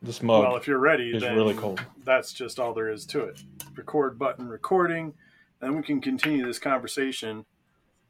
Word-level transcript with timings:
This 0.00 0.22
mug 0.22 0.42
well, 0.42 0.56
if 0.56 0.66
you're 0.66 0.78
ready, 0.78 1.10
is 1.10 1.22
then 1.22 1.34
really 1.34 1.54
cold. 1.54 1.84
that's 2.04 2.32
just 2.32 2.60
all 2.60 2.72
there 2.72 2.90
is 2.90 3.04
to 3.06 3.24
it. 3.24 3.42
Record 3.74 4.18
button 4.18 4.48
recording, 4.48 5.14
and 5.60 5.76
we 5.76 5.82
can 5.82 6.00
continue 6.00 6.46
this 6.46 6.58
conversation 6.58 7.44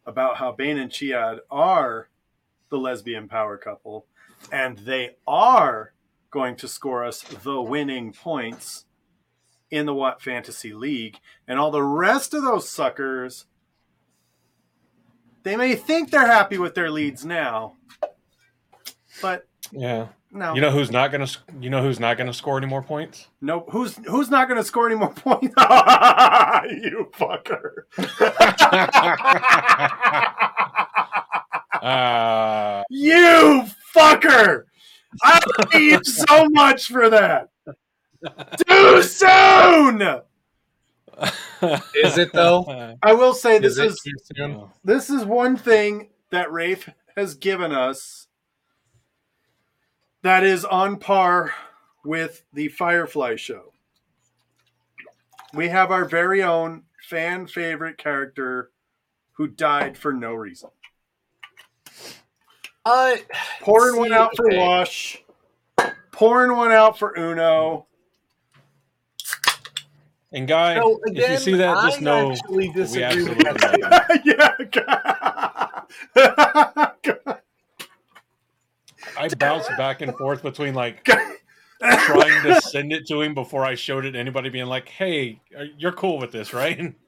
about 0.05 0.37
how 0.37 0.53
Bain 0.53 0.79
and 0.79 0.91
Chiad 0.91 1.39
are 1.51 2.09
the 2.69 2.79
lesbian 2.79 3.27
power 3.29 3.57
couple, 3.57 4.07
and 4.53 4.79
they 4.79 5.17
are 5.27 5.93
going 6.31 6.57
to 6.57 6.69
score 6.69 7.05
us 7.05 7.23
the 7.23 7.61
winning 7.63 8.13
points 8.13 8.85
in 9.71 9.87
the 9.87 9.95
What 9.95 10.21
Fantasy 10.21 10.73
League, 10.75 11.19
and 11.47 11.59
all 11.59 11.71
the 11.71 11.83
rest 11.83 12.35
of 12.35 12.43
those 12.43 12.69
suckers. 12.69 13.47
They 15.43 15.57
may 15.57 15.75
think 15.75 16.11
they're 16.11 16.27
happy 16.27 16.59
with 16.59 16.75
their 16.75 16.91
leads 16.91 17.25
now, 17.25 17.77
but 19.23 19.47
Yeah. 19.71 20.09
No. 20.31 20.55
You 20.55 20.61
know 20.61 20.71
who's 20.71 20.91
not 20.91 21.11
gonna 21.13 21.27
you 21.61 21.71
know 21.71 21.83
who's 21.83 22.01
not 22.01 22.19
gonna 22.19 22.33
score 22.33 22.59
any 22.59 22.67
more 22.67 22.83
points? 22.83 23.29
Nope. 23.41 23.69
Who's 23.71 23.97
who's 24.07 24.31
not 24.31 24.49
going 24.49 24.61
to 24.61 24.65
score 24.65 24.87
any 24.87 24.97
more 24.97 25.09
points? 25.15 25.47
you 25.47 27.09
fucker. 27.15 27.85
Uh, 31.81 32.83
you 32.91 33.65
fucker. 33.95 34.65
I 35.23 35.41
hate 35.71 35.93
you 35.93 36.05
so 36.05 36.49
much 36.51 36.89
for 36.89 37.09
that. 37.09 37.49
Too 38.67 39.03
soon. 39.03 40.03
Is 41.95 42.19
it 42.19 42.33
though? 42.33 42.97
I 43.03 43.13
will 43.13 43.33
say 43.35 43.59
this 43.59 43.73
Is 43.75 43.79
it 43.79 43.87
is 43.87 44.01
too 44.01 44.13
soon? 44.37 44.69
this 44.85 45.09
is 45.09 45.25
one 45.25 45.57
thing 45.57 46.09
that 46.31 46.51
Rafe 46.51 46.89
has 47.17 47.35
given 47.37 47.71
us 47.73 48.18
that 50.29 50.45
is 50.45 50.63
on 50.63 50.99
par 50.99 51.55
with 52.05 52.45
the 52.53 52.69
Firefly 52.69 53.37
show. 53.37 53.73
We 55.55 55.69
have 55.69 55.91
our 55.91 56.05
very 56.05 56.43
own 56.43 56.83
fan 57.09 57.47
favorite 57.47 57.97
character 57.97 58.71
who 59.33 59.47
died 59.47 59.97
for 59.97 60.13
no 60.13 60.35
reason. 60.35 60.69
Uh, 62.85 63.17
Pouring 63.63 63.95
See, 63.95 63.99
one 64.01 64.13
out 64.13 64.37
for 64.37 64.49
okay. 64.49 64.59
Wash, 64.59 65.25
pouring 66.13 66.55
one 66.55 66.73
out 66.73 66.99
for 66.99 67.19
Uno. 67.19 67.87
and 70.31 70.47
guy, 70.47 70.75
so 70.77 71.01
if 71.07 71.31
you 71.31 71.39
see 71.39 71.55
that, 71.55 71.87
just 71.87 72.01
I 72.01 72.05
know 72.05 72.33
actually 72.33 72.69
we 72.69 72.73
disagree 72.75 73.25
with 73.25 73.47
absolutely 73.47 73.81
that. 73.81 74.11
love 74.11 74.27
you. 76.17 77.25
yeah. 77.25 77.35
I 79.19 79.29
bounced 79.39 79.71
back 79.77 80.01
and 80.01 80.17
forth 80.17 80.43
between 80.43 80.75
like 80.75 81.05
trying 81.83 82.43
to 82.45 82.61
send 82.63 82.93
it 82.93 83.07
to 83.09 83.21
him 83.21 83.35
before 83.35 83.65
I 83.65 83.75
showed 83.75 84.05
it 84.05 84.13
to 84.13 84.19
anybody, 84.19 84.49
being 84.49 84.67
like, 84.67 84.89
"Hey, 84.89 85.41
you're 85.77 85.93
cool 85.93 86.19
with 86.19 86.33
this, 86.33 86.53
right?" 86.53 86.95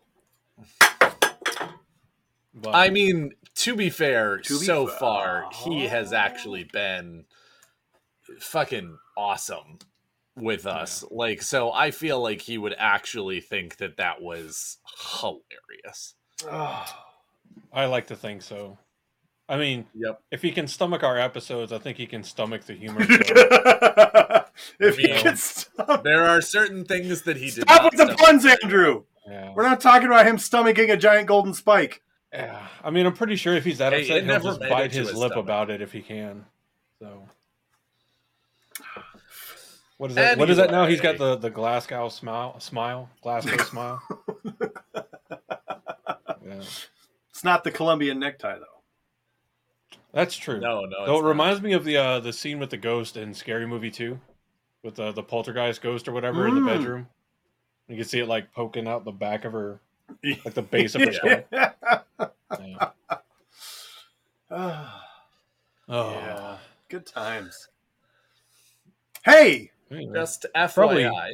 But, 2.52 2.75
I 2.75 2.91
mean, 2.91 3.30
to 3.56 3.77
be 3.77 3.91
fair, 3.91 4.39
To 4.39 4.58
be 4.58 4.64
so 4.64 4.86
fair. 4.86 4.98
far 4.98 5.44
he 5.64 5.86
has 5.86 6.12
actually 6.12 6.64
been 6.64 7.25
fucking 8.41 8.98
awesome 9.17 9.78
with 10.36 10.67
us. 10.67 11.05
Like, 11.11 11.42
so 11.42 11.72
I 11.72 11.91
feel 11.91 12.20
like 12.20 12.42
he 12.42 12.58
would 12.58 12.74
actually 12.77 13.41
think 13.41 13.77
that 13.78 13.97
that 13.98 14.20
was 14.20 14.78
hilarious. 15.22 16.14
Oh. 16.50 16.84
I 17.72 17.86
like 17.86 18.08
to 18.08 18.17
think 18.17 18.42
so. 18.42 18.78
I 19.51 19.56
mean, 19.59 19.87
Yep. 19.95 20.23
if 20.31 20.43
he 20.43 20.53
can 20.53 20.67
stomach 20.69 21.03
our 21.03 21.19
episodes, 21.19 21.73
I 21.73 21.79
think 21.79 21.97
he 21.98 22.06
can 22.06 22.23
stomach 22.23 22.65
the 22.65 22.75
humor. 22.75 23.01
If 24.79 24.98
you 24.98 25.09
mean, 25.09 25.19
can 25.23 25.37
stop, 25.37 26.05
There 26.05 26.23
are 26.23 26.41
certain 26.42 26.84
things 26.84 27.23
that 27.23 27.37
he 27.37 27.47
did 27.47 27.62
stop 27.62 27.83
not 27.83 27.92
with 27.92 28.09
the 28.09 28.15
puns, 28.17 28.45
Andrew. 28.47 29.05
yeah. 29.27 29.53
We're 29.55 29.62
not 29.62 29.81
talking 29.81 30.07
about 30.07 30.27
him 30.27 30.37
stomaching 30.37 30.91
a 30.92 30.97
giant 30.97 31.29
golden 31.29 31.55
spike. 31.55 32.02
yeah. 32.33 32.67
I 32.85 32.91
mean, 32.91 33.07
I'm 33.07 33.14
pretty 33.14 33.36
sure 33.36 33.55
if 33.55 33.64
he's 33.64 33.79
that 33.79 33.92
Hey, 33.92 34.02
upset, 34.02 34.17
it 34.19 34.24
he'll 34.24 34.41
just 34.41 34.61
bite 34.61 34.92
his 34.92 35.08
his 35.08 35.17
lip 35.17 35.33
stomach. 35.33 35.45
about 35.45 35.70
it 35.70 35.80
if 35.83 35.92
he 35.92 36.03
can. 36.03 36.45
So, 36.98 37.29
what 39.97 40.11
is 40.11 40.17
that? 40.17 40.39
What 40.39 40.51
is 40.51 40.57
that 40.58 40.70
now? 40.70 40.86
He's 40.86 41.01
got 41.01 41.19
the 41.19 41.36
the 41.36 41.51
Glasgow 41.51 42.08
smile, 42.11 42.58
smile, 42.61 43.08
Glasgow 43.23 43.57
smile. 43.64 44.03
Yeah, 46.47 46.63
It's 47.30 47.45
not 47.45 47.64
the 47.64 47.70
Colombian 47.70 48.19
necktie, 48.19 48.57
though. 48.58 48.64
That's 50.13 50.37
true. 50.37 50.61
No, 50.61 50.83
no. 50.85 51.07
Though 51.07 51.13
it's 51.15 51.21
it 51.21 51.23
not. 51.23 51.29
reminds 51.29 51.63
me 51.63 51.73
of 51.73 51.85
the 51.85 51.97
uh, 51.97 52.21
the 52.21 52.33
scene 52.33 52.59
with 52.59 52.71
the 52.71 52.77
ghost 52.77 53.17
in 53.17 53.33
Scary 53.35 53.67
Movie 53.67 53.91
Two, 53.91 54.21
with 54.83 54.95
the 54.97 55.13
the 55.13 55.23
poltergeist 55.23 55.81
ghost 55.83 56.09
or 56.09 56.13
whatever 56.13 56.47
in 56.48 56.55
the 56.55 56.61
Mm. 56.61 56.67
bedroom. 56.67 57.09
You 57.89 57.97
can 57.97 58.05
see 58.05 58.21
it 58.21 58.27
like 58.27 58.53
poking 58.53 58.87
out 58.87 59.05
the 59.05 59.11
back 59.13 59.45
of 59.45 59.53
her, 59.53 59.81
like 60.25 60.55
the 60.55 60.63
base 60.63 60.95
of 60.95 61.03
her 61.03 61.13
skull. 61.13 61.31
yeah. 61.53 61.73
Yeah. 62.59 62.89
Ah, 64.51 65.07
Oh, 65.89 66.11
yeah. 66.13 66.57
Good 66.89 67.07
times. 67.07 67.69
Hey, 69.25 69.71
Anyway, 69.91 70.13
Just 70.15 70.47
Probably- 70.75 71.03
FYI, 71.03 71.33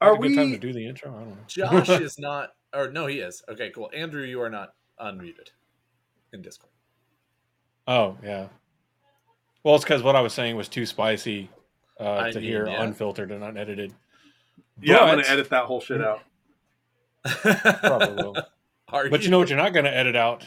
are 0.00 0.12
that's 0.14 0.18
a 0.24 0.28
good 0.28 0.36
time 0.36 0.52
to 0.52 0.58
do 0.58 0.72
the 0.72 0.86
intro? 0.86 1.10
I 1.10 1.18
don't 1.20 1.28
know. 1.30 1.36
Josh 1.46 1.88
is 2.00 2.18
not, 2.18 2.54
or 2.72 2.90
no, 2.90 3.06
he 3.06 3.18
is. 3.18 3.42
Okay, 3.50 3.70
cool. 3.70 3.90
Andrew, 3.94 4.22
you 4.22 4.40
are 4.40 4.48
not 4.48 4.74
unmuted 4.98 5.50
in 6.32 6.40
Discord. 6.40 6.72
Oh 7.88 8.16
yeah. 8.22 8.46
Well, 9.64 9.74
it's 9.74 9.84
because 9.84 10.04
what 10.04 10.14
I 10.14 10.20
was 10.20 10.32
saying 10.32 10.54
was 10.54 10.68
too 10.68 10.86
spicy 10.86 11.50
uh, 11.98 12.30
to 12.30 12.38
mean, 12.38 12.44
hear 12.48 12.66
yeah. 12.68 12.82
unfiltered 12.82 13.32
and 13.32 13.42
unedited. 13.42 13.92
Yeah, 14.80 14.98
I'm 14.98 15.16
gonna 15.16 15.26
edit 15.26 15.50
that 15.50 15.64
whole 15.64 15.80
shit 15.80 16.00
out. 16.00 16.20
Probably 17.24 18.22
will. 18.22 18.36
Are 18.90 19.10
But 19.10 19.22
you 19.22 19.30
know 19.30 19.38
what? 19.38 19.48
You're 19.48 19.58
not 19.58 19.72
going 19.74 19.84
to 19.84 19.94
edit 19.94 20.16
out 20.16 20.46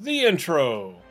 the 0.00 0.24
intro. 0.24 1.01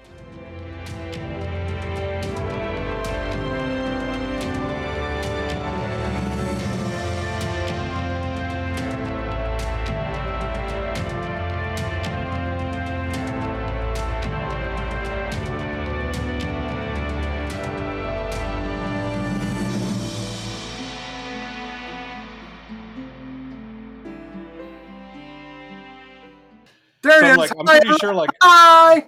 I'm 27.62 27.76
is. 27.78 27.82
like, 27.82 27.82
I'm 27.82 27.88
pretty 27.88 28.00
sure, 28.00 28.14
like, 28.14 28.30
Hi, 28.42 29.08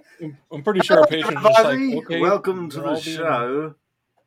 I'm 0.52 0.62
pretty 0.62 0.80
sure 0.80 1.00
our 1.00 1.06
patients 1.06 1.36
are 1.36 1.42
just 1.42 1.64
like, 1.64 1.78
okay, 2.04 2.20
Welcome 2.20 2.70
to 2.70 2.76
the 2.80 2.84
all 2.86 3.00
being- 3.00 3.16
show. 3.16 3.74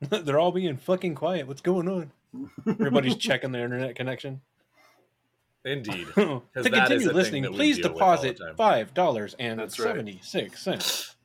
they're 0.00 0.38
all 0.38 0.52
being 0.52 0.76
fucking 0.76 1.14
quiet. 1.14 1.46
What's 1.48 1.60
going 1.60 1.88
on? 1.88 2.12
Everybody's 2.66 3.16
checking 3.28 3.52
their 3.52 3.64
internet 3.64 3.96
connection. 3.96 4.40
Indeed. 5.64 6.06
to 6.14 6.42
that 6.54 6.56
is 6.56 6.70
continue 7.04 7.10
a 7.10 7.12
listening, 7.12 7.44
please 7.52 7.76
deal 7.78 7.92
with 7.92 8.00
all 8.02 8.16
the 8.16 8.28
deposit 8.32 8.56
five 8.56 8.94
dollars 8.94 9.34
and 9.38 9.58
That's 9.58 9.78
right. 9.78 9.88
seventy 9.88 10.20
six 10.22 10.62
cents. 10.62 11.16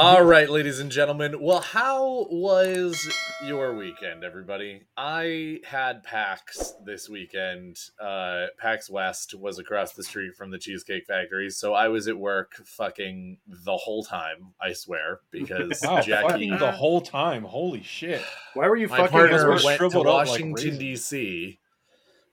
All 0.00 0.22
right, 0.22 0.48
ladies 0.48 0.78
and 0.78 0.92
gentlemen. 0.92 1.40
Well, 1.40 1.58
how 1.58 2.28
was 2.30 3.12
your 3.44 3.74
weekend, 3.74 4.22
everybody? 4.22 4.82
I 4.96 5.58
had 5.64 6.04
PAX 6.04 6.74
this 6.84 7.08
weekend. 7.08 7.78
Uh, 8.00 8.46
PAX 8.60 8.88
West 8.88 9.34
was 9.34 9.58
across 9.58 9.94
the 9.94 10.04
street 10.04 10.36
from 10.36 10.52
the 10.52 10.58
Cheesecake 10.58 11.06
Factory, 11.08 11.50
so 11.50 11.74
I 11.74 11.88
was 11.88 12.06
at 12.06 12.16
work 12.16 12.52
fucking 12.64 13.38
the 13.48 13.76
whole 13.76 14.04
time. 14.04 14.54
I 14.62 14.72
swear, 14.72 15.18
because 15.32 15.80
Wow, 15.84 16.00
Jackie, 16.00 16.28
fucking 16.28 16.58
the 16.58 16.70
whole 16.70 17.00
time. 17.00 17.42
Holy 17.42 17.82
shit! 17.82 18.22
Why 18.54 18.68
were 18.68 18.76
you 18.76 18.86
my 18.86 18.98
fucking? 18.98 19.10
partner 19.10 19.46
we're 19.46 19.50
went 19.50 19.62
to 19.62 19.76
shriveled 19.78 20.06
up 20.06 20.14
like 20.14 20.28
Washington 20.28 20.54
raisins. 20.54 20.78
D.C. 20.78 21.58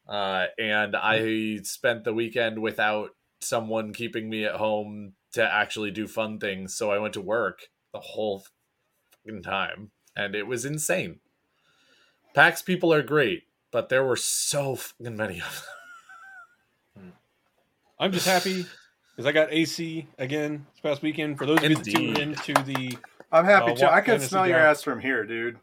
Uh, 0.08 0.46
and 0.60 0.96
I 0.96 1.62
spent 1.64 2.04
the 2.04 2.14
weekend 2.14 2.60
without 2.60 3.10
someone 3.42 3.92
keeping 3.92 4.30
me 4.30 4.46
at 4.46 4.56
home 4.56 5.14
to 5.36 5.44
actually 5.54 5.92
do 5.92 6.08
fun 6.08 6.40
things. 6.40 6.76
So 6.76 6.92
I 6.92 6.98
went 6.98 7.14
to 7.14 7.22
work 7.22 7.70
the 7.94 8.00
whole 8.00 8.46
fucking 9.26 9.44
time, 9.44 9.92
and 10.16 10.36
it 10.36 10.48
was 10.48 10.66
insane. 10.66 11.20
PAX 12.34 12.62
people 12.62 12.94
are 12.94 13.02
great, 13.04 13.44
but 13.72 13.88
there 13.90 14.04
were 14.04 14.16
so 14.18 14.76
fucking 14.76 15.16
many 15.16 15.40
of 15.40 15.66
them. 16.96 17.14
I'm 18.00 18.12
just 18.12 18.26
happy 18.28 18.66
because 19.12 19.26
I 19.26 19.32
got 19.32 19.54
AC 19.54 20.08
again 20.18 20.66
this 20.74 20.82
past 20.82 21.02
weekend. 21.02 21.38
For 21.38 21.46
those 21.46 21.64
of 21.64 21.70
you 21.70 21.76
that 21.76 21.84
tuned 21.86 22.18
Indeed. 22.18 22.40
into 22.50 22.64
the 22.64 22.98
I'm 23.32 23.46
happy 23.46 23.72
Uh, 23.72 23.76
to. 23.76 23.94
I 23.94 24.02
can 24.02 24.20
smell 24.20 24.48
your 24.48 24.58
ass 24.60 24.82
from 24.84 25.00
here, 25.00 25.24
dude. 25.26 25.58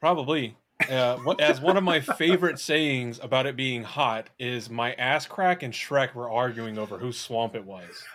probably 0.00 0.56
uh, 0.90 1.16
what, 1.18 1.40
as 1.40 1.60
one 1.60 1.76
of 1.76 1.84
my 1.84 2.00
favorite 2.00 2.58
sayings 2.58 3.18
about 3.22 3.46
it 3.46 3.56
being 3.56 3.82
hot 3.82 4.28
is 4.38 4.70
my 4.70 4.92
ass 4.94 5.26
crack 5.26 5.62
and 5.62 5.72
Shrek 5.72 6.14
were 6.14 6.30
arguing 6.30 6.78
over 6.78 6.98
whose 6.98 7.18
swamp 7.18 7.54
it 7.54 7.64
was. 7.64 8.04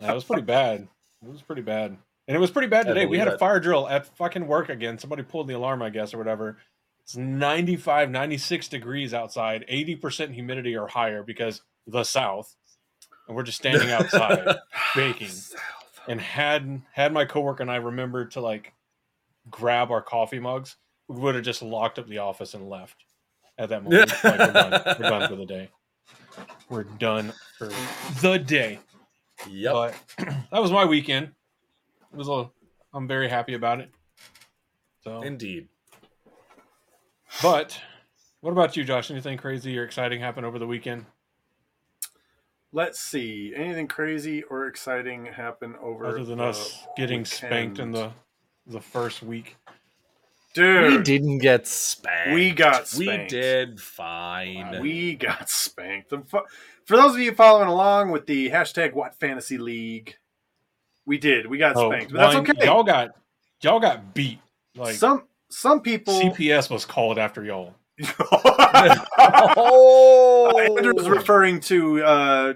That 0.00 0.14
was 0.14 0.24
pretty 0.24 0.42
bad. 0.42 0.88
It 1.22 1.28
was 1.28 1.42
pretty 1.42 1.62
bad. 1.62 1.96
And 2.28 2.36
it 2.36 2.40
was 2.40 2.50
pretty 2.50 2.68
bad 2.68 2.86
today. 2.86 3.06
We 3.06 3.18
had 3.18 3.28
a 3.28 3.38
fire 3.38 3.60
drill 3.60 3.88
at 3.88 4.06
fucking 4.16 4.46
work 4.46 4.68
again. 4.68 4.98
Somebody 4.98 5.22
pulled 5.22 5.48
the 5.48 5.54
alarm, 5.54 5.82
I 5.82 5.90
guess, 5.90 6.14
or 6.14 6.18
whatever. 6.18 6.58
It's 7.02 7.16
95, 7.16 8.10
96 8.10 8.68
degrees 8.68 9.14
outside, 9.14 9.64
80% 9.70 10.34
humidity 10.34 10.76
or 10.76 10.86
higher 10.88 11.22
because 11.22 11.62
the 11.86 12.04
south. 12.04 12.54
And 13.26 13.36
we're 13.36 13.42
just 13.42 13.58
standing 13.58 13.90
outside 13.92 14.56
baking. 14.94 15.30
And 16.06 16.20
had 16.20 16.82
had 16.92 17.12
my 17.12 17.24
coworker 17.24 17.62
and 17.62 17.70
I 17.70 17.76
remember 17.76 18.26
to 18.26 18.40
like 18.40 18.72
grab 19.50 19.90
our 19.90 20.02
coffee 20.02 20.38
mugs, 20.38 20.76
we 21.08 21.20
would 21.20 21.34
have 21.34 21.44
just 21.44 21.62
locked 21.62 21.98
up 21.98 22.06
the 22.08 22.18
office 22.18 22.54
and 22.54 22.68
left 22.68 23.04
at 23.56 23.68
that 23.70 23.82
moment. 23.84 24.12
like 24.24 24.38
we're 24.38 24.52
done. 24.52 24.82
We're 24.98 25.08
done 25.08 25.28
for 25.28 25.36
the 25.36 25.46
day. 25.46 25.70
We're 26.68 26.84
done 26.84 27.32
for 27.58 27.70
the 28.20 28.38
day. 28.38 28.78
Yep. 29.48 29.72
But 29.72 29.94
that 30.52 30.60
was 30.62 30.70
my 30.70 30.84
weekend. 30.84 31.32
It 32.12 32.16
was 32.16 32.28
a. 32.28 32.50
I'm 32.92 33.06
very 33.06 33.28
happy 33.28 33.54
about 33.54 33.80
it. 33.80 33.90
So, 35.04 35.22
Indeed. 35.22 35.68
but 37.42 37.78
what 38.40 38.52
about 38.52 38.76
you, 38.76 38.84
Josh? 38.84 39.10
Anything 39.10 39.36
crazy 39.36 39.78
or 39.78 39.84
exciting 39.84 40.20
happen 40.20 40.44
over 40.44 40.58
the 40.58 40.66
weekend? 40.66 41.06
Let's 42.72 43.00
see. 43.00 43.52
Anything 43.54 43.88
crazy 43.88 44.42
or 44.44 44.66
exciting 44.66 45.26
happen 45.26 45.74
over 45.80 46.06
Other 46.06 46.24
than 46.24 46.38
the 46.38 46.44
us 46.44 46.86
getting 46.96 47.24
spanked 47.24 47.78
in 47.78 47.92
the 47.92 48.12
the 48.68 48.80
first 48.80 49.22
week. 49.22 49.56
dude? 50.54 50.92
We 50.92 51.02
didn't 51.02 51.38
get 51.38 51.66
spanked. 51.66 52.34
We 52.34 52.52
got 52.52 52.92
We 52.96 53.26
did 53.28 53.80
fine. 53.80 54.80
We 54.80 55.14
got 55.14 55.48
spanked. 55.50 56.12
For 56.28 56.96
those 56.96 57.14
of 57.14 57.20
you 57.20 57.32
following 57.34 57.68
along 57.68 58.10
with 58.10 58.26
the 58.26 58.50
hashtag 58.50 58.92
What 58.94 59.14
Fantasy 59.18 59.58
League, 59.58 60.16
we 61.06 61.18
did. 61.18 61.46
We 61.46 61.58
got 61.58 61.76
Oh, 61.76 61.90
spanked, 61.90 62.12
but 62.12 62.18
that's 62.18 62.36
okay. 62.36 62.64
Y'all 62.64 62.84
got 62.84 63.10
y'all 63.62 63.80
got 63.80 64.14
beat. 64.14 64.38
Like 64.74 64.94
some 64.94 65.24
some 65.50 65.80
people. 65.80 66.14
CPS 66.14 66.70
was 66.70 66.84
called 66.84 67.18
after 67.18 67.44
y'all. 67.44 67.74
oh, 69.56 70.52
Andrew 70.76 70.94
was 70.94 71.08
referring 71.08 71.58
to 71.60 72.04
uh, 72.04 72.52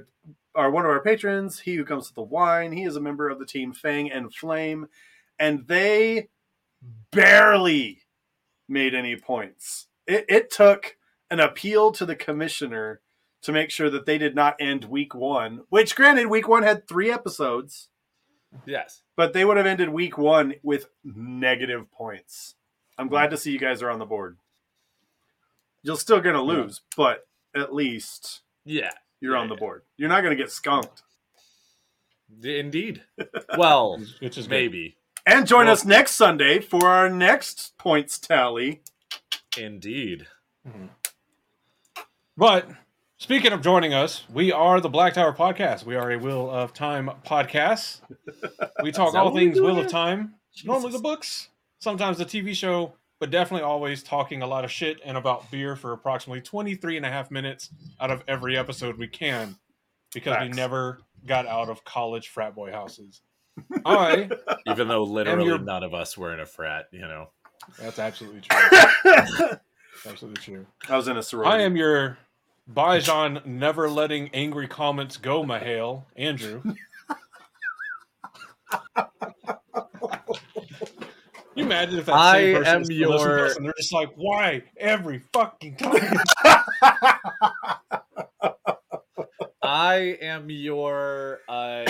our 0.54 0.70
one 0.70 0.84
of 0.84 0.90
our 0.90 1.02
patrons, 1.02 1.58
he 1.58 1.74
who 1.74 1.84
comes 1.84 2.08
with 2.08 2.14
the 2.14 2.22
wine. 2.22 2.72
He 2.72 2.84
is 2.84 2.96
a 2.96 3.00
member 3.00 3.28
of 3.28 3.38
the 3.38 3.46
team 3.46 3.72
Fang 3.72 4.10
and 4.10 4.32
Flame, 4.32 4.86
and 5.38 5.66
they 5.66 6.28
barely 7.10 8.02
made 8.68 8.94
any 8.94 9.16
points. 9.16 9.86
It, 10.06 10.24
it 10.28 10.50
took 10.50 10.96
an 11.30 11.40
appeal 11.40 11.92
to 11.92 12.06
the 12.06 12.16
commissioner 12.16 13.00
to 13.42 13.52
make 13.52 13.70
sure 13.70 13.90
that 13.90 14.06
they 14.06 14.18
did 14.18 14.34
not 14.34 14.56
end 14.60 14.84
week 14.84 15.14
one. 15.14 15.62
Which, 15.68 15.96
granted, 15.96 16.26
week 16.26 16.48
one 16.48 16.62
had 16.62 16.86
three 16.88 17.10
episodes, 17.10 17.88
yes. 18.66 19.02
but 19.16 19.32
they 19.32 19.44
would 19.44 19.56
have 19.56 19.66
ended 19.66 19.88
week 19.88 20.16
one 20.16 20.54
with 20.62 20.86
negative 21.04 21.90
points. 21.90 22.54
I'm 22.98 23.08
glad 23.08 23.30
to 23.30 23.36
see 23.36 23.50
you 23.50 23.58
guys 23.58 23.82
are 23.82 23.90
on 23.90 23.98
the 23.98 24.04
board. 24.06 24.38
You're 25.82 25.96
still 25.96 26.20
going 26.20 26.36
to 26.36 26.42
lose, 26.42 26.82
but 26.96 27.26
at 27.56 27.74
least 27.74 28.42
Yeah. 28.64 28.90
you're 29.20 29.34
Yeah, 29.34 29.40
on 29.40 29.48
the 29.48 29.54
yeah. 29.54 29.60
board. 29.60 29.82
You're 29.96 30.08
not 30.08 30.20
going 30.22 30.36
to 30.36 30.40
get 30.42 30.52
skunked. 30.52 31.02
Indeed. 32.42 33.02
Well, 33.58 33.98
Which 34.20 34.38
is 34.38 34.46
good. 34.46 34.50
maybe. 34.50 34.96
And 35.24 35.46
join 35.46 35.66
Well- 35.66 35.74
us 35.74 35.84
next 35.84 36.12
Sunday 36.12 36.60
for 36.60 36.88
our 36.88 37.08
next 37.08 37.76
points 37.78 38.18
tally. 38.18 38.82
Indeed. 39.56 40.26
Mm-hmm. 40.66 40.86
But 42.36 42.68
speaking 43.18 43.52
of 43.52 43.60
joining 43.62 43.92
us, 43.94 44.24
we 44.32 44.50
are 44.50 44.80
the 44.80 44.88
Black 44.88 45.14
Tower 45.14 45.32
Podcast. 45.34 45.84
We 45.84 45.94
are 45.96 46.10
a 46.10 46.18
Wheel 46.18 46.50
of 46.50 46.72
Time 46.72 47.10
podcast. 47.26 48.00
We 48.82 48.90
talk 48.92 49.14
all 49.14 49.34
things 49.34 49.58
do 49.58 49.64
Wheel 49.64 49.78
of 49.78 49.88
Time. 49.88 50.34
Normally 50.64 50.92
the 50.92 50.98
books, 50.98 51.48
sometimes 51.78 52.18
the 52.18 52.24
TV 52.24 52.54
show, 52.54 52.94
but 53.20 53.30
definitely 53.30 53.64
always 53.64 54.02
talking 54.02 54.42
a 54.42 54.46
lot 54.46 54.64
of 54.64 54.70
shit 54.72 55.00
and 55.04 55.16
about 55.16 55.50
beer 55.50 55.76
for 55.76 55.92
approximately 55.92 56.40
23 56.40 56.96
and 56.96 57.06
a 57.06 57.10
half 57.10 57.30
minutes 57.30 57.70
out 58.00 58.10
of 58.10 58.24
every 58.26 58.56
episode 58.56 58.98
we 58.98 59.08
can 59.08 59.56
because 60.12 60.36
we 60.40 60.48
never 60.48 60.98
got 61.26 61.46
out 61.46 61.68
of 61.68 61.84
college 61.84 62.28
frat 62.28 62.54
boy 62.54 62.72
houses. 62.72 63.20
I, 63.84 64.30
Even 64.66 64.88
though 64.88 65.02
literally 65.04 65.46
your- 65.46 65.58
none 65.58 65.82
of 65.82 65.94
us 65.94 66.16
were 66.16 66.32
in 66.34 66.40
a 66.40 66.46
frat, 66.46 66.86
you 66.92 67.00
know. 67.02 67.28
that's 67.78 67.98
absolutely 67.98 68.40
true. 68.40 68.58
Absolutely 70.06 70.42
true. 70.42 70.66
I 70.88 70.96
was 70.96 71.06
in 71.06 71.16
a 71.16 71.22
sorority. 71.22 71.62
I 71.62 71.64
am 71.64 71.76
your 71.76 72.18
Bajan 72.72 73.44
never 73.46 73.88
letting 73.88 74.30
angry 74.34 74.66
comments 74.66 75.16
go, 75.16 75.44
M'Hael, 75.44 76.04
Andrew. 76.16 76.60
you 81.54 81.64
imagine 81.64 81.98
if 81.98 82.06
that 82.06 82.14
I 82.14 82.32
same 82.32 82.56
person 82.56 82.74
am 82.74 82.80
was 82.80 82.88
to 82.88 82.94
your- 82.94 83.44
us 83.46 83.56
and 83.56 83.66
they're 83.66 83.74
just 83.76 83.92
like, 83.92 84.10
why 84.16 84.62
every 84.76 85.22
fucking 85.32 85.76
time? 85.76 86.18
I 89.62 90.16
am 90.20 90.50
your 90.50 91.40
uh 91.48 91.84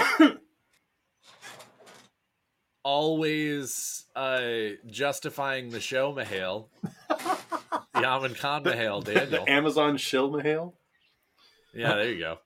always 2.85 4.05
uh 4.17 4.71
justifying 4.87 5.71
the 5.71 5.81
show 5.81 6.13
M'Hael. 6.15 6.67
The 7.09 7.79
Amin 8.07 8.35
Khan 8.35 8.65
M'Hael, 8.65 9.05
Daniel. 9.05 9.27
the 9.45 9.51
Amazon 9.51 9.97
shill 9.97 10.31
M'Hael. 10.31 10.75
Yeah, 11.75 11.95
there 11.95 12.11
you 12.13 12.19
go. 12.21 12.39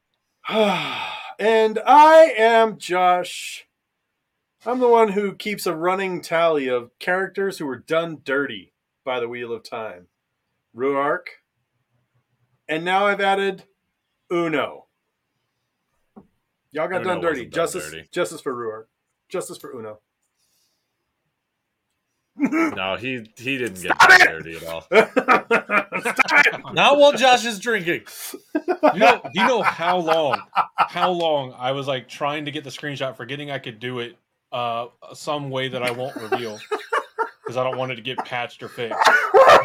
and 1.39 1.79
I 1.85 2.33
am 2.37 2.79
Josh. 2.79 3.67
I'm 4.65 4.79
the 4.81 4.89
one 4.89 5.13
who 5.13 5.35
keeps 5.35 5.67
a 5.67 5.75
running 5.75 6.21
tally 6.21 6.69
of 6.69 6.91
characters 6.99 7.59
who 7.59 7.67
were 7.67 7.79
done 7.79 8.19
dirty 8.25 8.73
by 9.05 9.21
the 9.21 9.29
Wheel 9.29 9.53
of 9.53 9.63
Time. 9.63 10.09
Rhuarc. 10.77 11.27
And 12.69 12.85
now 12.85 13.07
I've 13.07 13.21
added 13.21 13.65
Uno. 14.31 14.87
Y'all 16.73 16.89
got 16.89 17.03
Uno 17.03 17.05
done 17.15 17.21
dirty. 17.21 17.41
wasn't 17.41 17.53
done 17.53 17.63
Justice 17.65 17.91
dirty. 17.91 18.09
justice 18.13 18.41
for 18.41 18.55
Rhuarc. 18.55 18.87
Justice 19.29 19.57
for 19.59 19.73
Uno. 19.73 20.01
No, 22.39 22.97
he 22.97 23.27
he 23.37 23.59
didn't 23.59 23.81
get 23.83 23.95
Stop 23.95 24.09
that 24.11 24.21
it! 24.21 24.29
dirty 24.31 24.57
at 24.57 24.65
all. 24.65 24.87
Not 26.73 26.99
while 26.99 27.13
Josh 27.13 27.45
is 27.45 27.59
drinking. 27.59 28.03
you 28.55 28.99
know, 29.01 29.21
do 29.33 29.41
you 29.41 29.47
know 29.47 29.63
how 29.63 29.99
long, 29.99 30.41
how 30.77 31.11
long 31.11 31.55
I 31.59 31.73
was 31.73 31.87
like 31.87 32.09
trying 32.09 32.45
to 32.45 32.51
get 32.51 32.65
the 32.65 32.71
screenshot, 32.71 33.17
forgetting 33.17 33.51
I 33.51 33.59
could 33.59 33.79
do 33.79 34.01
it 34.01 34.17
uh, 34.53 34.87
some 35.15 35.51
way 35.51 35.69
that 35.69 35.83
I 35.83 35.91
won't 35.91 36.17
reveal 36.17 36.59
because 37.45 37.57
I 37.57 37.65
don't 37.65 37.77
want 37.79 37.93
it 37.93 37.97
to 37.97 38.03
get 38.03 38.19
patched 38.19 38.63
or 38.63 38.69
fixed, 38.69 38.99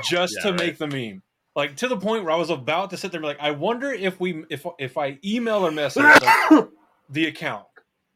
just 0.09 0.33
Yeah, 0.37 0.43
to 0.43 0.49
right. 0.51 0.59
make 0.59 0.77
the 0.77 0.87
meme. 0.87 1.21
Like 1.55 1.75
to 1.77 1.87
the 1.89 1.97
point 1.97 2.23
where 2.23 2.31
I 2.33 2.37
was 2.37 2.49
about 2.49 2.91
to 2.91 2.97
sit 2.97 3.11
there 3.11 3.19
and 3.19 3.23
be 3.23 3.27
like, 3.27 3.39
I 3.41 3.51
wonder 3.51 3.91
if 3.91 4.19
we, 4.19 4.45
if 4.49 4.65
if 4.79 4.97
I 4.97 5.19
email 5.25 5.65
or 5.65 5.71
message 5.71 6.03
like, 6.03 6.67
the 7.09 7.25
account, 7.27 7.65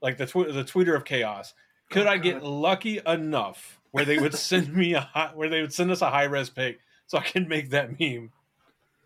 like 0.01 0.17
the 0.17 0.25
tw- 0.25 0.53
the 0.53 0.63
Twitter 0.63 0.95
of 0.95 1.03
chaos, 1.03 1.53
could 1.91 2.07
Oh, 2.07 2.12
I 2.12 2.17
get 2.17 2.43
lucky 2.43 3.01
enough 3.05 3.81
where 3.95 4.05
they 4.05 4.17
would 4.17 4.33
send 4.35 4.73
me 4.75 4.93
a 4.93 4.99
high, 5.01 5.31
where 5.33 5.47
they 5.49 5.61
would 5.61 5.73
send 5.73 5.89
us 5.89 6.01
a 6.01 6.09
high 6.09 6.23
res 6.25 6.49
pic 6.49 6.79
so 7.07 7.17
I 7.17 7.21
can 7.21 7.47
make 7.47 7.69
that 7.69 7.97
meme? 7.99 8.31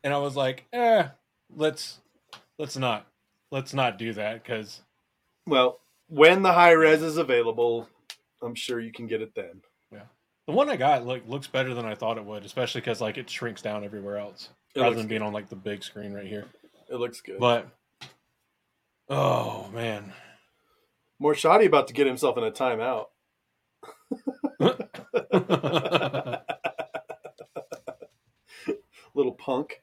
And 0.03 0.13
I 0.13 0.17
was 0.17 0.35
like, 0.35 0.65
eh, 0.73 1.07
let's 1.55 1.99
let's 2.57 2.75
not 2.75 3.05
let's 3.51 3.73
not 3.73 3.97
do 3.97 4.13
that 4.13 4.43
because 4.43 4.81
Well, 5.45 5.79
when 6.07 6.41
the 6.41 6.53
high 6.53 6.71
res 6.71 7.01
is 7.03 7.17
available, 7.17 7.87
I'm 8.41 8.55
sure 8.55 8.79
you 8.79 8.91
can 8.91 9.07
get 9.07 9.21
it 9.21 9.35
then. 9.35 9.61
Yeah, 9.91 10.03
the 10.47 10.53
one 10.53 10.69
I 10.69 10.75
got 10.77 11.05
like 11.05 11.27
looks 11.27 11.47
better 11.47 11.73
than 11.73 11.85
I 11.85 11.95
thought 11.95 12.17
it 12.17 12.25
would, 12.25 12.45
especially 12.45 12.81
because 12.81 13.01
like 13.01 13.17
it 13.17 13.29
shrinks 13.29 13.61
down 13.61 13.83
everywhere 13.83 14.17
else 14.17 14.49
It 14.73 14.81
rather 14.81 14.95
than 14.95 15.07
being 15.07 15.19
good. 15.21 15.27
on 15.27 15.33
like 15.33 15.49
the 15.49 15.55
big 15.55 15.83
screen 15.83 16.13
right 16.13 16.25
here. 16.27 16.45
It 16.89 16.95
looks 16.95 17.21
good. 17.21 17.39
But 17.39 17.67
oh 19.09 19.69
man, 19.73 20.13
More 21.19 21.35
shoddy 21.35 21.65
about 21.65 21.87
to 21.89 21.93
get 21.93 22.07
himself 22.07 22.37
in 22.37 22.43
a 22.43 22.51
timeout. 22.51 23.07
Little 29.15 29.33
punk. 29.33 29.81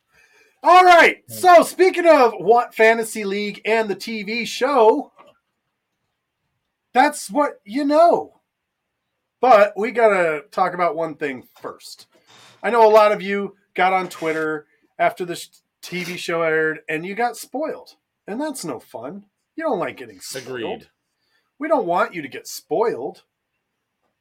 All 0.63 0.85
right. 0.85 1.23
So 1.29 1.63
speaking 1.63 2.07
of 2.07 2.33
what 2.39 2.75
fantasy 2.75 3.25
league 3.25 3.61
and 3.65 3.89
the 3.89 3.97
TV 3.97 4.47
show, 4.47 5.13
that's 6.93 7.31
what 7.31 7.61
you 7.65 7.85
know. 7.85 8.41
But 9.41 9.75
we 9.77 9.91
gotta 9.91 10.45
talk 10.51 10.73
about 10.73 10.97
one 10.97 11.17
thing 11.17 11.47
first. 11.61 12.07
I 12.63 12.71
know 12.71 12.89
a 12.89 12.91
lot 12.91 13.13
of 13.13 13.21
you 13.21 13.57
got 13.75 13.93
on 13.93 14.09
Twitter 14.09 14.67
after 14.99 15.25
this 15.25 15.63
TV 15.83 16.17
show 16.17 16.43
aired, 16.43 16.81
and 16.89 17.05
you 17.05 17.15
got 17.15 17.37
spoiled, 17.37 17.97
and 18.27 18.41
that's 18.41 18.65
no 18.65 18.81
fun. 18.81 19.27
You 19.55 19.65
don't 19.65 19.79
like 19.79 19.99
getting 19.99 20.21
spoiled. 20.21 20.47
Agreed. 20.47 20.87
We 21.59 21.69
don't 21.69 21.87
want 21.87 22.15
you 22.15 22.23
to 22.23 22.29
get 22.29 22.47
spoiled. 22.47 23.25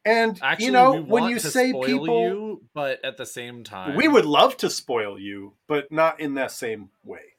And 0.06 0.38
Actually, 0.40 0.66
you 0.66 0.72
know, 0.72 1.02
when 1.02 1.24
you 1.24 1.40
to 1.40 1.50
say 1.50 1.70
spoil 1.70 1.84
people, 1.84 2.20
you, 2.20 2.62
but 2.72 3.04
at 3.04 3.16
the 3.16 3.26
same 3.26 3.64
time, 3.64 3.96
we 3.96 4.06
would 4.06 4.24
love 4.24 4.56
to 4.58 4.70
spoil 4.70 5.18
you, 5.18 5.54
but 5.66 5.90
not 5.90 6.20
in 6.20 6.34
that 6.34 6.52
same 6.52 6.90
way. 7.02 7.34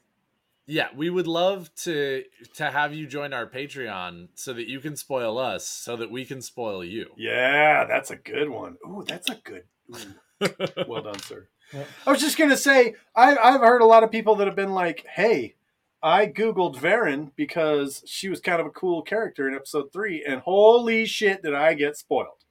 Yeah, 0.65 0.89
we 0.93 1.09
would 1.09 1.27
love 1.27 1.74
to 1.83 2.25
to 2.55 2.69
have 2.69 2.93
you 2.93 3.07
join 3.07 3.31
our 3.31 3.47
Patreon 3.47 4.27
so 4.36 4.51
that 4.51 4.67
you 4.67 4.81
can 4.81 4.97
spoil 4.97 5.38
us, 5.38 5.65
so 5.65 5.95
that 5.95 6.12
we 6.12 6.25
can 6.25 6.41
spoil 6.41 6.83
you. 6.83 7.12
Yeah, 7.15 7.86
that's 7.86 8.12
a 8.12 8.17
good 8.17 8.50
one. 8.50 8.75
Ooh, 8.86 9.05
that's 9.07 9.29
a 9.29 9.36
good. 9.36 9.63
Ooh, 9.95 10.50
well 10.89 11.03
done, 11.03 11.19
sir. 11.19 11.47
Yeah. 11.74 11.86
I 12.05 12.12
was 12.12 12.19
just 12.19 12.38
gonna 12.38 12.57
say, 12.57 12.95
I, 13.15 13.38
I've 13.38 13.62
heard 13.62 13.81
a 13.81 13.86
lot 13.86 14.03
of 14.03 14.12
people 14.12 14.36
that 14.36 14.47
have 14.47 14.57
been 14.57 14.74
like, 14.74 15.05
"Hey, 15.07 15.55
I 16.03 16.27
googled 16.27 16.75
Verin 16.75 17.31
because 17.38 18.03
she 18.05 18.27
was 18.27 18.41
kind 18.41 18.59
of 18.59 18.67
a 18.67 18.71
cool 18.71 19.03
character 19.03 19.47
in 19.47 19.55
episode 19.55 19.93
three, 19.93 20.21
and 20.27 20.41
holy 20.41 21.05
shit, 21.05 21.43
did 21.43 21.53
I 21.53 21.75
get 21.75 21.95
spoiled!" 21.95 22.43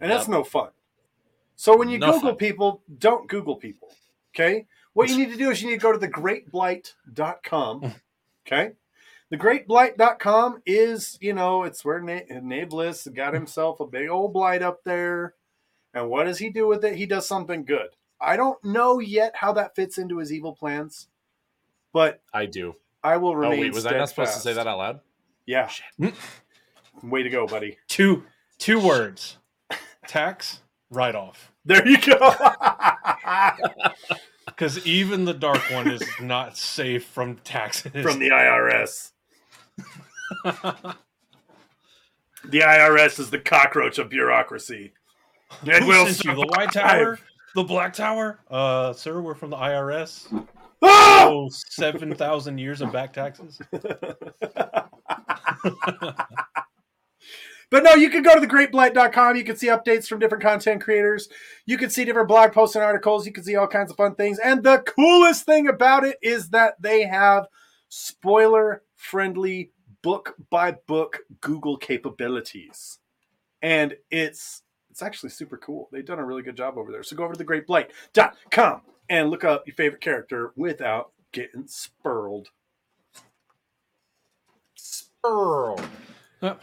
And 0.00 0.10
that's 0.10 0.28
no 0.28 0.44
fun. 0.44 0.70
So 1.56 1.76
when 1.76 1.88
you 1.88 1.98
No 1.98 2.12
Google 2.12 2.30
fun. 2.30 2.36
people, 2.36 2.82
don't 2.98 3.28
Google 3.28 3.56
people. 3.56 3.88
Okay, 4.34 4.66
what 4.92 5.08
you 5.10 5.18
need 5.18 5.30
to 5.30 5.36
do 5.36 5.50
is 5.50 5.62
you 5.62 5.68
need 5.68 5.80
to 5.80 5.82
go 5.82 5.96
to 5.96 6.06
thegreatblight.com. 6.06 7.94
Okay. 8.46 8.72
Thegreatblight.com 9.32 10.62
is, 10.66 11.16
you 11.20 11.32
know, 11.32 11.62
it's 11.62 11.82
where 11.82 11.98
Na- 12.00 12.20
got 13.14 13.30
hmm. 13.30 13.34
himself 13.34 13.80
a 13.80 13.86
big 13.86 14.10
old 14.10 14.34
blight 14.34 14.62
up 14.62 14.84
there. 14.84 15.34
And 15.94 16.10
what 16.10 16.24
does 16.24 16.38
he 16.38 16.50
do 16.50 16.66
with 16.66 16.84
it? 16.84 16.96
He 16.96 17.06
does 17.06 17.26
something 17.26 17.64
good. 17.64 17.88
I 18.20 18.36
don't 18.36 18.62
know 18.62 18.98
yet 18.98 19.36
how 19.36 19.52
that 19.54 19.74
fits 19.74 19.96
into 19.96 20.18
his 20.18 20.32
evil 20.32 20.52
plans, 20.52 21.08
but 21.92 22.20
I 22.32 22.46
do. 22.46 22.76
I 23.02 23.16
will 23.16 23.30
Oh 23.30 23.34
remain. 23.34 23.60
wait, 23.60 23.72
was 23.74 23.86
I 23.86 23.96
not 23.96 24.08
supposed 24.08 24.34
to 24.34 24.40
say 24.40 24.52
that 24.52 24.66
out 24.66 24.78
loud? 24.78 25.00
Yeah. 25.46 25.68
Shit. 25.68 26.14
Way 27.02 27.22
to 27.22 27.30
go, 27.30 27.46
buddy. 27.46 27.78
Two 27.88 28.24
two 28.58 28.78
words. 28.80 29.38
Tax 30.08 30.60
write 30.90 31.14
off. 31.14 31.52
There 31.64 31.86
you 31.86 31.98
go. 32.00 32.34
Because 34.46 34.86
even 34.86 35.24
the 35.24 35.34
dark 35.34 35.58
one 35.72 35.90
is 35.90 36.00
not 36.20 36.56
safe 36.56 37.04
from 37.06 37.38
taxes. 37.38 37.90
From 38.04 38.20
the 38.20 38.28
IRS. 38.28 39.10
The 42.46 42.60
IRS 42.60 43.18
is 43.20 43.30
the 43.30 43.38
cockroach 43.38 43.98
of 43.98 44.10
bureaucracy. 44.10 44.92
It 45.64 45.84
will 45.84 46.06
you? 46.06 46.12
The 46.12 46.46
White. 46.56 46.72
Tower? 46.72 47.18
The 47.54 47.62
Black 47.64 47.94
Tower? 47.94 48.40
Uh, 48.50 48.92
sir, 48.92 49.20
we're 49.20 49.34
from 49.34 49.50
the 49.50 49.56
IRS. 49.56 50.46
Ah! 50.82 51.28
Oh, 51.28 51.48
7,000 51.50 52.58
years 52.58 52.82
of 52.82 52.92
back 52.92 53.12
taxes. 53.14 53.60
But 57.70 57.82
no, 57.82 57.94
you 57.94 58.10
can 58.10 58.22
go 58.22 58.38
to 58.38 58.46
thegreatblight.com. 58.46 59.36
You 59.36 59.44
can 59.44 59.56
see 59.56 59.68
updates 59.68 60.06
from 60.06 60.18
different 60.18 60.42
content 60.42 60.82
creators. 60.82 61.28
You 61.66 61.78
can 61.78 61.90
see 61.90 62.04
different 62.04 62.28
blog 62.28 62.52
posts 62.52 62.76
and 62.76 62.84
articles. 62.84 63.26
You 63.26 63.32
can 63.32 63.44
see 63.44 63.56
all 63.56 63.66
kinds 63.66 63.90
of 63.90 63.96
fun 63.96 64.14
things. 64.14 64.38
And 64.38 64.62
the 64.62 64.82
coolest 64.86 65.44
thing 65.44 65.68
about 65.68 66.04
it 66.04 66.18
is 66.22 66.50
that 66.50 66.80
they 66.80 67.04
have 67.06 67.46
spoiler 67.88 68.82
friendly 68.96 69.70
book 70.02 70.34
by 70.50 70.72
book 70.86 71.20
Google 71.40 71.76
capabilities. 71.76 72.98
And 73.62 73.96
it's 74.10 74.62
it's 74.90 75.02
actually 75.02 75.30
super 75.30 75.56
cool. 75.56 75.88
They've 75.90 76.04
done 76.04 76.20
a 76.20 76.24
really 76.24 76.42
good 76.42 76.56
job 76.56 76.78
over 76.78 76.92
there. 76.92 77.02
So 77.02 77.16
go 77.16 77.24
over 77.24 77.34
to 77.34 77.44
thegreatblight.com 77.44 78.82
and 79.08 79.30
look 79.30 79.42
up 79.42 79.66
your 79.66 79.74
favorite 79.74 80.00
character 80.00 80.52
without 80.54 81.10
getting 81.32 81.66
spurled. 81.66 82.50
Earl. 85.24 85.80
Uh, 86.42 86.54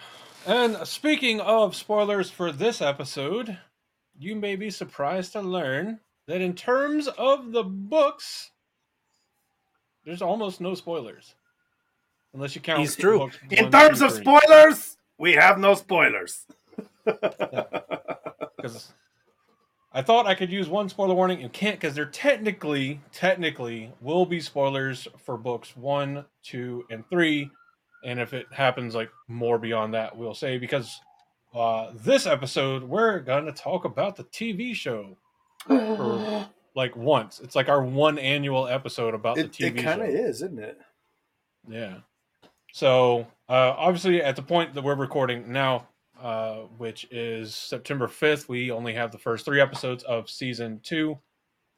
And 0.48 0.78
speaking 0.88 1.40
of 1.40 1.76
spoilers 1.76 2.32
for 2.32 2.52
this 2.52 2.82
episode, 2.82 3.60
you 4.18 4.36
may 4.36 4.56
be 4.56 4.72
surprised 4.72 5.34
to 5.34 5.42
learn 5.42 6.00
that 6.28 6.42
in 6.42 6.56
terms 6.56 7.08
of 7.08 7.52
the 7.52 7.64
books, 7.64 8.52
there's 10.04 10.22
almost 10.22 10.60
no 10.60 10.74
spoilers. 10.74 11.36
Unless 12.34 12.56
you 12.56 12.62
count 12.62 12.80
He's 12.80 12.96
true. 12.96 13.20
books 13.20 13.38
In 13.50 13.66
one, 13.66 13.72
terms 13.72 14.00
two, 14.00 14.06
of 14.06 14.12
spoilers, 14.14 14.98
we 15.18 15.34
have 15.34 15.60
no 15.60 15.76
spoilers. 15.76 16.46
because 17.06 18.94
I 19.94 20.02
thought 20.02 20.26
I 20.26 20.36
could 20.36 20.52
use 20.52 20.70
one 20.70 20.90
spoiler 20.90 21.14
warning 21.14 21.44
and 21.44 21.52
can't 21.52 21.80
because 21.80 21.94
there 21.94 22.06
technically, 22.06 23.02
technically 23.12 23.92
will 24.00 24.26
be 24.26 24.40
spoilers 24.40 25.08
for 25.18 25.38
books 25.38 25.76
one, 25.76 26.26
two, 26.42 26.86
and 26.90 27.08
three. 27.10 27.52
And 28.04 28.20
if 28.20 28.34
it 28.34 28.48
happens 28.52 28.96
like 28.96 29.10
more 29.28 29.60
beyond 29.60 29.94
that, 29.94 30.18
we'll 30.18 30.34
say 30.34 30.58
because 30.58 31.00
uh, 31.54 31.92
this 31.94 32.26
episode 32.26 32.84
we're 32.84 33.20
gonna 33.20 33.52
talk 33.52 33.86
about 33.86 34.16
the 34.16 34.24
TV 34.24 34.74
show 34.74 35.18
for 35.68 36.48
like 36.76 36.96
once. 36.96 37.40
It's 37.40 37.56
like 37.56 37.70
our 37.70 37.84
one 37.84 38.18
annual 38.18 38.68
episode 38.68 39.14
about 39.14 39.38
it 39.38 39.54
the 39.54 39.66
TV 39.66 39.76
show. 39.76 39.80
it 39.82 39.84
kind 39.84 40.02
of 40.02 40.10
is, 40.10 40.42
isn't 40.42 40.60
it? 40.60 40.80
Yeah. 41.68 41.98
So 42.74 43.28
uh, 43.50 43.74
obviously, 43.78 44.22
at 44.22 44.36
the 44.36 44.42
point 44.42 44.74
that 44.74 44.84
we're 44.84 44.96
recording 44.96 45.52
now, 45.52 45.88
uh, 46.22 46.62
which 46.78 47.06
is 47.12 47.54
September 47.54 48.08
fifth, 48.08 48.48
we 48.48 48.72
only 48.72 48.94
have 48.94 49.12
the 49.12 49.18
first 49.18 49.44
three 49.44 49.60
episodes 49.60 50.04
of 50.04 50.30
season 50.30 50.80
two. 50.84 51.20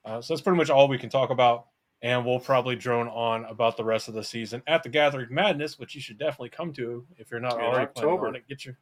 Uh, 0.06 0.22
so 0.22 0.34
that's 0.34 0.42
pretty 0.42 0.58
much 0.58 0.70
all 0.70 0.88
we 0.88 0.98
can 0.98 1.10
talk 1.10 1.30
about, 1.30 1.68
and 2.04 2.24
we'll 2.26 2.40
probably 2.40 2.76
drone 2.76 3.08
on 3.08 3.46
about 3.46 3.78
the 3.78 3.84
rest 3.84 4.08
of 4.10 4.14
the 4.14 4.24
season 4.24 4.62
at 4.68 4.84
the 4.84 4.90
Gathering 4.90 5.34
Madness, 5.34 5.80
which 5.80 5.96
you 5.96 6.02
should 6.02 6.20
definitely 6.20 6.50
come 6.50 6.72
to 6.74 7.06
if 7.18 7.32
you're 7.32 7.40
not 7.40 7.56
In 7.56 7.62
already 7.62 7.88
planning 7.96 8.20
on 8.20 8.36
it. 8.36 8.48
Get 8.48 8.66
your 8.66 8.78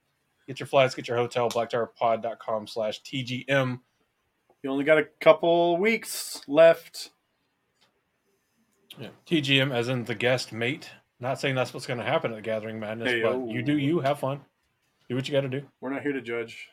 get 0.48 0.60
your 0.60 0.68
flights, 0.68 0.96
get 0.96 1.08
your 1.08 1.16
hotel, 1.18 1.50
blacktowerpod.com 1.50 2.68
slash 2.68 3.01
TGM. 3.04 3.80
You 4.63 4.70
only 4.70 4.84
got 4.84 4.98
a 4.98 5.06
couple 5.22 5.78
weeks 5.78 6.42
left. 6.48 7.12
Yeah. 9.00 9.10
TGM 9.25 9.74
as 9.74 9.88
in 9.88 10.04
the 10.04 10.16
guest 10.16 10.51
mate. 10.51 10.90
Not 11.20 11.40
saying 11.40 11.54
that's 11.56 11.74
what's 11.74 11.86
going 11.86 12.00
to 12.00 12.06
happen 12.06 12.32
at 12.32 12.36
the 12.36 12.42
Gathering 12.42 12.80
Madness, 12.80 13.08
Hey-o. 13.10 13.40
but 13.40 13.54
you 13.54 13.62
do 13.62 13.78
you 13.78 14.00
have 14.00 14.20
fun. 14.20 14.42
Do 15.08 15.16
what 15.16 15.28
you 15.28 15.32
got 15.32 15.42
to 15.42 15.50
do. 15.50 15.63
We're 15.80 15.92
not 15.92 16.01
here 16.01 16.13
to 16.13 16.22
judge. 16.22 16.70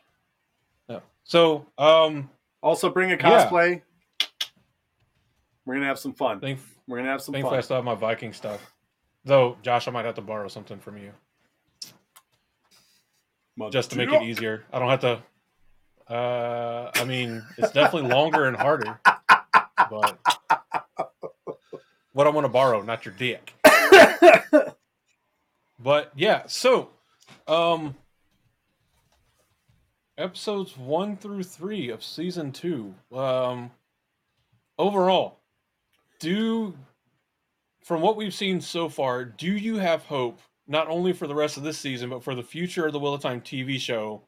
No. 0.89 1.03
So, 1.25 1.67
um, 1.77 2.31
Also, 2.63 2.89
bring 2.91 3.13
a 3.13 3.17
Yeah. 3.17 3.81
We're 5.69 5.75
gonna 5.75 5.87
have 5.87 5.99
some 5.99 6.15
fun. 6.15 6.41
think, 6.41 6.61
We're 6.87 6.97
gonna 6.97 7.11
have 7.11 7.21
some 7.21 7.35
thankfully 7.35 7.59
I 7.59 7.61
still 7.61 7.77
have 7.77 7.85
my 7.85 7.95
Viking 7.95 8.33
stuff. 8.33 8.73
Though, 9.27 9.59
Josh, 9.61 9.87
I 9.87 9.91
might 9.91 10.07
have 10.07 10.15
to 10.15 10.23
borrow 10.23 10.49
something 10.49 10.79
from 10.79 10.97
you 10.97 11.13
just 13.71 13.91
to 13.91 13.99
make 13.99 14.11
it 14.11 14.23
easier. 14.23 14.65
I 14.73 14.79
don't 14.79 14.89
have 14.89 15.01
to. 15.01 15.23
Uh, 16.11 16.91
I 16.95 17.05
mean, 17.05 17.45
it's 17.59 17.73
definitely 17.73 18.09
longer 18.15 18.47
and 18.47 18.57
harder, 18.57 18.99
but 19.91 20.19
what 22.15 22.27
I 22.27 22.31
want 22.31 22.47
to 22.47 22.49
borrow, 22.49 22.81
not 22.81 23.05
your 23.05 23.13
dick. 23.13 23.53
But 25.79 26.13
yeah, 26.17 26.43
so 26.47 26.91
um 27.47 27.95
episodes 30.17 30.77
1 30.77 31.17
through 31.19 31.45
3 31.45 31.91
of 31.91 32.03
season 32.03 32.51
2. 32.53 32.95
Um 33.13 33.71
overall, 34.77 35.38
do 36.19 36.77
from 37.83 38.03
what 38.03 38.17
we've 38.17 38.35
seen 38.35 38.61
so 38.61 38.89
far, 38.89 39.25
do 39.25 39.51
you 39.51 39.77
have 39.77 40.05
hope 40.05 40.41
not 40.67 40.89
only 40.89 41.13
for 41.13 41.27
the 41.27 41.35
rest 41.35 41.57
of 41.57 41.63
this 41.63 41.79
season 41.79 42.11
but 42.11 42.23
for 42.23 42.35
the 42.35 42.43
future 42.43 42.87
of 42.87 42.93
the 42.93 42.99
Wheel 42.99 43.15
of 43.15 43.23
Time 43.23 43.41
TV 43.41 43.79
show 43.79 44.23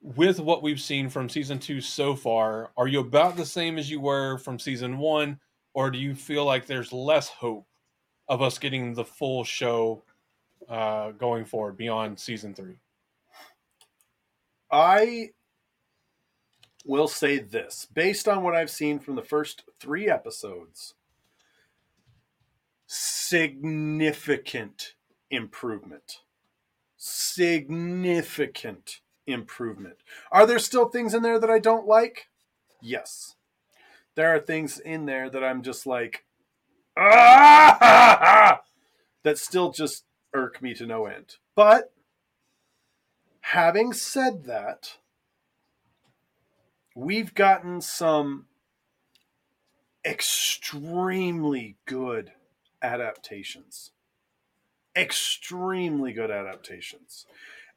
with 0.00 0.38
what 0.38 0.62
we've 0.62 0.80
seen 0.80 1.08
from 1.08 1.28
season 1.28 1.58
2 1.58 1.80
so 1.80 2.14
far? 2.14 2.70
Are 2.76 2.86
you 2.86 3.00
about 3.00 3.36
the 3.36 3.46
same 3.46 3.78
as 3.78 3.90
you 3.90 4.00
were 4.00 4.38
from 4.38 4.58
season 4.58 4.98
1 4.98 5.38
or 5.72 5.90
do 5.90 5.98
you 5.98 6.14
feel 6.14 6.44
like 6.44 6.66
there's 6.66 6.92
less 6.92 7.28
hope 7.28 7.66
of 8.28 8.42
us 8.42 8.58
getting 8.58 8.94
the 8.94 9.04
full 9.04 9.44
show 9.44 10.02
uh, 10.68 11.10
going 11.12 11.44
forward 11.44 11.76
beyond 11.76 12.18
season 12.18 12.54
three. 12.54 12.76
I 14.70 15.30
will 16.84 17.08
say 17.08 17.38
this 17.38 17.86
based 17.92 18.28
on 18.28 18.42
what 18.42 18.54
I've 18.54 18.70
seen 18.70 18.98
from 18.98 19.14
the 19.14 19.22
first 19.22 19.64
three 19.78 20.08
episodes 20.08 20.94
significant 22.94 24.94
improvement. 25.28 26.20
Significant 26.96 29.00
improvement. 29.26 29.96
Are 30.30 30.46
there 30.46 30.60
still 30.60 30.88
things 30.88 31.12
in 31.12 31.22
there 31.22 31.40
that 31.40 31.50
I 31.50 31.58
don't 31.58 31.88
like? 31.88 32.28
Yes. 32.80 33.34
There 34.14 34.32
are 34.32 34.38
things 34.38 34.78
in 34.78 35.06
there 35.06 35.28
that 35.28 35.42
I'm 35.42 35.62
just 35.62 35.86
like, 35.86 36.24
ah, 36.96 38.60
that 39.24 39.38
still 39.38 39.72
just 39.72 40.04
irk 40.32 40.62
me 40.62 40.72
to 40.74 40.86
no 40.86 41.06
end. 41.06 41.38
But 41.56 41.92
having 43.40 43.92
said 43.92 44.44
that, 44.44 44.98
we've 46.94 47.34
gotten 47.34 47.80
some 47.80 48.46
extremely 50.04 51.76
good 51.86 52.30
adaptations. 52.84 53.92
Extremely 54.96 56.12
good 56.12 56.30
adaptations. 56.30 57.26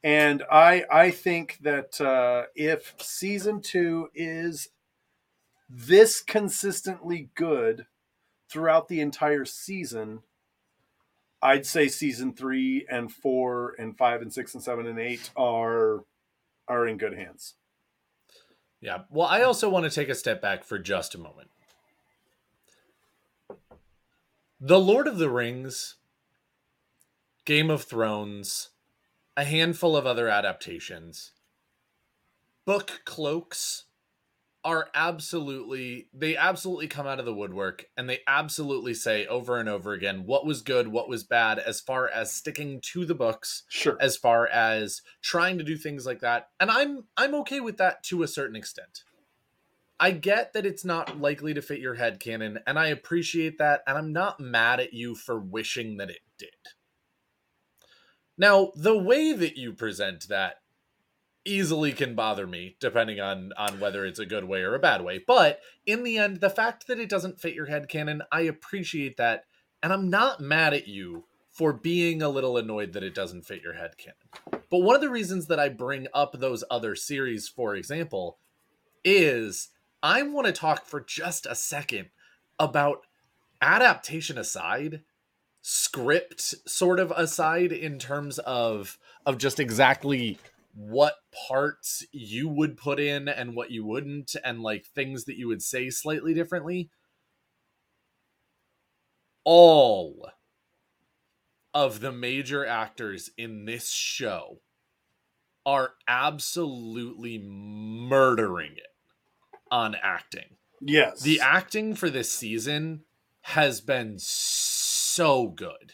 And 0.04 0.44
I 0.52 0.86
I 0.92 1.12
think 1.12 1.58
that 1.62 2.00
uh, 2.00 2.46
if 2.56 2.94
season 3.00 3.62
two 3.62 4.10
is 4.14 4.70
this 5.70 6.22
consistently 6.22 7.30
good 7.36 7.88
throughout 8.50 8.88
the 8.88 9.02
entire 9.02 9.46
season, 9.46 10.22
I'd 11.42 11.66
say 11.66 11.88
season 11.88 12.34
three 12.34 12.86
and 12.90 13.12
four 13.12 13.76
and 13.80 13.98
five 13.98 14.22
and 14.22 14.32
six 14.32 14.54
and 14.54 14.64
seven 14.64 14.86
and 14.86 15.00
eight 15.00 15.32
are 15.36 16.04
are 16.68 16.88
in 16.88 16.98
good 16.98 17.14
hands. 17.14 17.56
Yeah. 18.80 19.00
Well, 19.10 19.28
I 19.28 19.42
also 19.42 19.70
want 19.70 19.86
to 19.86 19.90
take 19.90 20.10
a 20.10 20.16
step 20.16 20.42
back 20.42 20.64
for 20.64 20.78
just 20.78 21.16
a 21.16 21.18
moment. 21.18 21.50
The 24.60 24.80
Lord 24.80 25.08
of 25.08 25.20
the 25.20 25.30
Rings, 25.30 25.98
Game 27.46 27.70
of 27.70 27.84
Thrones, 27.84 28.70
a 29.36 29.44
handful 29.44 29.96
of 29.96 30.08
other 30.08 30.30
adaptations, 30.30 31.34
book 32.66 33.02
cloaks 33.06 33.86
are 34.64 34.90
absolutely 34.96 36.10
they 36.12 36.36
absolutely 36.36 36.88
come 36.88 37.06
out 37.06 37.20
of 37.20 37.26
the 37.26 37.34
woodwork 37.34 37.86
and 37.96 38.10
they 38.10 38.20
absolutely 38.26 38.94
say 38.96 39.26
over 39.28 39.60
and 39.60 39.70
over 39.70 39.94
again 39.94 40.26
what 40.26 40.46
was 40.46 40.62
good 40.64 40.88
what 40.90 41.08
was 41.08 41.24
bad 41.24 41.60
as 41.60 41.80
far 41.80 42.10
as 42.10 42.34
sticking 42.34 42.82
to 42.82 43.06
the 43.06 43.16
books 43.16 43.64
Sure. 43.70 43.96
as 44.02 44.18
far 44.18 44.48
as 44.48 45.04
trying 45.22 45.58
to 45.60 45.64
do 45.64 45.78
things 45.78 46.06
like 46.06 46.20
that 46.20 46.50
and 46.60 46.70
i'm 46.70 47.06
i'm 47.16 47.36
okay 47.36 47.62
with 47.62 47.78
that 47.78 48.04
to 48.06 48.24
a 48.24 48.28
certain 48.28 48.58
extent 48.58 49.04
i 50.00 50.12
get 50.12 50.54
that 50.54 50.66
it's 50.66 50.86
not 50.86 51.20
likely 51.20 51.54
to 51.54 51.62
fit 51.62 51.80
your 51.80 51.96
head 51.96 52.20
canon 52.20 52.60
and 52.66 52.78
i 52.78 52.88
appreciate 52.88 53.58
that 53.58 53.82
and 53.88 53.98
i'm 53.98 54.14
not 54.14 54.40
mad 54.40 54.80
at 54.80 54.94
you 54.94 55.16
for 55.16 55.40
wishing 55.40 55.98
that 55.98 56.10
it 56.10 56.22
did. 56.38 56.50
Now 58.38 58.72
the 58.76 58.98
way 58.98 59.34
that 59.34 59.58
you 59.58 59.74
present 59.74 60.28
that 60.30 60.58
easily 61.44 61.94
can 61.94 62.14
bother 62.14 62.46
me 62.46 62.76
depending 62.80 63.20
on 63.20 63.52
on 63.58 63.80
whether 63.80 64.06
it's 64.06 64.20
a 64.20 64.26
good 64.26 64.44
way 64.44 64.62
or 64.62 64.76
a 64.76 64.80
bad 64.80 65.02
way 65.02 65.18
but 65.26 65.60
in 65.86 66.04
the 66.04 66.18
end 66.18 66.42
the 66.42 66.50
fact 66.50 66.88
that 66.88 67.00
it 67.00 67.10
doesn't 67.10 67.40
fit 67.40 67.54
your 67.54 67.68
head 67.68 67.88
canon 67.88 68.22
i 68.32 68.42
appreciate 68.42 69.16
that 69.18 69.46
and 69.82 69.94
i'm 69.94 70.10
not 70.10 70.42
mad 70.42 70.74
at 70.74 70.88
you 70.88 71.24
for 71.50 71.74
being 71.74 72.22
a 72.22 72.30
little 72.30 72.58
annoyed 72.58 72.94
that 72.94 73.02
it 73.02 73.16
doesn't 73.16 73.44
fit 73.44 73.64
your 73.64 73.74
head 73.74 73.98
canon. 73.98 74.62
But 74.70 74.82
one 74.82 74.94
of 74.94 75.02
the 75.02 75.10
reasons 75.10 75.48
that 75.48 75.60
i 75.60 75.70
bring 75.70 76.08
up 76.14 76.34
those 76.34 76.64
other 76.70 76.96
series 76.96 77.48
for 77.48 77.76
example 77.76 78.38
is 79.04 79.70
i 80.04 80.22
want 80.22 80.48
to 80.48 80.54
talk 80.54 80.86
for 80.86 81.02
just 81.02 81.46
a 81.46 81.56
second 81.56 82.08
about 82.60 83.06
adaptation 83.62 84.38
aside 84.38 85.02
script 85.62 86.42
sort 86.68 87.00
of 87.00 87.12
aside 87.16 87.72
in 87.72 88.00
terms 88.00 88.40
of 88.40 88.98
of 89.26 89.38
just 89.38 89.60
exactly 89.60 90.40
what 90.78 91.16
parts 91.48 92.06
you 92.12 92.48
would 92.48 92.78
put 92.78 93.00
in 93.00 93.28
and 93.28 93.56
what 93.56 93.72
you 93.72 93.84
wouldn't 93.84 94.36
and 94.44 94.62
like 94.62 94.86
things 94.86 95.26
that 95.26 95.36
you 95.36 95.48
would 95.48 95.64
say 95.64 95.90
slightly 95.90 96.36
differently. 96.36 96.92
All 99.44 100.30
of 101.74 102.00
the 102.00 102.12
major 102.12 102.64
actors 102.64 103.32
in 103.38 103.66
this 103.66 103.90
show 103.92 104.60
are 105.66 105.94
absolutely 106.08 107.40
murdering 107.40 108.74
it 108.74 108.97
on 109.72 109.96
acting 110.02 110.56
Yes. 110.82 111.22
the 111.22 111.40
acting 111.40 111.96
for 111.96 112.10
this 112.10 112.32
season 112.32 113.04
has 113.42 113.82
been 113.82 114.16
so 114.20 115.48
good. 115.48 115.94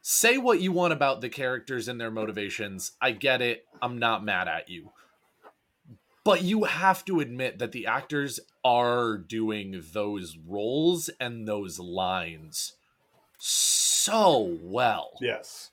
Say 0.00 0.38
what 0.38 0.60
you 0.60 0.70
want 0.72 0.92
about 0.92 1.20
the 1.20 1.28
characters 1.28 1.88
and 1.88 2.00
their 2.00 2.10
motivations. 2.12 2.92
I 3.00 3.10
get 3.10 3.42
it. 3.42 3.66
I'm 3.82 3.98
not 3.98 4.24
mad 4.24 4.46
at 4.48 4.68
you. 4.68 4.92
But 6.24 6.42
you 6.42 6.64
have 6.64 7.04
to 7.06 7.20
admit 7.20 7.58
that 7.58 7.72
the 7.72 7.86
actors 7.86 8.40
are 8.64 9.16
doing 9.18 9.82
those 9.92 10.36
roles 10.46 11.08
and 11.20 11.46
those 11.46 11.78
lines 11.78 12.72
so 13.38 14.56
well. 14.62 15.10
yes. 15.20 15.70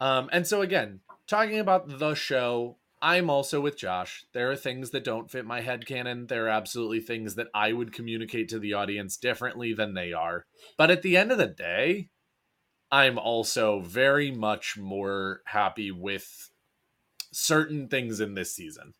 Um, 0.00 0.28
and 0.30 0.46
so 0.46 0.60
again, 0.60 1.00
talking 1.26 1.58
about 1.58 1.98
the 1.98 2.14
show, 2.14 2.76
I'm 3.06 3.30
also 3.30 3.60
with 3.60 3.78
Josh. 3.78 4.24
There 4.32 4.50
are 4.50 4.56
things 4.56 4.90
that 4.90 5.04
don't 5.04 5.30
fit 5.30 5.44
my 5.44 5.60
head 5.60 5.86
canon. 5.86 6.26
There 6.26 6.46
are 6.46 6.48
absolutely 6.48 6.98
things 6.98 7.36
that 7.36 7.46
I 7.54 7.72
would 7.72 7.92
communicate 7.92 8.48
to 8.48 8.58
the 8.58 8.72
audience 8.72 9.16
differently 9.16 9.72
than 9.72 9.94
they 9.94 10.12
are. 10.12 10.44
But 10.76 10.90
at 10.90 11.02
the 11.02 11.16
end 11.16 11.30
of 11.30 11.38
the 11.38 11.46
day, 11.46 12.08
I'm 12.90 13.16
also 13.16 13.78
very 13.78 14.32
much 14.32 14.76
more 14.76 15.42
happy 15.46 15.92
with 15.92 16.50
certain 17.32 17.86
things 17.86 18.18
in 18.18 18.34
this 18.34 18.52
season 18.52 18.94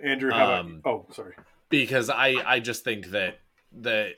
Andrew, 0.00 0.30
how 0.30 0.44
about 0.44 0.60
Um, 0.60 0.82
Oh, 0.84 1.06
sorry. 1.10 1.34
because 1.70 2.08
I 2.08 2.36
I 2.46 2.60
just 2.60 2.84
think 2.84 3.06
that 3.06 3.40
that 3.72 4.14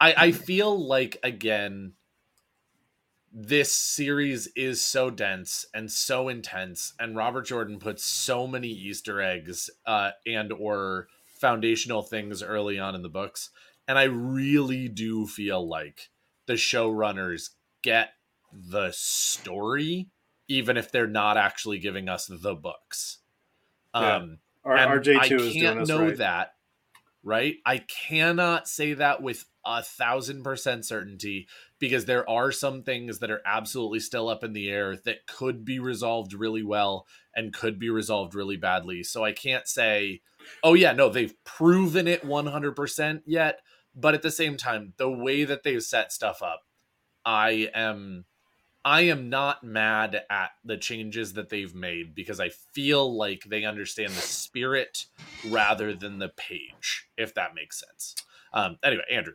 I 0.00 0.14
I 0.16 0.32
feel 0.32 0.78
like 0.78 1.18
again 1.22 1.92
this 3.32 3.74
series 3.74 4.48
is 4.56 4.84
so 4.84 5.10
dense 5.10 5.66
and 5.74 5.90
so 5.90 6.28
intense 6.28 6.94
and 6.98 7.16
Robert 7.16 7.46
Jordan 7.46 7.78
puts 7.78 8.04
so 8.04 8.46
many 8.46 8.68
easter 8.68 9.20
eggs 9.20 9.68
uh 9.86 10.12
and 10.26 10.52
or 10.52 11.08
foundational 11.26 12.02
things 12.02 12.42
early 12.42 12.78
on 12.78 12.94
in 12.94 13.02
the 13.02 13.08
books 13.08 13.50
and 13.88 13.98
I 13.98 14.04
really 14.04 14.88
do 14.88 15.26
feel 15.26 15.66
like 15.66 16.08
the 16.46 16.54
showrunners 16.54 17.50
get 17.82 18.10
the 18.52 18.90
story 18.92 20.08
even 20.48 20.76
if 20.76 20.90
they're 20.90 21.06
not 21.06 21.36
actually 21.36 21.78
giving 21.78 22.08
us 22.08 22.26
the 22.26 22.54
books. 22.54 23.18
Yeah. 23.94 24.16
Um 24.16 24.38
R- 24.64 24.76
and 24.76 25.04
RJ2 25.04 25.18
I 25.18 25.24
is 25.24 25.28
doing 25.28 25.52
can't 25.52 25.88
know 25.88 26.06
right. 26.06 26.16
that, 26.18 26.54
right? 27.22 27.54
I 27.64 27.78
cannot 27.78 28.66
say 28.66 28.94
that 28.94 29.22
with 29.22 29.44
a 29.66 29.82
thousand 29.82 30.44
percent 30.44 30.84
certainty 30.84 31.48
because 31.78 32.04
there 32.04 32.28
are 32.28 32.52
some 32.52 32.82
things 32.82 33.18
that 33.18 33.30
are 33.30 33.42
absolutely 33.44 34.00
still 34.00 34.28
up 34.28 34.44
in 34.44 34.52
the 34.52 34.70
air 34.70 34.96
that 35.04 35.26
could 35.26 35.64
be 35.64 35.78
resolved 35.78 36.32
really 36.32 36.62
well 36.62 37.06
and 37.34 37.52
could 37.52 37.78
be 37.78 37.90
resolved 37.90 38.34
really 38.34 38.56
badly. 38.56 39.02
So 39.02 39.24
I 39.24 39.32
can't 39.32 39.66
say, 39.66 40.22
oh, 40.62 40.74
yeah, 40.74 40.92
no, 40.92 41.08
they've 41.08 41.34
proven 41.44 42.06
it 42.06 42.22
100% 42.22 43.22
yet. 43.26 43.60
But 43.94 44.14
at 44.14 44.22
the 44.22 44.30
same 44.30 44.56
time, 44.56 44.92
the 44.98 45.10
way 45.10 45.44
that 45.44 45.62
they've 45.62 45.82
set 45.82 46.12
stuff 46.12 46.42
up, 46.42 46.60
I 47.24 47.70
am 47.74 48.26
I 48.84 49.00
am 49.00 49.28
not 49.28 49.64
mad 49.64 50.22
at 50.30 50.50
the 50.64 50.76
changes 50.76 51.32
that 51.32 51.48
they've 51.48 51.74
made 51.74 52.14
because 52.14 52.38
I 52.38 52.50
feel 52.50 53.16
like 53.16 53.42
they 53.44 53.64
understand 53.64 54.10
the 54.10 54.20
spirit 54.20 55.06
rather 55.48 55.92
than 55.92 56.20
the 56.20 56.28
page, 56.28 57.08
if 57.16 57.34
that 57.34 57.52
makes 57.52 57.80
sense. 57.80 58.14
Um, 58.52 58.78
anyway, 58.84 59.02
Andrew. 59.10 59.34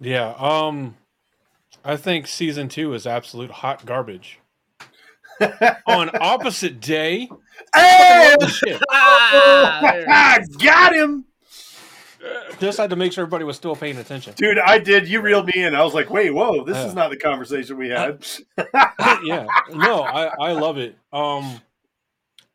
Yeah. 0.00 0.34
Um, 0.38 0.96
I 1.84 1.96
think 1.96 2.26
season 2.26 2.68
two 2.68 2.94
is 2.94 3.06
absolute 3.06 3.50
hot 3.50 3.84
garbage. 3.86 4.40
On 5.86 6.10
opposite 6.20 6.80
day, 6.80 7.28
Hey! 7.74 8.34
holy 8.38 8.50
shit. 8.50 8.82
Ah, 8.90 9.78
there 9.82 10.04
it 10.38 10.40
is. 10.48 10.56
got 10.56 10.94
him, 10.94 11.24
Just 12.58 12.78
had 12.78 12.88
to 12.90 12.96
make 12.96 13.12
sure 13.12 13.22
everybody 13.22 13.44
was 13.44 13.56
still 13.56 13.76
paying 13.76 13.98
attention. 13.98 14.32
dude! 14.36 14.58
I 14.58 14.78
did. 14.78 15.06
You 15.08 15.20
reeled 15.20 15.46
me 15.46 15.62
in. 15.62 15.74
I 15.74 15.84
was 15.84 15.92
like, 15.92 16.08
"Wait, 16.10 16.30
whoa! 16.30 16.64
This 16.64 16.76
Yeah. 16.76 16.86
is 16.86 16.94
not 16.94 17.10
the 17.10 17.18
conversation 17.18 17.76
we 17.76 17.90
had." 17.90 18.26
yeah. 19.24 19.46
No, 19.74 20.02
I 20.02 20.26
I 20.40 20.52
love 20.52 20.78
it. 20.78 20.96
Um, 21.12 21.60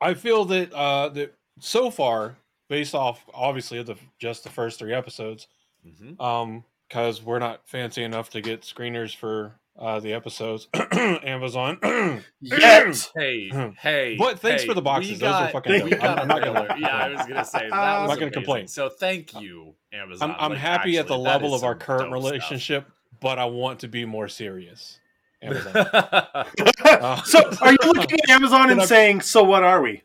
I 0.02 0.16
feel 0.16 0.46
that 0.46 0.74
uh 0.74 1.10
that 1.10 1.36
so 1.60 1.92
far, 1.92 2.36
based 2.68 2.96
off 2.96 3.24
obviously 3.34 3.78
of 3.78 3.86
the 3.86 3.96
just 4.20 4.44
the 4.44 4.50
first 4.50 4.80
three 4.80 4.94
episodes, 4.94 5.48
Mhm. 5.88 6.20
um, 6.20 6.64
because 6.92 7.24
we're 7.24 7.40
not 7.40 7.62
fancy 7.66 8.04
enough 8.04 8.30
to 8.32 8.42
get 8.42 8.62
screeners 8.64 9.16
for 9.16 9.54
uh 9.80 10.02
the 10.02 10.12
episodes, 10.14 10.68
Amazon. 10.92 11.80
Yet, 12.42 13.10
Hey, 13.16 13.50
hey. 13.80 14.16
But 14.20 14.40
thanks 14.40 14.64
hey, 14.64 14.68
for 14.68 14.74
the 14.74 14.82
boxes. 14.82 15.12
we 15.14 15.18
Those 15.20 15.34
are 15.34 15.50
fucking 15.52 15.72
we 15.72 15.84
we 15.84 15.90
dope. 15.92 16.04
I'm, 16.04 16.20
I'm 16.20 16.28
not 16.28 16.44
gonna. 16.44 16.76
Yeah, 16.78 16.98
I 16.98 17.10
was 17.10 17.26
gonna 17.28 17.46
say 17.46 17.70
that 17.70 17.74
I'm 18.02 18.08
not 18.10 18.20
gonna 18.20 18.32
complain. 18.32 18.68
So 18.68 18.90
thank 18.90 19.40
you, 19.40 19.74
Amazon. 19.94 20.32
I'm, 20.32 20.36
I'm 20.40 20.50
Like, 20.52 20.60
happy 20.60 20.98
at 20.98 21.08
the 21.08 21.18
level 21.18 21.56
of 21.56 21.64
our 21.64 21.76
current 21.76 22.12
dope 22.12 22.22
stuff. 22.22 22.32
relationship, 22.32 22.88
but 23.22 23.40
I 23.40 23.46
want 23.46 23.80
to 23.80 23.88
be 23.88 24.04
more 24.04 24.28
serious. 24.28 25.00
Amazon. 25.42 25.74
so 27.26 27.50
are 27.62 27.72
you 27.72 27.78
looking 27.94 28.20
at 28.20 28.30
Amazon 28.30 28.70
and 28.70 28.82
I- 28.82 28.86
saying, 28.86 29.22
"So 29.22 29.44
what 29.44 29.64
are 29.64 29.82
we?" 29.82 30.04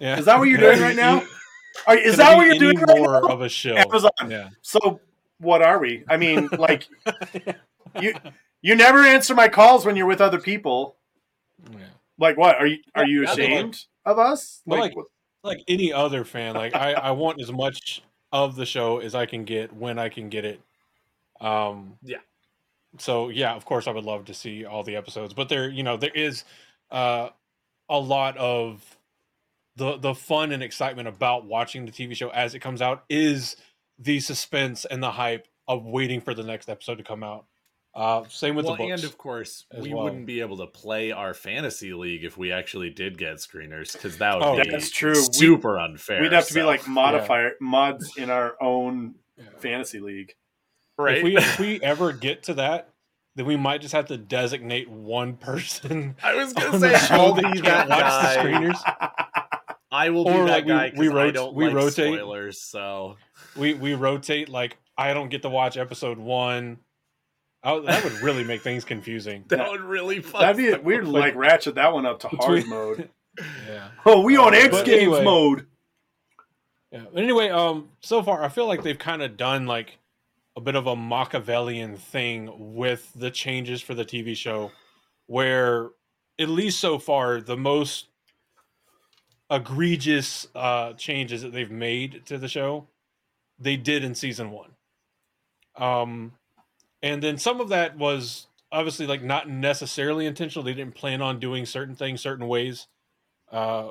Yeah. 0.00 0.18
Is 0.18 0.24
that 0.24 0.38
what 0.40 0.48
you're 0.48 0.58
doing 0.58 0.80
right 0.80 0.96
now? 0.96 1.22
Are, 1.86 1.96
is 1.96 2.16
that 2.16 2.36
what 2.36 2.42
you're 2.46 2.56
any 2.56 2.58
doing 2.58 2.76
right 2.78 2.98
more 2.98 3.20
now? 3.22 3.28
of 3.28 3.40
a 3.42 3.48
show? 3.48 3.76
Amazon. 3.76 4.10
Yeah. 4.28 4.48
So 4.60 5.00
what 5.42 5.62
are 5.62 5.78
we? 5.78 6.04
I 6.08 6.16
mean, 6.16 6.48
like 6.58 6.88
you 8.00 8.14
you 8.62 8.74
never 8.76 8.98
answer 9.00 9.34
my 9.34 9.48
calls 9.48 9.84
when 9.84 9.96
you're 9.96 10.06
with 10.06 10.20
other 10.20 10.40
people. 10.40 10.96
yeah. 11.70 11.78
Like 12.18 12.36
what? 12.36 12.56
Are 12.56 12.66
you 12.66 12.78
are 12.94 13.06
you 13.06 13.22
Yeah, 13.22 13.26
but 13.28 13.38
like- 13.38 13.48
ashamed 13.48 13.84
of 14.04 14.18
us? 14.18 14.62
Like, 14.66 14.94
like- 14.96 15.06
like 15.44 15.58
any 15.66 15.92
other 15.92 16.24
fan 16.24 16.54
like 16.54 16.72
i 16.76 16.92
i 16.92 17.10
want 17.10 17.40
as 17.40 17.50
much 17.50 18.00
of 18.30 18.54
the 18.54 18.64
show 18.64 18.98
as 19.00 19.12
i 19.12 19.26
can 19.26 19.42
get 19.42 19.72
when 19.74 19.98
i 19.98 20.08
can 20.08 20.28
get 20.28 20.44
it 20.44 20.60
um 21.40 21.98
Yeah. 22.04 22.18
so 22.96 23.28
yeah 23.28 23.52
of 23.56 23.64
course 23.64 23.88
i 23.88 23.90
would 23.90 24.04
love 24.04 24.26
to 24.26 24.34
see 24.34 24.64
all 24.64 24.84
the 24.84 24.94
episodes 24.94 25.34
but 25.34 25.48
there 25.48 25.68
you 25.68 25.82
know 25.82 25.96
there 25.96 26.12
is 26.14 26.44
uh 26.92 27.30
a 27.88 27.98
lot 27.98 28.36
of 28.36 28.84
the 29.74 29.96
the 29.98 30.14
fun 30.14 30.52
and 30.52 30.62
excitement 30.62 31.08
about 31.08 31.44
watching 31.44 31.86
the 31.86 31.90
tv 31.90 32.14
show 32.14 32.28
as 32.28 32.54
it 32.54 32.60
comes 32.60 32.80
out 32.80 33.02
is 33.10 33.56
the 34.02 34.20
suspense 34.20 34.84
and 34.84 35.02
the 35.02 35.12
hype 35.12 35.46
of 35.68 35.84
waiting 35.84 36.20
for 36.20 36.34
the 36.34 36.42
next 36.42 36.68
episode 36.68 36.96
to 36.98 37.04
come 37.04 37.22
out 37.22 37.46
Uh, 37.94 38.24
same 38.28 38.54
with 38.56 38.64
well, 38.64 38.74
the 38.76 38.84
books. 38.88 39.02
and 39.02 39.10
of 39.10 39.18
course, 39.18 39.66
we 39.78 39.92
well. 39.94 40.04
wouldn't 40.04 40.26
be 40.26 40.40
able 40.40 40.56
to 40.56 40.66
play 40.66 41.12
our 41.12 41.34
fantasy 41.34 41.92
league 41.92 42.24
if 42.24 42.36
we 42.38 42.50
actually 42.50 42.88
did 42.90 43.18
get 43.18 43.36
screeners 43.36 43.92
because 43.92 44.18
that 44.18 44.34
would 44.34 44.44
Oh, 44.44 44.62
be 44.62 44.70
That's 44.70 44.90
true. 44.90 45.12
We- 45.12 45.32
super 45.32 45.78
unfair. 45.78 46.20
We'd 46.22 46.32
have 46.32 46.46
to 46.48 46.54
be 46.54 46.62
like 46.62 46.88
modifier 46.88 47.52
mods 47.60 48.16
in 48.16 48.30
our 48.30 48.56
own 48.62 49.16
Yeah. 49.36 49.44
fantasy 49.58 50.00
league. 50.00 50.34
right. 50.98 51.18
If 51.18 51.22
we 51.24 51.36
if 51.36 51.58
we 51.58 51.80
ever 51.82 52.12
get 52.12 52.44
to 52.44 52.54
that, 52.54 52.88
then 53.34 53.46
we 53.46 53.56
might 53.56 53.80
just 53.82 53.92
have 53.94 54.06
to 54.06 54.16
designate 54.18 54.88
one 54.90 55.36
person 55.36 56.16
I 56.22 56.34
was 56.34 56.52
gonna 56.52 56.78
say 56.80 56.90
the 56.92 56.98
show 56.98 57.14
I'll 57.14 57.34
that 57.34 57.52
be 57.54 57.60
can't 57.60 57.88
that 57.88 57.88
watch 57.88 58.00
guy. 58.00 58.34
the 58.34 58.40
screeners. 58.48 59.42
I 59.90 60.08
will 60.10 60.24
be 60.24 60.30
Or, 60.30 60.46
that 60.46 60.50
like, 60.50 60.64
we- 60.64 60.70
guy 60.70 60.90
'cause 60.90 60.98
we 60.98 61.08
I 61.08 61.12
rot- 61.12 61.34
don't 61.34 61.54
we 61.54 61.66
like 61.66 61.74
rotate. 61.74 62.14
spoilers. 62.14 62.60
So 62.62 63.16
We 63.56 63.74
we 63.74 63.94
rotate 63.94 64.48
like 64.48 64.78
I 64.96 65.12
don't 65.14 65.28
get 65.28 65.42
to 65.42 65.48
watch 65.48 65.76
episode 65.76 66.18
one. 66.18 66.78
I, 67.64 67.78
that 67.80 68.02
would 68.04 68.14
really 68.22 68.44
make 68.44 68.62
things 68.62 68.84
confusing. 68.84 69.44
that 69.48 69.70
would 69.70 69.80
really 69.82 70.20
fuck. 70.20 70.40
That'd 70.40 70.56
be 70.56 70.70
them 70.70 70.82
weird. 70.82 71.04
up. 71.06 71.12
Like 71.12 71.34
ratchet 71.36 71.76
that 71.76 71.92
one 71.92 72.06
up 72.06 72.20
to 72.20 72.28
hard 72.28 72.40
Between- 72.56 72.68
mode. 72.70 73.08
Yeah. 73.66 73.88
Oh, 74.04 74.20
we 74.20 74.36
on 74.36 74.52
Uh, 74.52 74.58
X 74.58 74.82
Games 74.82 74.88
anyway. 74.90 75.24
mode. 75.24 75.66
Yeah. 76.90 77.04
But 77.14 77.22
anyway, 77.22 77.48
um, 77.48 77.88
so 78.00 78.22
far 78.22 78.44
I 78.44 78.50
feel 78.50 78.66
like 78.66 78.82
they've 78.82 78.98
kind 78.98 79.22
of 79.22 79.38
done 79.38 79.64
like 79.66 79.98
a 80.54 80.60
bit 80.60 80.74
of 80.74 80.86
a 80.86 80.94
Machiavellian 80.94 81.96
thing 81.96 82.74
with 82.74 83.10
the 83.16 83.30
changes 83.30 83.80
for 83.80 83.94
the 83.94 84.04
TV 84.04 84.36
show, 84.36 84.70
where 85.28 85.88
at 86.38 86.50
least 86.50 86.78
so 86.78 86.98
far 86.98 87.40
the 87.40 87.56
most 87.56 88.08
egregious 89.50 90.46
uh 90.54 90.92
changes 90.94 91.42
that 91.42 91.52
they've 91.52 91.70
made 91.70 92.24
to 92.26 92.38
the 92.38 92.48
show 92.48 92.86
they 93.58 93.76
did 93.76 94.04
in 94.04 94.14
season 94.14 94.50
one 94.50 94.70
um 95.76 96.32
and 97.02 97.22
then 97.22 97.38
some 97.38 97.60
of 97.60 97.68
that 97.70 97.96
was 97.96 98.46
obviously 98.70 99.06
like 99.06 99.22
not 99.22 99.48
necessarily 99.48 100.26
intentional 100.26 100.64
they 100.64 100.74
didn't 100.74 100.94
plan 100.94 101.22
on 101.22 101.38
doing 101.38 101.64
certain 101.66 101.94
things 101.94 102.20
certain 102.20 102.46
ways 102.48 102.86
uh 103.50 103.90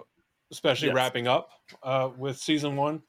especially 0.51 0.87
Yes. 0.89 0.95
wrapping 0.95 1.27
up 1.27 1.49
uh 1.83 2.09
with 2.17 2.37
season 2.37 2.75
one 2.75 3.01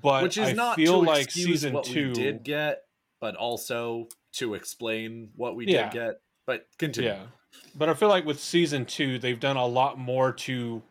but 0.00 0.22
which 0.22 0.38
is 0.38 0.50
I 0.50 0.52
not 0.52 0.76
feel 0.76 1.00
to 1.00 1.06
like 1.06 1.30
season 1.30 1.72
what 1.74 1.84
two 1.84 2.08
we 2.08 2.14
did 2.14 2.44
get, 2.44 2.82
but 3.20 3.34
also 3.34 4.06
to 4.34 4.54
explain 4.54 5.30
what 5.34 5.56
we 5.56 5.66
Yeah. 5.66 5.88
did 5.88 5.92
get. 5.92 6.20
But 6.46 6.66
continue. 6.78 7.10
Yeah. 7.10 7.26
But 7.74 7.88
I 7.88 7.94
feel 7.94 8.08
like 8.08 8.24
with 8.24 8.38
season 8.38 8.86
two, 8.86 9.18
they've 9.18 9.40
done 9.40 9.56
a 9.56 9.66
lot 9.66 9.98
more 9.98 10.32
to 10.32 10.82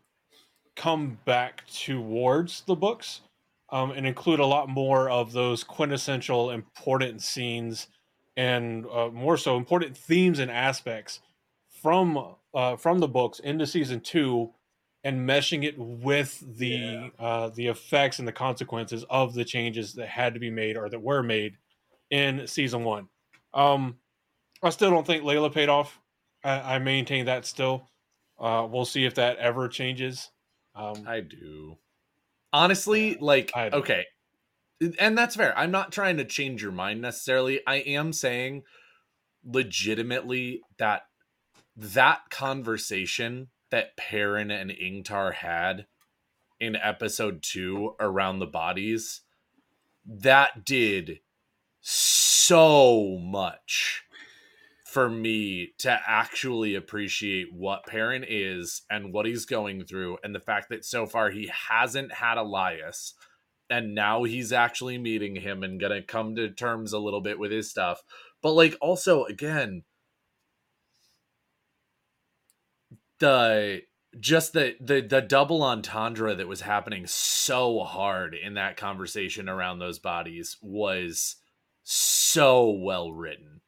come 0.76 1.20
back 1.24 1.66
towards 1.68 2.62
the 2.68 2.76
books 2.76 3.22
um, 3.70 3.92
and 3.92 4.06
include 4.08 4.40
a 4.40 4.46
lot 4.46 4.70
more 4.70 5.10
of 5.10 5.32
those 5.34 5.64
quintessential 5.64 6.50
important 6.52 7.22
scenes 7.22 7.88
and 8.36 8.86
uh, 8.88 9.10
more 9.10 9.38
so 9.38 9.58
important 9.58 9.98
themes 9.98 10.40
and 10.40 10.52
aspects 10.52 11.20
from 11.82 12.36
uh, 12.54 12.76
from 12.76 13.00
the 13.00 13.08
books 13.08 13.40
into 13.40 13.66
season 13.68 14.00
two 14.00 14.52
and 15.04 15.28
meshing 15.28 15.64
it 15.64 15.78
with 15.78 16.44
the 16.58 16.68
Yeah. 16.68 17.10
uh, 17.20 17.50
the 17.50 17.68
effects 17.68 18.20
and 18.20 18.28
the 18.28 18.32
consequences 18.32 19.06
of 19.10 19.34
the 19.34 19.46
changes 19.46 19.94
that 19.94 20.08
had 20.08 20.34
to 20.34 20.40
be 20.40 20.50
made 20.50 20.76
or 20.78 20.90
that 20.90 21.02
were 21.02 21.24
made 21.24 21.58
in 22.10 22.48
season 22.48 22.84
one. 22.84 23.10
Um, 23.54 23.98
I 24.64 24.70
still 24.72 24.90
don't 24.90 25.06
think 25.06 25.24
Laila 25.24 25.50
paid 25.50 25.70
off. 25.70 26.00
I, 26.44 26.76
I 26.76 26.80
maintain 26.80 27.26
that 27.26 27.46
still. 27.46 27.90
Uh, 28.40 28.68
we'll 28.70 28.86
see 28.86 29.06
if 29.06 29.16
that 29.16 29.38
ever 29.38 29.68
changes. 29.68 30.30
Um, 30.76 31.06
I 31.08 31.22
do. 31.22 31.78
Honestly, 32.58 33.18
like 33.20 33.52
okay. 33.56 34.06
And 35.00 35.16
that's 35.18 35.36
fair. 35.36 35.58
I'm 35.58 35.72
not 35.72 35.92
trying 35.92 36.18
to 36.18 36.26
change 36.26 36.64
your 36.64 36.72
mind 36.72 37.02
necessarily. 37.02 37.62
I 37.68 37.76
am 37.78 38.14
saying 38.14 38.64
legitimately 39.44 40.62
that 40.80 41.04
that 41.76 42.30
conversation 42.32 43.50
that 43.70 43.96
Perrin 43.96 44.50
and 44.50 44.72
Ingtar 44.72 45.36
had 45.36 45.86
in 46.60 46.76
episode 46.76 47.44
2 47.44 47.96
around 48.00 48.40
the 48.40 48.48
bodies 48.48 49.22
that 50.04 50.66
did 50.66 51.20
so 51.82 53.20
much 53.22 54.04
for 54.98 55.12
me 55.12 55.74
to 55.78 55.96
actually 56.08 56.74
appreciate 56.74 57.54
what 57.54 57.86
Perrin 57.86 58.26
is 58.28 58.82
and 58.90 59.14
what 59.14 59.28
he's 59.28 59.46
going 59.46 59.86
through, 59.86 60.18
and 60.24 60.34
the 60.34 60.40
fact 60.40 60.70
that 60.70 60.84
so 60.84 61.06
far 61.06 61.30
he 61.30 61.52
hasn't 61.70 62.12
had 62.12 62.40
Elyas, 62.40 63.14
and 63.70 63.94
now 63.94 64.24
he's 64.24 64.52
actually 64.52 64.98
meeting 64.98 65.36
him 65.36 65.62
and 65.62 65.80
gonna 65.80 66.02
come 66.02 66.36
to 66.36 66.50
terms 66.50 66.94
a 66.94 66.98
little 66.98 67.22
bit 67.22 67.38
with 67.38 67.52
his 67.52 67.70
stuff. 67.70 68.02
But 68.42 68.54
like 68.54 68.76
also 68.82 69.26
again, 69.26 69.84
the 73.20 73.84
just 74.20 74.54
the 74.54 74.78
the 74.82 75.02
the 75.02 75.22
double 75.22 75.62
entendre 75.62 76.34
that 76.34 76.48
was 76.48 76.62
happening 76.62 77.06
so 77.06 77.82
hard 77.82 78.34
in 78.34 78.56
that 78.56 78.78
conversation 78.78 79.48
around 79.48 79.78
those 79.78 80.00
bodies 80.00 80.58
was 80.60 81.36
so 81.84 82.72
well 82.72 83.12
written. 83.12 83.62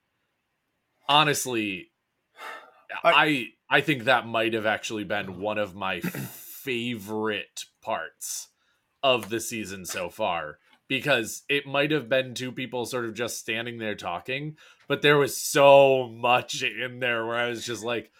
Honestly, 1.09 1.91
I 3.03 3.11
I- 3.11 3.47
I, 3.71 3.81
think 3.81 4.05
that 4.05 4.25
might 4.25 4.53
have 4.53 4.65
actually 4.65 5.03
been 5.03 5.39
one 5.39 5.57
of 5.59 5.75
my 5.75 5.99
favorite 6.63 7.65
parts 7.81 8.47
of 9.03 9.29
the 9.29 9.39
season 9.39 9.85
so 9.85 10.09
far 10.09 10.57
because 10.87 11.43
it 11.47 11.67
might 11.67 11.91
have 11.91 12.09
been 12.09 12.33
two 12.33 12.51
people 12.51 12.85
sort 12.85 13.05
of 13.05 13.13
just 13.13 13.37
standing 13.37 13.77
there 13.77 13.93
talking, 13.95 14.57
but 14.87 15.01
there 15.01 15.17
was 15.17 15.37
so 15.37 16.07
much 16.09 16.63
in 16.63 16.99
there 16.99 17.25
where 17.25 17.37
I 17.37 17.49
was 17.49 17.63
just 17.65 17.83
like, 17.83 18.11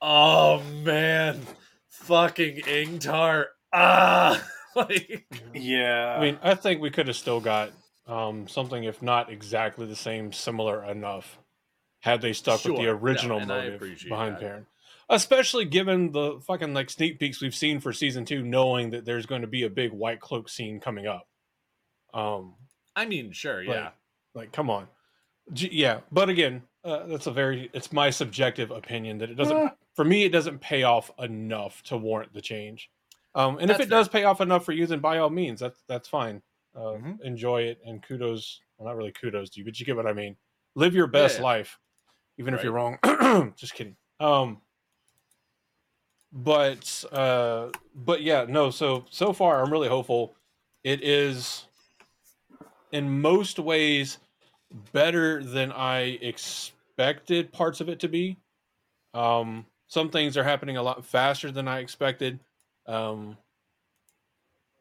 "Oh 0.00 0.62
man, 0.82 1.40
fucking 1.88 2.62
Ingtar." 2.62 3.44
Ah, 3.72 4.42
like 4.74 5.26
Yeah. 5.54 6.16
I 6.18 6.20
mean, 6.20 6.38
I 6.42 6.54
think 6.54 6.80
we 6.80 6.90
could 6.90 7.08
have 7.08 7.16
still 7.16 7.40
got 7.40 7.72
um, 8.06 8.48
something, 8.48 8.84
if 8.84 9.02
not 9.02 9.30
exactly 9.30 9.86
the 9.86 9.96
same, 9.96 10.32
similar 10.32 10.82
enough, 10.84 11.38
had 12.00 12.20
they 12.20 12.32
stuck 12.32 12.64
with 12.64 12.76
the 12.76 12.88
original 12.88 13.40
I 13.40 13.44
motive 13.44 13.80
behind 14.08 14.34
that. 14.36 14.40
Perrin. 14.40 14.66
Especially 15.10 15.64
given 15.64 16.12
the 16.12 16.38
fucking 16.46 16.74
like 16.74 16.90
sneak 16.90 17.18
peeks 17.18 17.40
we've 17.40 17.54
seen 17.54 17.80
for 17.80 17.92
season 17.92 18.24
two, 18.24 18.42
knowing 18.42 18.90
that 18.90 19.04
there's 19.04 19.26
going 19.26 19.40
to 19.40 19.46
be 19.48 19.62
a 19.64 19.70
big 19.70 19.92
white 19.92 20.20
cloak 20.20 20.48
scene 20.48 20.80
coming 20.80 21.06
up. 21.06 21.26
Um, 22.14 22.54
I 22.94 23.06
mean, 23.06 23.32
sure, 23.32 23.62
yeah. 23.62 23.90
like 24.34 24.52
come 24.52 24.70
on 24.70 24.88
G- 25.52 25.70
yeah 25.72 26.00
but 26.12 26.28
again 26.28 26.62
uh, 26.84 27.06
that's 27.06 27.26
a 27.26 27.32
very 27.32 27.70
it's 27.72 27.92
my 27.92 28.10
subjective 28.10 28.70
opinion 28.70 29.18
that 29.18 29.30
it 29.30 29.34
doesn't 29.34 29.56
Uh, 29.56 29.70
for 29.94 30.04
me 30.04 30.24
it 30.24 30.30
doesn't 30.32 30.60
pay 30.60 30.82
off 30.82 31.10
enough 31.18 31.82
to 31.84 31.96
warrant 31.96 32.32
the 32.34 32.40
change 32.42 32.90
um 33.34 33.58
and 33.58 33.70
if 33.70 33.80
it 33.80 33.88
does 33.88 34.08
pay 34.08 34.24
off 34.24 34.40
enough 34.42 34.64
for 34.64 34.72
you 34.72 34.86
then 34.86 35.00
by 35.00 35.18
all 35.18 35.30
means 35.30 35.60
that's 35.60 35.82
that's 35.88 36.06
fine 36.08 36.42
uh, 36.76 36.80
Mhm. 36.80 37.20
enjoy 37.22 37.62
it 37.62 37.78
and 37.86 38.02
kudos 38.02 38.60
well 38.76 38.88
not 38.88 38.96
really 38.96 39.12
kudos 39.12 39.50
to 39.50 39.60
you 39.60 39.64
but 39.64 39.78
you 39.80 39.86
get 39.86 39.96
what 39.96 40.06
i 40.06 40.12
mean 40.12 40.36
live 40.74 40.94
your 40.94 41.06
best 41.06 41.38
yeah. 41.38 41.44
life 41.44 41.78
even 42.38 42.54
if 42.54 42.62
you're 42.62 42.72
wrong. 42.72 42.98
Just 43.56 43.74
kidding. 43.74 43.96
Um 44.20 44.58
but 46.30 47.04
uh 47.10 47.68
but 47.94 48.20
yeah 48.20 48.44
no 48.46 48.70
so 48.70 49.02
so 49.08 49.32
far 49.32 49.62
i'm 49.62 49.72
really 49.72 49.88
hopeful. 49.88 50.34
It 50.84 51.02
is 51.02 51.66
in 52.92 53.20
most 53.20 53.58
ways 53.58 54.18
better 54.92 55.42
than 55.42 55.72
i 55.72 56.00
expected 56.20 57.52
parts 57.52 57.80
of 57.80 57.88
it 57.88 58.00
to 58.00 58.08
be. 58.08 58.36
Um 59.14 59.66
some 59.88 60.10
things 60.10 60.36
are 60.36 60.44
happening 60.44 60.76
a 60.76 60.82
lot 60.82 61.04
faster 61.04 61.50
than 61.50 61.66
i 61.66 61.78
expected 61.78 62.40
um 62.86 63.36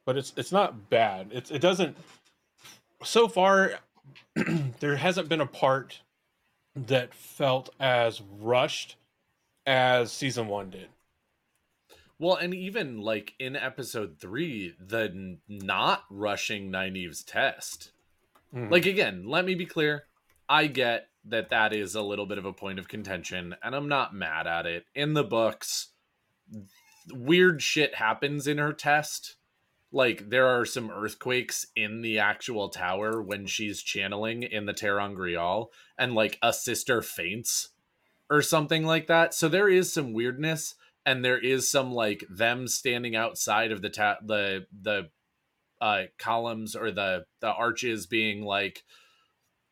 but 0.07 0.17
it's 0.17 0.33
it's 0.37 0.53
not 0.53 0.89
bad. 0.89 1.27
It's 1.31 1.51
it 1.51 1.59
doesn't 1.59 1.95
so 3.03 3.27
far 3.27 3.73
there 4.79 4.95
hasn't 4.95 5.27
been 5.29 5.41
a 5.41 5.45
part 5.45 5.99
that 6.85 7.13
felt 7.13 7.69
as 7.79 8.21
rushed 8.21 8.95
as 9.65 10.11
season 10.11 10.47
one 10.47 10.69
did 10.69 10.89
Well, 12.19 12.35
and 12.35 12.53
even 12.53 13.01
like 13.01 13.33
in 13.39 13.55
episode 13.55 14.17
three, 14.19 14.75
the 14.79 15.37
not 15.47 16.03
rushing 16.09 16.71
Nynaeve's 16.71 17.23
test. 17.23 17.91
Mhm. 18.53 18.71
Like, 18.71 18.85
again, 18.85 19.25
let 19.27 19.45
me 19.45 19.55
be 19.55 19.65
clear. 19.65 20.07
I 20.49 20.67
get 20.67 21.09
that 21.25 21.49
that 21.49 21.73
is 21.73 21.93
a 21.95 22.01
little 22.01 22.25
bit 22.25 22.37
of 22.37 22.45
a 22.45 22.53
point 22.53 22.79
of 22.79 22.87
contention, 22.87 23.55
and 23.61 23.75
I'm 23.75 23.87
not 23.87 24.15
mad 24.15 24.47
at 24.47 24.65
it. 24.65 24.85
In 24.95 25.13
the 25.13 25.23
books, 25.23 25.89
weird 27.11 27.61
shit 27.61 27.95
happens 27.95 28.47
in 28.47 28.57
her 28.57 28.73
test. 28.73 29.36
Like, 29.91 30.29
there 30.29 30.47
are 30.47 30.65
some 30.65 30.91
earthquakes 30.91 31.67
in 31.75 32.01
the 32.01 32.19
actual 32.19 32.69
tower 32.69 33.21
when 33.21 33.45
she's 33.47 33.81
channeling 33.81 34.43
in 34.43 34.65
the 34.65 34.73
Ter'angreal, 34.73 35.67
and 35.97 36.13
like 36.13 36.37
a 36.41 36.51
sister 36.51 37.01
faints 37.01 37.69
or 38.29 38.41
something 38.41 38.85
like 38.85 39.07
that. 39.07 39.33
So 39.33 39.47
there 39.47 39.69
is 39.69 39.91
some 39.93 40.13
weirdness, 40.13 40.75
and 41.05 41.23
there 41.23 41.39
is 41.39 41.71
some 41.71 41.91
like 41.93 42.25
them 42.29 42.67
standing 42.67 43.15
outside 43.15 43.71
of 43.71 43.81
the 43.81 43.89
ta- 43.89 44.19
the 44.23 44.65
the 44.81 45.09
uh 45.79 46.03
columns 46.17 46.75
or 46.75 46.91
the 46.91 47.25
the 47.39 47.47
arches 47.47 48.07
being 48.07 48.41
like 48.43 48.83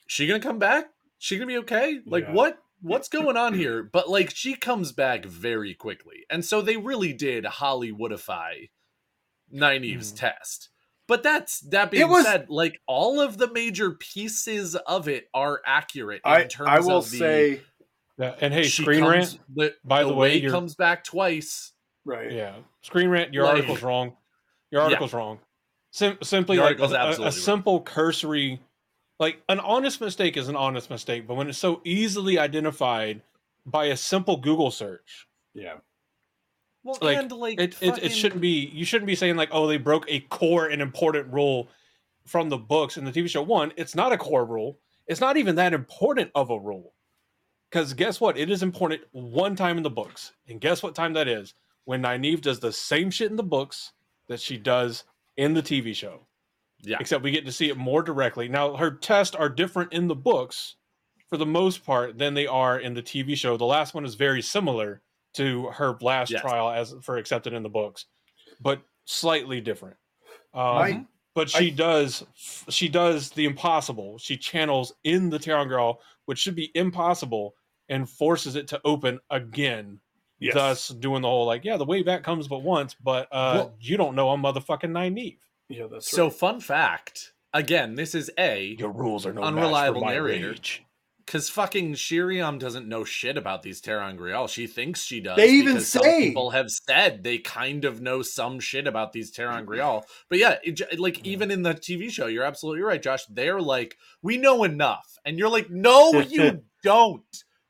she 0.08 0.28
gonna 0.28 0.40
come 0.40 0.60
back 0.60 0.86
She 1.18 1.38
gonna 1.38 1.48
be 1.48 1.58
okay? 1.58 2.00
Like 2.06 2.26
Yeah. 2.26 2.34
what? 2.34 2.60
What's 2.82 3.10
going 3.10 3.36
on 3.36 3.54
here? 3.56 3.82
But 3.82 4.10
like 4.10 4.30
she 4.36 4.54
comes 4.54 4.92
back 4.92 5.26
very 5.26 5.74
quickly, 5.74 6.26
and 6.30 6.46
so 6.46 6.62
they 6.62 6.78
really 6.78 7.14
did 7.14 7.44
Hollywoodify 7.46 8.70
Nynaeve's 9.54 10.14
Mhm. 10.14 10.18
test. 10.18 10.70
But 11.08 11.22
that's 11.22 11.60
that 11.70 11.92
being 11.92 12.10
was- 12.10 12.26
said, 12.26 12.50
like 12.50 12.82
all 12.88 13.22
of 13.22 13.38
the 13.38 13.52
major 13.52 13.92
pieces 13.92 14.76
of 14.76 15.08
it 15.08 15.30
are 15.34 15.62
accurate 15.66 16.22
in 16.26 16.32
I 16.32 16.44
terms 16.46 16.70
I 16.70 16.80
will 16.80 16.98
of 16.98 17.12
the 17.12 17.18
say 17.18 17.62
Yeah, 18.18 18.36
and 18.42 18.54
hey, 18.54 18.64
she 18.64 18.82
Screen 18.84 19.02
comes, 19.02 19.12
Rant. 19.12 19.40
The, 19.56 19.76
by 19.84 20.04
the 20.04 20.14
way, 20.14 20.42
way, 20.42 20.50
comes 20.50 20.74
back 20.76 21.04
twice. 21.04 21.74
right. 22.06 22.32
Yeah, 22.32 22.56
Screen 22.82 23.10
Rant. 23.10 23.34
Your 23.34 23.44
Like- 23.44 23.56
article's 23.56 23.82
wrong. 23.84 24.18
Your 24.72 24.82
Yeah. 24.82 24.86
article's 24.86 25.14
wrong. 25.14 25.40
Sim- 25.92 26.18
simply 26.24 26.56
Your 26.58 26.66
like 26.66 26.80
a, 26.80 26.84
a- 26.84 26.90
a, 26.92 26.96
absolutely 27.10 27.40
simple 27.40 27.82
cursory, 27.82 28.60
like 29.20 29.42
an 29.48 29.60
honest 29.60 30.02
mistake 30.02 30.36
is 30.38 30.48
an 30.50 30.56
honest 30.56 30.90
mistake, 30.90 31.28
but 31.28 31.36
when 31.36 31.48
it's 31.50 31.58
so 31.58 31.82
easily 31.86 32.38
identified 32.40 33.22
by 33.66 33.86
a 33.86 33.98
simple 33.98 34.38
Google 34.38 34.72
search, 34.72 35.28
Yeah. 35.54 35.76
Well, 36.86 36.98
Like, 37.02 37.18
and 37.18 37.32
like 37.32 37.60
it, 37.60 37.76
it, 37.82 37.90
fucking- 37.90 38.04
it 38.06 38.10
shouldn't 38.12 38.42
be. 38.42 38.70
You 38.72 38.86
shouldn't 38.86 39.08
be 39.08 39.16
saying 39.16 39.36
like, 39.36 39.50
oh, 39.52 39.66
they 39.68 39.78
broke 39.78 40.06
a 40.08 40.20
core 40.22 40.68
and 40.68 40.82
important 40.82 41.34
rule 41.34 41.68
from 42.26 42.50
the 42.50 42.58
books 42.58 42.96
in 42.96 43.04
the 43.06 43.12
TV 43.12 43.28
show. 43.28 43.42
One, 43.42 43.74
it's 43.76 43.96
not 43.96 44.14
a 44.14 44.18
core 44.18 44.46
rule. 44.46 44.80
It's 45.08 45.20
not 45.20 45.36
even 45.36 45.56
that 45.56 45.74
important 45.74 46.32
of 46.36 46.52
a 46.52 46.60
rule. 46.60 46.94
Because 47.70 47.94
guess 47.96 48.22
what? 48.22 48.38
It 48.38 48.50
is 48.52 48.62
important 48.64 49.02
one 49.12 49.56
time 49.56 49.78
in 49.78 49.84
the 49.84 49.90
books, 49.90 50.32
and 50.48 50.62
guess 50.62 50.82
what 50.84 50.96
time 50.96 51.14
that 51.14 51.28
is? 51.28 51.56
When 51.86 52.04
Nynaeve 52.04 52.42
does 52.42 52.60
the 52.60 52.72
same 52.72 53.10
shit 53.12 53.32
in 53.32 53.36
the 53.36 53.44
books 53.44 53.92
that 54.28 54.40
she 54.40 54.58
does 54.58 55.04
in 55.36 55.56
the 55.56 55.62
TV 55.64 55.96
show. 55.96 56.28
Yeah. 56.82 56.98
Except 57.00 57.24
we 57.24 57.32
get 57.32 57.46
to 57.46 57.52
see 57.52 57.70
it 57.70 57.78
more 57.78 58.04
directly. 58.04 58.48
Now 58.48 58.76
her 58.76 58.92
tests 58.92 59.36
are 59.36 59.50
different 59.50 59.92
in 59.92 60.08
the 60.08 60.16
books 60.16 60.76
for 61.30 61.38
the 61.38 61.46
most 61.46 61.84
part 61.84 62.18
than 62.20 62.36
they 62.36 62.46
are 62.46 62.80
in 62.80 62.94
the 62.94 63.02
TV 63.02 63.36
show. 63.36 63.58
The 63.58 63.66
last 63.66 63.94
one 63.96 64.06
is 64.06 64.14
very 64.16 64.42
similar 64.44 65.02
to 65.36 65.68
her 65.68 65.98
last 66.02 66.32
Yes. 66.32 66.42
trial 66.42 66.70
as 66.70 66.94
for 67.02 67.18
accepted 67.18 67.54
in 67.54 67.64
the 67.64 67.70
books, 67.70 68.06
but 68.62 68.82
slightly 69.06 69.62
different. 69.62 69.98
Um, 70.54 70.62
I- 70.78 71.06
but 71.34 71.50
she 71.50 71.70
does 71.70 72.24
she 72.70 72.88
does 72.88 73.30
the 73.32 73.46
impossible. 73.46 74.18
She 74.18 74.38
channels 74.38 74.94
in 75.04 75.30
the 75.30 75.38
Ter'angreal, 75.38 75.98
which 76.26 76.40
should 76.40 76.56
be 76.56 76.72
impossible, 76.76 77.56
and 77.90 78.10
forces 78.10 78.56
it 78.56 78.68
to 78.70 78.80
open 78.86 79.20
again. 79.30 80.00
Yes. 80.40 80.54
Thus 80.54 80.88
doing 80.90 81.22
the 81.22 81.28
whole 81.28 81.46
like, 81.46 81.64
yeah, 81.66 81.78
the 81.78 81.86
way 81.86 82.04
back 82.04 82.24
comes 82.24 82.48
but 82.48 82.60
once, 82.64 82.94
but 82.96 83.28
uh 83.32 83.52
Well- 83.56 83.78
you 83.82 83.98
don't 83.98 84.16
know 84.16 84.30
I'm 84.30 84.42
motherfucking 84.42 84.92
Nynaeve. 84.92 85.40
Yeah, 85.70 85.88
that's 85.92 86.10
So 86.10 86.26
right. 86.26 86.34
fun 86.34 86.60
fact. 86.62 87.34
Again, 87.54 87.96
this 87.96 88.16
is 88.16 88.30
A 88.38 88.76
Your 88.80 88.92
rules 88.92 89.26
are 89.26 89.34
no 89.34 89.42
Unreliable 89.44 90.02
match 90.02 90.02
for 90.02 90.06
my 90.06 90.14
narrator. 90.14 90.50
rage. 90.52 90.85
Because 91.26 91.50
fucking 91.50 91.94
Shiriam 91.96 92.60
doesn't 92.60 92.88
know 92.88 93.04
shit 93.04 93.36
about 93.36 93.64
these 93.64 93.82
Ter'angreal. 93.82 94.48
She 94.48 94.68
thinks 94.68 95.04
she 95.04 95.20
does. 95.22 95.38
They 95.38 95.50
even 95.50 95.74
because 95.74 95.88
some 95.88 96.04
say- 96.04 96.28
people 96.28 96.52
have 96.52 96.70
said 96.70 97.24
they 97.24 97.40
kind 97.40 97.84
of 97.84 98.00
know 98.00 98.22
some 98.22 98.60
shit 98.60 98.86
about 98.86 99.12
these 99.12 99.32
Terran 99.32 99.66
mm-hmm. 99.66 99.74
Grial. 99.74 100.04
But 100.30 100.38
yeah, 100.38 100.58
it, 100.64 100.74
j- 100.74 100.96
like 100.98 101.16
mm-hmm. 101.16 101.26
even 101.28 101.50
in 101.52 101.64
the 101.64 101.74
TV 101.74 102.12
show, 102.12 102.28
you're 102.28 102.44
absolutely 102.44 102.84
right, 102.84 103.02
Josh. 103.02 103.26
They're 103.26 103.60
like, 103.60 103.98
we 104.22 104.38
know 104.38 104.64
enough, 104.64 105.18
and 105.26 105.40
you're 105.40 105.50
like, 105.50 105.70
no, 105.70 106.20
you 106.20 106.62
don't. 106.84 107.24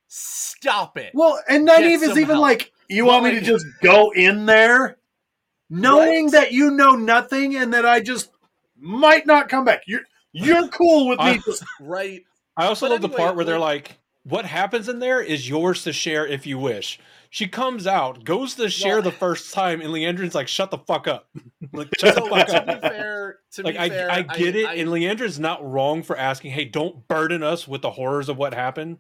Stop 0.07 0.97
it. 0.97 1.11
Well, 1.13 1.41
and 1.49 1.65
Get 1.67 1.79
Nynaeve 1.81 2.03
is 2.03 2.11
even 2.11 2.27
help. 2.27 2.41
like, 2.41 2.71
you 2.87 3.03
But, 3.03 3.11
want 3.11 3.25
me 3.25 3.31
to 3.31 3.41
just 3.41 3.65
go 3.81 4.11
in 4.11 4.45
there, 4.45 4.97
knowing 5.69 6.25
Right? 6.25 6.31
that 6.33 6.51
you 6.53 6.71
know 6.71 6.91
nothing 6.91 7.55
and 7.57 7.73
that 7.73 7.85
I 7.85 7.99
just 7.99 8.29
might 8.77 9.25
not 9.25 9.49
come 9.49 9.65
back. 9.65 9.81
You're 9.87 10.03
you're 10.31 10.67
cool 10.69 11.09
with 11.09 11.19
me. 11.19 11.39
Just- 11.45 11.63
Right. 11.81 12.21
I 12.57 12.67
also 12.67 12.85
But 12.87 12.93
love 12.93 13.01
the 13.01 13.09
part 13.09 13.35
where 13.35 13.45
they're 13.45 13.59
like- 13.59 13.99
"What 14.23 14.45
happens 14.45 14.87
in 14.89 14.99
there 14.99 15.21
is 15.21 15.47
yours 15.49 15.83
to 15.83 15.93
share 15.93 16.25
if 16.25 16.45
you 16.47 16.57
wish." 16.57 16.99
She 17.29 17.47
comes 17.47 17.85
out, 17.85 18.23
goes 18.23 18.55
to 18.55 18.69
share 18.69 18.95
Well- 18.95 19.01
the 19.03 19.11
first 19.11 19.53
time, 19.53 19.81
and 19.81 19.89
Leandrin's 19.91 20.33
like, 20.35 20.47
"Shut 20.47 20.71
the 20.71 20.77
fuck 20.77 21.07
up!" 21.07 21.27
like, 21.73 21.89
shut 21.99 22.15
the 22.15 22.21
fuck 22.21 22.47
to 22.47 22.57
up. 22.61 22.65
be 22.81 22.87
fair, 22.87 23.39
to 23.53 23.63
like 23.63 23.73
be 23.75 23.79
I, 23.79 23.89
fair, 23.89 24.11
I 24.11 24.21
get 24.21 24.55
it, 24.55 24.67
I- 24.67 24.73
and 24.75 24.89
Leandrin's 24.89 25.39
not 25.39 25.69
wrong 25.69 26.01
for 26.01 26.17
asking, 26.17 26.51
"Hey, 26.51 26.63
don't 26.65 27.07
burden 27.09 27.43
us 27.43 27.67
with 27.67 27.81
the 27.81 27.91
horrors 27.91 28.29
of 28.29 28.37
what 28.37 28.53
happened." 28.53 28.99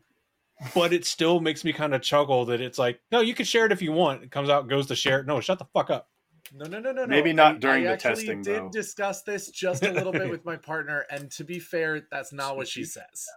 But 0.73 0.93
it 0.93 1.05
still 1.05 1.39
makes 1.41 1.63
me 1.65 1.73
kind 1.73 1.93
of 1.93 2.01
chuckle 2.01 2.45
that 2.45 2.61
it's 2.61 2.79
like, 2.79 3.01
no, 3.11 3.19
you 3.19 3.33
can 3.33 3.45
share 3.45 3.65
it 3.65 3.73
if 3.73 3.81
you 3.81 3.91
want. 3.91 4.23
It 4.23 4.31
comes 4.31 4.49
out, 4.49 4.69
goes 4.69 4.87
to 4.87 4.95
share 4.95 5.19
it. 5.19 5.25
No, 5.25 5.41
shut 5.41 5.59
the 5.59 5.65
fuck 5.73 5.89
up. 5.89 6.07
No, 6.53 6.65
no, 6.67 6.79
no, 6.79 6.91
no, 6.91 7.01
no. 7.01 7.07
Maybe 7.07 7.33
not 7.33 7.55
I- 7.55 7.57
during 7.59 7.87
I 7.87 7.91
the 7.91 7.97
testing, 7.97 8.41
Did 8.41 8.55
though. 8.63 8.69
discuss 8.69 9.23
this 9.23 9.49
just 9.49 9.83
a 9.83 9.91
little 9.91 10.11
bit 10.11 10.29
with 10.29 10.45
my 10.45 10.55
partner, 10.71 11.05
and 11.09 11.31
to 11.31 11.43
be 11.43 11.59
fair, 11.59 12.05
that's 12.11 12.31
not 12.31 12.55
what 12.55 12.67
she 12.67 12.83
says. 12.85 13.27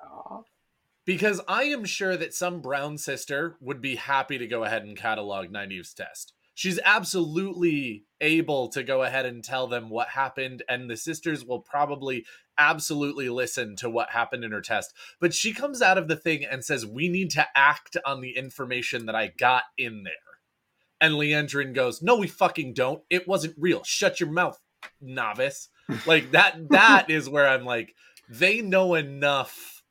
Because 1.04 1.40
I 1.48 1.64
am 1.64 1.84
sure 1.86 2.16
that 2.16 2.34
some 2.34 2.60
brown 2.60 2.98
sister 2.98 3.56
would 3.60 3.80
be 3.80 3.96
happy 3.96 4.36
to 4.38 4.46
go 4.46 4.64
ahead 4.64 4.82
and 4.82 4.96
catalog 4.96 5.48
Nynaeve's 5.50 5.94
test. 5.94 6.34
She's 6.54 6.78
absolutely 6.84 8.04
able 8.20 8.68
to 8.70 8.82
go 8.82 9.02
ahead 9.04 9.24
and 9.24 9.42
tell 9.42 9.68
them 9.68 9.88
what 9.90 10.08
happened, 10.08 10.62
and 10.68 10.90
the 10.90 10.96
sisters 10.96 11.44
will 11.44 11.60
probably 11.60 12.26
absolutely 12.58 13.28
listen 13.30 13.76
to 13.76 13.88
what 13.88 14.10
happened 14.10 14.44
in 14.44 14.50
her 14.52 14.60
test. 14.60 14.92
But 15.20 15.32
she 15.32 15.54
comes 15.54 15.80
out 15.80 15.96
of 15.98 16.08
the 16.08 16.16
thing 16.16 16.44
and 16.44 16.64
says, 16.64 16.84
We 16.84 17.08
need 17.08 17.30
to 17.30 17.46
act 17.54 17.96
on 18.04 18.20
the 18.20 18.36
information 18.36 19.06
that 19.06 19.14
I 19.14 19.28
got 19.28 19.62
in 19.78 20.02
there. 20.02 20.12
And 21.00 21.14
Leandrin 21.14 21.74
goes, 21.74 22.02
No, 22.02 22.16
we 22.16 22.26
fucking 22.26 22.74
don't. 22.74 23.02
It 23.10 23.28
wasn't 23.28 23.54
real. 23.58 23.82
Shut 23.84 24.20
your 24.20 24.30
mouth, 24.30 24.58
novice. 25.00 25.68
Like 26.06 26.32
that 26.32 26.56
that 26.70 27.10
is 27.10 27.28
where 27.28 27.48
I'm 27.48 27.64
like, 27.64 27.94
they 28.28 28.60
know 28.60 28.94
enough 28.94 29.82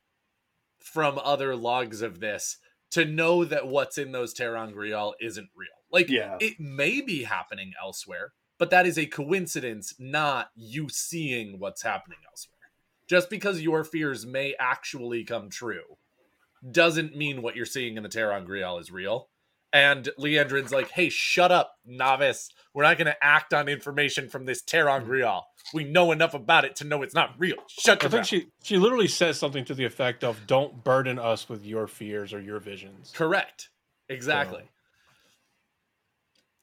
from 0.79 1.19
other 1.23 1.55
logs 1.55 2.01
of 2.01 2.19
this 2.19 2.57
to 2.91 3.05
know 3.05 3.43
that 3.45 3.67
what's 3.67 3.97
in 3.97 4.11
those 4.11 4.33
Ter'angreal 4.33 5.13
isn't 5.19 5.49
real. 5.55 5.67
Like 5.91 6.09
Yeah. 6.09 6.37
it 6.39 6.59
may 6.59 7.01
be 7.01 7.23
happening 7.23 7.73
elsewhere, 7.81 8.33
but 8.57 8.69
that 8.69 8.85
is 8.85 8.97
a 8.97 9.05
coincidence, 9.05 9.93
not 9.99 10.49
you 10.55 10.87
seeing 10.89 11.59
what's 11.59 11.83
happening 11.83 12.19
elsewhere. 12.29 12.53
Just 13.07 13.29
because 13.29 13.61
your 13.61 13.83
fears 13.83 14.25
may 14.25 14.55
actually 14.59 15.23
come 15.23 15.49
true 15.49 15.97
doesn't 16.69 17.15
mean 17.15 17.41
what 17.41 17.55
you're 17.55 17.65
seeing 17.65 17.97
in 17.97 18.03
the 18.03 18.09
Ter'angreal 18.09 18.79
is 18.81 18.91
real. 18.91 19.29
And 19.73 20.09
Leandrin's 20.17 20.71
like, 20.71 20.89
hey, 20.91 21.09
shut 21.09 21.51
up, 21.51 21.75
novice. 21.85 22.49
We're 22.73 22.83
not 22.83 22.97
going 22.97 23.07
to 23.07 23.23
act 23.23 23.53
on 23.53 23.67
information 23.67 24.29
from 24.29 24.45
this 24.45 24.61
Terran 24.61 25.03
mm-hmm. 25.03 25.11
Grial. 25.11 25.41
We 25.73 25.83
know 25.83 26.11
enough 26.11 26.33
about 26.33 26.63
it 26.63 26.77
to 26.77 26.85
know 26.85 27.01
it's 27.01 27.13
not 27.13 27.35
real. 27.37 27.57
Shut 27.67 27.97
I 28.03 28.07
think 28.07 28.19
mouth. 28.21 28.27
she 28.27 28.47
she 28.63 28.77
literally 28.77 29.09
says 29.09 29.37
something 29.37 29.65
to 29.65 29.73
the 29.73 29.83
effect 29.83 30.23
of, 30.23 30.47
"Don't 30.47 30.81
burden 30.85 31.19
us 31.19 31.49
with 31.49 31.65
your 31.65 31.87
fears 31.87 32.33
or 32.33 32.39
your 32.39 32.59
visions." 32.59 33.11
Correct. 33.13 33.69
Exactly. 34.07 34.63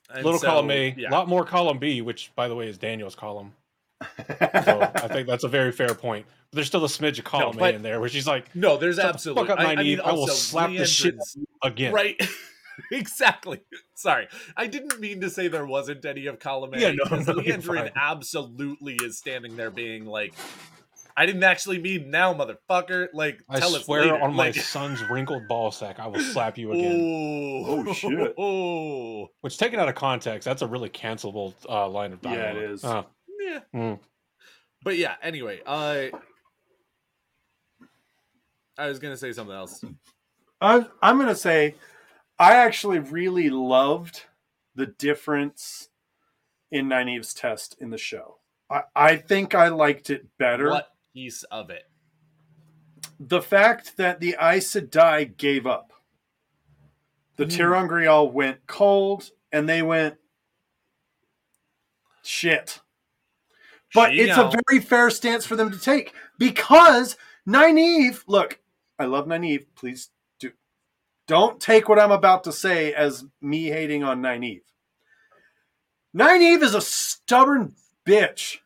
And 0.08 0.24
Little 0.24 0.40
so, 0.40 0.46
column 0.46 0.70
A, 0.70 0.88
a 0.88 0.94
yeah. 0.96 1.10
lot 1.10 1.28
more 1.28 1.44
column 1.44 1.78
B, 1.78 2.00
which 2.00 2.32
by 2.34 2.48
the 2.48 2.54
way 2.54 2.68
is 2.68 2.78
Daniel's 2.78 3.14
column. 3.14 3.52
So 4.00 4.90
I 4.94 5.08
think 5.08 5.26
that's 5.26 5.44
a 5.44 5.48
very 5.48 5.72
fair 5.72 5.94
point. 5.94 6.26
But 6.50 6.56
there's 6.56 6.66
still 6.66 6.84
a 6.84 6.88
smidge 6.88 7.18
of 7.18 7.24
column 7.24 7.56
but- 7.58 7.74
A 7.74 7.76
in 7.76 7.82
there 7.82 8.00
where 8.00 8.08
she's 8.08 8.26
like, 8.26 8.54
No, 8.54 8.76
there's 8.76 8.96
Shut 8.96 9.04
the 9.04 9.08
absolutely. 9.08 9.46
fuck 9.46 9.58
up, 9.58 9.66
I, 9.66 9.72
I 9.72 9.76
mean. 9.76 10.00
I 10.00 10.12
will 10.12 10.28
slap 10.28 10.70
the 10.70 10.86
shit 10.86 11.16
again. 11.62 11.92
Right. 11.92 12.20
exactly. 12.92 13.60
Sorry. 13.94 14.28
I 14.56 14.66
didn't 14.66 15.00
mean 15.00 15.20
to 15.20 15.30
say 15.30 15.48
there 15.48 15.66
wasn't 15.66 16.04
any 16.04 16.26
of 16.26 16.38
column 16.38 16.74
A. 16.74 16.78
Yeah, 16.78 16.92
no, 16.92 17.04
because 17.10 17.26
no, 17.26 17.34
Leandrin 17.34 17.90
absolutely 17.96 18.94
is 19.02 19.18
standing 19.18 19.56
there 19.56 19.70
being 19.70 20.06
like, 20.06 20.34
I 21.16 21.26
didn't 21.26 21.44
actually 21.44 21.78
mean 21.78 22.10
now, 22.10 22.34
motherfucker. 22.34 23.08
Like, 23.12 23.40
I 23.48 23.60
tell 23.60 23.74
us 23.76 23.84
swear 23.84 24.02
later. 24.02 24.20
on 24.20 24.34
my 24.34 24.50
son's 24.52 25.02
wrinkled 25.08 25.46
ball 25.46 25.70
sack, 25.70 26.00
I 26.00 26.08
will 26.08 26.18
slap 26.20 26.58
you 26.58 26.72
again. 26.72 27.00
Oh, 27.66 27.84
Oh, 27.86 27.92
shit. 27.92 28.34
Oh, 28.36 29.28
Which, 29.40 29.56
taken 29.56 29.78
out 29.78 29.88
of 29.88 29.94
context, 29.94 30.44
that's 30.44 30.62
a 30.62 30.66
really 30.66 30.88
cancelable 30.90 31.54
uh, 31.68 31.88
line 31.88 32.12
of 32.12 32.20
dialogue. 32.20 32.38
Yeah, 32.38 32.52
dialogue. 32.52 32.62
it 32.64 32.70
is. 32.72 32.84
Uh, 32.84 33.02
yeah. 33.40 33.60
mm. 33.74 33.98
But 34.82 34.98
yeah. 34.98 35.14
Anyway, 35.22 35.60
I 35.66 36.10
I 38.76 38.88
was 38.88 38.98
gonna 38.98 39.16
say 39.16 39.32
something 39.32 39.54
else. 39.54 39.82
I'm, 40.60 40.86
I'm 41.02 41.16
going 41.16 41.28
to 41.28 41.34
say 41.34 41.74
I 42.38 42.56
actually 42.56 42.98
really 42.98 43.50
loved 43.50 44.22
the 44.74 44.86
difference 44.86 45.88
in 46.70 46.88
Nynaeve's 46.88 47.34
test 47.34 47.76
in 47.80 47.90
the 47.90 47.98
show. 47.98 48.38
I, 48.70 48.82
I 48.94 49.16
think 49.16 49.54
I 49.54 49.68
liked 49.68 50.10
it 50.10 50.26
better. 50.38 50.70
What 50.70 50.88
piece 51.12 51.44
of 51.44 51.70
it? 51.70 51.84
The 53.20 53.40
fact 53.40 53.96
that 53.96 54.20
the 54.20 54.36
Aes 54.40 54.72
Sedai 54.72 55.36
gave 55.36 55.66
up. 55.66 55.92
The. 57.36 57.44
Hmm. 57.44 57.50
Ter'angreal 57.50 58.32
went 58.32 58.66
cold 58.66 59.30
and 59.52 59.68
they 59.68 59.82
went 59.82 60.16
shit. 62.22 62.80
But 63.94 64.14
it's 64.14 64.36
a 64.36 64.50
very 64.66 64.80
fair 64.80 65.08
stance 65.10 65.46
for 65.46 65.54
them 65.54 65.70
to 65.70 65.78
take 65.78 66.12
because 66.36 67.16
Nynaeve, 67.46 68.24
look, 68.26 68.58
I 68.98 69.04
love 69.04 69.26
Nynaeve. 69.26 69.66
Please 69.76 70.06
do 70.06 70.13
don't 71.26 71.60
take 71.60 71.88
what 71.88 71.98
I'm 71.98 72.12
about 72.12 72.44
to 72.44 72.52
say 72.52 72.92
as 72.92 73.24
me 73.40 73.64
hating 73.66 74.02
on 74.02 74.20
Nynaeve. 74.20 74.62
Nynaeve 76.16 76.62
is 76.62 76.74
a 76.74 76.80
stubborn 76.80 77.74
bitch. 78.06 78.58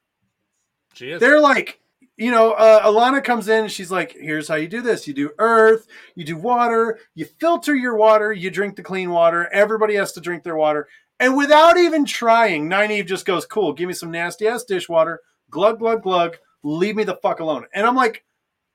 She 0.94 1.10
is. 1.10 1.20
They're 1.20 1.40
like, 1.40 1.80
you 2.16 2.32
know, 2.32 2.52
uh, 2.52 2.84
Alanna 2.84 3.22
comes 3.22 3.48
in 3.48 3.64
and 3.64 3.72
she's 3.72 3.90
like, 3.90 4.12
"Here's 4.12 4.48
how 4.48 4.56
you 4.56 4.68
do 4.68 4.82
this: 4.82 5.06
you 5.06 5.14
do 5.14 5.30
earth, 5.38 5.86
you 6.16 6.24
do 6.24 6.36
water, 6.36 6.98
you 7.14 7.24
filter 7.24 7.74
your 7.74 7.96
water, 7.96 8.32
you 8.32 8.50
drink 8.50 8.74
the 8.76 8.82
clean 8.82 9.10
water. 9.10 9.48
Everybody 9.52 9.94
has 9.94 10.12
to 10.12 10.20
drink 10.20 10.42
their 10.42 10.56
water." 10.56 10.88
And 11.20 11.36
without 11.36 11.76
even 11.76 12.04
trying, 12.04 12.68
Nynaeve 12.68 13.06
just 13.06 13.24
goes, 13.24 13.46
"Cool, 13.46 13.72
give 13.72 13.86
me 13.86 13.94
some 13.94 14.10
nasty 14.10 14.48
ass 14.48 14.64
dishwater, 14.64 15.20
glug 15.48 15.78
glug 15.78 16.02
glug, 16.02 16.36
leave 16.64 16.96
me 16.96 17.04
the 17.04 17.16
fuck 17.16 17.38
alone." 17.38 17.66
And 17.72 17.86
I'm 17.86 17.96
like, 17.96 18.24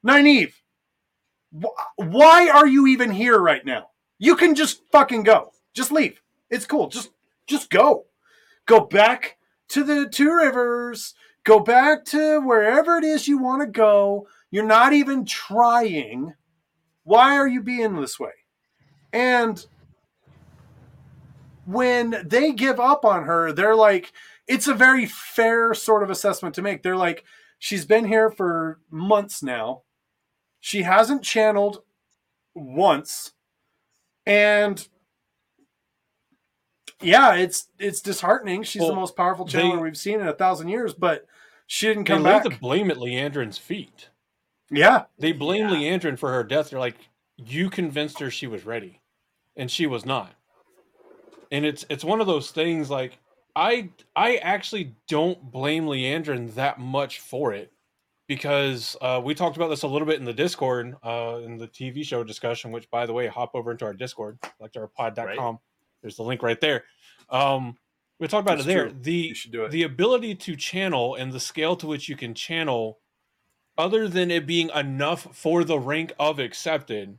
Nynaeve, 0.05 0.53
why 1.95 2.49
are 2.49 2.67
you 2.67 2.87
even 2.87 3.11
here 3.11 3.39
right 3.39 3.65
now? 3.65 3.89
You 4.17 4.35
can 4.35 4.55
just 4.55 4.81
fucking 4.91 5.23
go. 5.23 5.51
Just 5.73 5.91
leave. 5.91 6.21
It's 6.49 6.65
cool. 6.65 6.87
Just 6.87 7.11
just 7.47 7.69
go. 7.69 8.05
Go 8.65 8.81
back 8.81 9.37
to 9.69 9.83
the 9.83 10.07
two 10.07 10.33
rivers. 10.33 11.13
Go 11.43 11.59
back 11.59 12.05
to 12.05 12.39
wherever 12.39 12.97
it 12.97 13.03
is 13.03 13.27
you 13.27 13.37
want 13.37 13.61
to 13.61 13.67
go. 13.67 14.27
You're 14.49 14.65
not 14.65 14.93
even 14.93 15.25
trying. 15.25 16.33
Why 17.03 17.35
are 17.37 17.47
you 17.47 17.61
being 17.61 17.99
this 17.99 18.19
way? 18.19 18.31
And 19.11 19.65
when 21.65 22.23
they 22.25 22.53
give 22.53 22.79
up 22.79 23.03
on 23.03 23.23
her, 23.23 23.51
they're 23.51 23.75
like, 23.75 24.13
it's 24.47 24.67
a 24.67 24.73
very 24.73 25.05
fair 25.05 25.73
sort 25.73 26.03
of 26.03 26.09
assessment 26.09 26.55
to 26.55 26.61
make. 26.61 26.81
They're 26.81 26.95
like, 26.95 27.23
she's 27.59 27.85
been 27.85 28.05
here 28.05 28.29
for 28.29 28.79
months 28.89 29.43
now. 29.43 29.83
She 30.65 30.83
hasn't 30.83 31.23
channeled 31.23 31.83
once. 32.55 33.33
And 34.25 34.87
yeah, 37.01 37.33
it's 37.35 37.67
it's 37.79 37.99
disheartening. 37.99 38.63
She's 38.63 38.87
the 38.87 38.95
most 38.95 39.17
powerful 39.17 39.43
they- 39.43 39.59
channeler 39.59 39.81
we've 39.81 39.97
seen 39.97 40.21
in 40.21 40.27
a 40.29 40.33
thousand 40.33 40.69
years, 40.69 40.93
but 40.93 41.25
she 41.67 41.87
didn't 41.87 42.05
They 42.05 42.13
come 42.13 42.23
lay 42.23 42.31
back. 42.31 42.43
the 42.43 42.49
blame 42.51 42.89
at 42.89 42.95
Liandrin's 42.95 43.57
feet. 43.57 44.07
yeah, 44.71 45.03
They 45.19 45.33
blame 45.33 45.67
Yeah. 45.67 45.75
Liandrin 45.75 46.17
for 46.17 46.31
her 46.31 46.45
death. 46.45 46.69
They're 46.69 46.79
like, 46.79 47.09
you 47.35 47.69
convinced 47.69 48.19
her 48.19 48.31
she 48.31 48.47
was 48.47 48.65
ready, 48.65 49.01
and 49.57 49.69
she 49.69 49.85
was 49.85 50.05
not. 50.05 50.31
And 51.51 51.65
it's 51.65 51.85
it's 51.89 52.05
one 52.05 52.21
of 52.21 52.27
those 52.27 52.51
things 52.51 52.89
like 52.89 53.17
I 53.53 53.89
I 54.15 54.37
actually 54.37 54.95
don't 55.09 55.51
blame 55.51 55.87
Liandrin 55.87 56.53
that 56.53 56.79
much 56.79 57.19
for 57.19 57.51
it 57.53 57.72
because 58.35 58.97
uh, 59.01 59.21
we 59.23 59.35
talked 59.35 59.55
about 59.57 59.69
this 59.69 59.83
a 59.83 59.87
little 59.87 60.07
bit 60.07 60.19
in 60.19 60.25
the 60.25 60.33
Discord 60.33 60.95
uh, 61.03 61.39
in 61.43 61.57
the 61.57 61.67
TV 61.67 62.03
show 62.03 62.23
discussion. 62.23 62.71
Which, 62.71 62.89
by 62.89 63.05
the 63.05 63.13
way, 63.13 63.27
hop 63.27 63.51
over 63.53 63.71
into 63.71 63.85
our 63.85 63.93
Discord, 63.93 64.39
like 64.59 64.71
our 64.75 64.87
pod.com. 64.87 65.59
There's 66.01 66.15
the 66.15 66.23
link 66.23 66.41
right 66.41 66.59
there. 66.59 66.83
Um, 67.29 67.77
we 68.19 68.27
talked 68.27 68.45
about 68.47 68.57
That's 68.57 68.67
it 68.67 68.73
there. 68.73 68.89
true. 68.89 68.97
The 69.01 69.13
you 69.13 69.35
should 69.35 69.51
do 69.51 69.65
it. 69.65 69.71
the 69.71 69.83
ability 69.83 70.35
to 70.35 70.55
channel 70.55 71.15
and 71.15 71.31
the 71.31 71.39
scale 71.39 71.75
to 71.77 71.87
which 71.87 72.09
you 72.09 72.15
can 72.15 72.33
channel 72.33 72.99
other 73.77 74.07
than 74.07 74.29
it 74.31 74.45
being 74.45 74.69
enough 74.75 75.35
for 75.35 75.63
the 75.63 75.79
rank 75.79 76.13
of 76.19 76.39
accepted 76.39 77.17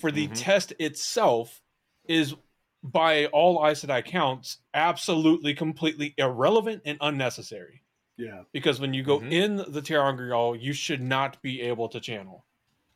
for 0.00 0.10
the 0.10 0.28
Mhm. 0.28 0.32
test 0.34 0.72
itself 0.78 1.60
is 2.08 2.34
by 2.82 3.26
all 3.26 3.64
Aes 3.66 3.84
Sedai 3.84 4.02
counts 4.04 4.58
absolutely 4.72 5.52
completely 5.54 6.14
irrelevant 6.16 6.80
and 6.86 6.96
unnecessary 7.02 7.82
yeah, 8.20 8.42
because 8.52 8.80
when 8.80 8.94
you 8.94 9.02
go 9.02 9.20
Mhm. 9.20 9.32
in 9.32 9.56
the 9.56 9.82
ter'angreal 9.82 10.60
you 10.60 10.72
should 10.72 11.00
not 11.00 11.40
be 11.42 11.60
able 11.62 11.88
to 11.88 12.00
channel. 12.00 12.46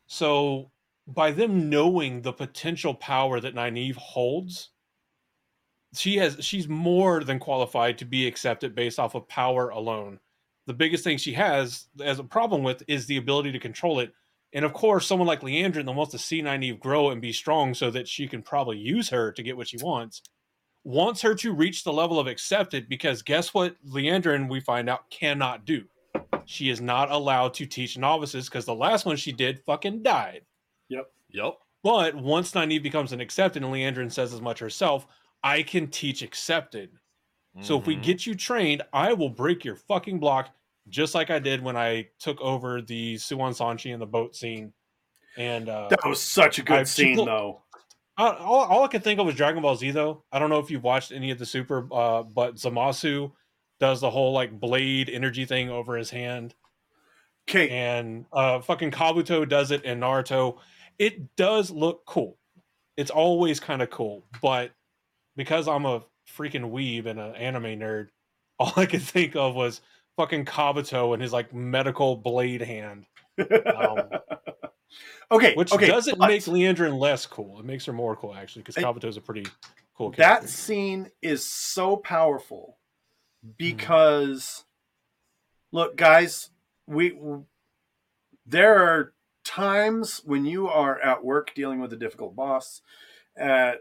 So 0.07 0.71
by 1.07 1.33
them 1.33 1.69
knowing 1.71 2.23
the 2.23 2.33
potential 2.33 2.95
power 2.95 3.41
that 3.41 3.55
Nynaeve 3.55 3.97
holds 3.97 4.71
she 5.95 6.17
has 6.17 6.45
she's 6.45 6.69
more 6.69 7.23
than 7.25 7.39
qualified 7.39 7.99
to 7.99 8.05
be 8.05 8.27
accepted 8.27 8.75
based 8.75 8.99
off 8.99 9.15
of 9.15 9.29
power 9.29 9.71
alone. 9.71 10.19
The 10.67 10.75
biggest 10.75 11.05
thing 11.05 11.19
she 11.19 11.33
has 11.35 11.89
as 12.03 12.19
a 12.19 12.25
problem 12.25 12.63
with 12.63 12.83
is 12.89 13.07
the 13.07 13.17
ability 13.19 13.53
to 13.53 13.59
control 13.61 14.01
it. 14.01 14.13
And 14.53 14.65
of 14.65 14.73
course 14.73 15.07
someone 15.07 15.29
like 15.29 15.41
liandrin 15.41 15.85
that 15.87 15.93
wants 15.93 16.13
to 16.13 16.19
see 16.19 16.43
Nynaeve 16.43 16.81
grow 16.81 17.11
and 17.11 17.21
be 17.21 17.33
strong 17.33 17.75
so 17.75 17.91
that 17.91 18.09
she 18.09 18.27
can 18.29 18.43
probably 18.43 18.79
use 18.79 19.09
her 19.11 19.33
to 19.33 19.43
get 19.43 19.57
what 19.57 19.69
she 19.69 19.79
wants 19.79 20.23
wants 20.85 21.23
her 21.23 21.35
to 21.35 21.53
reach 21.53 21.83
the 21.83 21.93
level 21.93 22.19
of 22.21 22.27
accepted 22.27 22.89
because 22.89 23.23
guess 23.23 23.53
what 23.55 23.75
liandrin 23.87 24.49
we 24.49 24.61
find 24.61 24.89
out 24.89 25.09
cannot 25.11 25.65
do 25.65 25.83
she 26.45 26.69
is 26.69 26.81
not 26.81 27.11
allowed 27.11 27.55
to 27.55 27.65
teach 27.67 27.97
novices 27.97 28.49
because 28.49 28.67
the 28.67 28.75
last 28.75 29.07
one 29.07 29.17
she 29.17 29.33
did 29.33 29.59
fucking 29.65 30.03
died 30.03 30.43
Yep. 30.91 31.07
Yep. 31.31 31.55
But 31.83 32.15
once 32.15 32.53
Nynaeve 32.53 32.83
becomes 32.83 33.13
an 33.13 33.21
accepted, 33.21 33.63
and 33.63 33.73
Liandrin 33.73 34.11
says 34.13 34.33
as 34.33 34.41
much 34.41 34.59
herself, 34.59 35.07
I 35.43 35.63
can 35.63 35.89
teach 35.89 36.23
accepted. 36.23 36.91
So 37.61 37.79
if 37.79 37.87
we 37.87 37.97
Mhm. 37.97 38.03
get 38.03 38.27
you 38.27 38.35
trained, 38.35 38.83
I 38.93 39.13
will 39.13 39.29
break 39.31 39.65
your 39.65 39.77
fucking 39.77 40.19
block, 40.19 40.55
just 40.89 41.15
like 41.15 41.31
I 41.31 41.39
did 41.39 41.63
when 41.63 41.77
I 41.77 42.09
took 42.19 42.41
over 42.41 42.81
the 42.83 43.15
Siuan 43.17 43.51
Sanche 43.57 43.93
and 43.93 44.01
the 44.01 44.07
boat 44.07 44.35
scene. 44.37 44.73
And 45.37 45.69
uh, 45.69 45.89
that 45.89 46.05
was 46.07 46.21
such 46.23 46.59
a 46.59 46.63
good 46.63 46.77
I've- 46.81 46.87
scene, 46.89 47.09
people- 47.17 47.27
though. 47.27 47.64
All, 48.17 48.33
all, 48.33 48.65
all 48.65 48.85
I 48.85 48.89
could 48.89 49.05
think 49.05 49.21
of 49.21 49.27
was 49.27 49.35
Dragon 49.35 49.63
Ball 49.63 49.77
Z, 49.77 49.91
though. 49.93 50.25
I 50.33 50.39
don't 50.39 50.51
know 50.51 50.59
if 50.59 50.71
you've 50.71 50.83
watched 50.83 51.13
any 51.13 51.31
of 51.31 51.39
the 51.39 51.47
Super, 51.47 51.89
uh, 51.93 52.23
but 52.23 52.57
Zamasu 52.57 53.33
does 53.81 54.01
the 54.01 54.11
whole 54.11 54.33
like 54.33 54.59
blade 54.59 55.09
energy 55.09 55.45
thing 55.45 55.71
over 55.71 55.97
his 55.97 56.11
hand 56.11 56.55
Okay, 57.49 57.69
and 57.69 58.25
uh 58.33 58.61
fucking 58.61 58.91
Kabuto 58.91 59.49
does 59.49 59.71
it 59.71 59.85
in 59.85 60.01
Naruto. 60.01 60.59
It 60.99 61.37
does 61.37 61.71
look 61.71 62.05
cool. 62.07 62.39
It's 62.97 63.11
always 63.11 63.61
kind 63.61 63.83
of 63.83 63.91
cool, 63.91 64.25
but 64.41 64.73
because 65.37 65.69
I'm 65.69 65.85
a 65.85 66.05
freaking 66.37 66.71
weeb 66.71 67.07
and 67.07 67.21
an 67.21 67.35
anime 67.35 67.79
nerd, 67.81 68.09
all 68.59 68.73
I 68.77 68.87
could 68.87 69.03
think 69.03 69.37
of 69.37 69.55
was 69.55 69.81
fucking 70.17 70.45
Kabuto 70.47 71.13
and 71.13 71.23
his 71.23 71.33
like 71.33 71.53
medical 71.53 72.17
blade 72.17 72.63
hand, 72.63 73.07
um, 73.39 74.09
okay, 75.31 75.55
which 75.55 75.73
okay. 75.73 75.87
doesn't 75.87 76.19
but 76.19 76.29
make 76.29 76.43
Liandrin 76.43 76.99
less 76.99 77.27
cool. 77.27 77.59
It 77.59 77.65
makes 77.65 77.85
her 77.87 77.93
more 77.93 78.17
cool 78.17 78.35
actually, 78.35 78.63
because 78.63 78.77
I- 78.77 78.83
Kabuto's 78.83 79.17
a 79.17 79.21
pretty 79.21 79.47
cool 79.97 80.11
that 80.13 80.49
scene 80.49 81.11
is 81.23 81.45
so 81.45 81.97
powerful 81.97 82.79
Mm-hmm. 83.45 83.53
because 83.59 84.65
look 85.71 85.97
guys 85.97 86.49
we 86.87 87.15
there 88.47 88.79
are 88.83 89.13
times 89.45 90.23
when 90.25 90.47
you 90.47 90.67
are 90.69 90.99
at 91.01 91.23
work 91.23 91.55
dealing 91.55 91.79
with 91.79 91.93
a 91.93 91.97
difficult 91.97 92.35
boss 92.35 92.81
at 93.37 93.81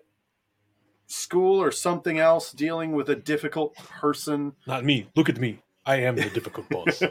school 1.08 1.62
or 1.62 1.71
something 1.71 2.19
else 2.19 2.52
dealing 2.52 2.91
with 2.91 3.10
a 3.10 3.15
difficult 3.15 3.73
person 3.76 4.52
Not 4.67 4.84
me. 4.84 5.08
Look 5.15 5.30
at 5.30 5.39
me. 5.39 5.60
I 5.86 5.98
am 5.98 6.15
the 6.15 6.30
difficult 6.30 6.69
boss. 6.69 7.02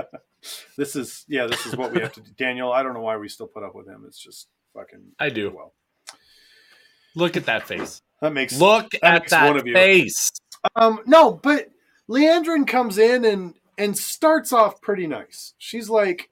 this 0.76 0.96
is 0.96 1.24
yeah 1.28 1.46
this 1.46 1.66
is 1.66 1.76
what 1.76 1.92
we 1.92 2.00
have 2.00 2.12
to 2.12 2.20
do 2.20 2.30
daniel 2.36 2.70
i 2.70 2.82
don't 2.82 2.94
know 2.94 3.00
why 3.00 3.16
we 3.16 3.28
still 3.28 3.48
put 3.48 3.64
up 3.64 3.74
with 3.74 3.88
him 3.88 4.04
it's 4.06 4.18
just 4.18 4.46
fucking 4.74 5.00
I 5.18 5.30
do. 5.30 5.50
well 5.50 5.74
Look 7.16 7.36
at 7.38 7.46
that 7.46 7.66
face. 7.66 8.02
that 8.20 8.32
makes 8.34 8.60
Look 8.60 8.94
at 9.02 9.22
makes 9.22 9.30
that 9.30 9.46
one 9.48 9.56
of 9.56 9.66
you. 9.66 9.72
face. 9.72 10.30
Um, 10.76 11.00
no, 11.06 11.32
but 11.32 11.68
Liandrin 12.10 12.66
comes 12.66 12.98
in 12.98 13.24
and 13.24 13.54
and 13.78 13.96
starts 13.96 14.52
off 14.52 14.80
pretty 14.82 15.06
nice. 15.06 15.54
She's 15.56 15.88
like, 15.88 16.30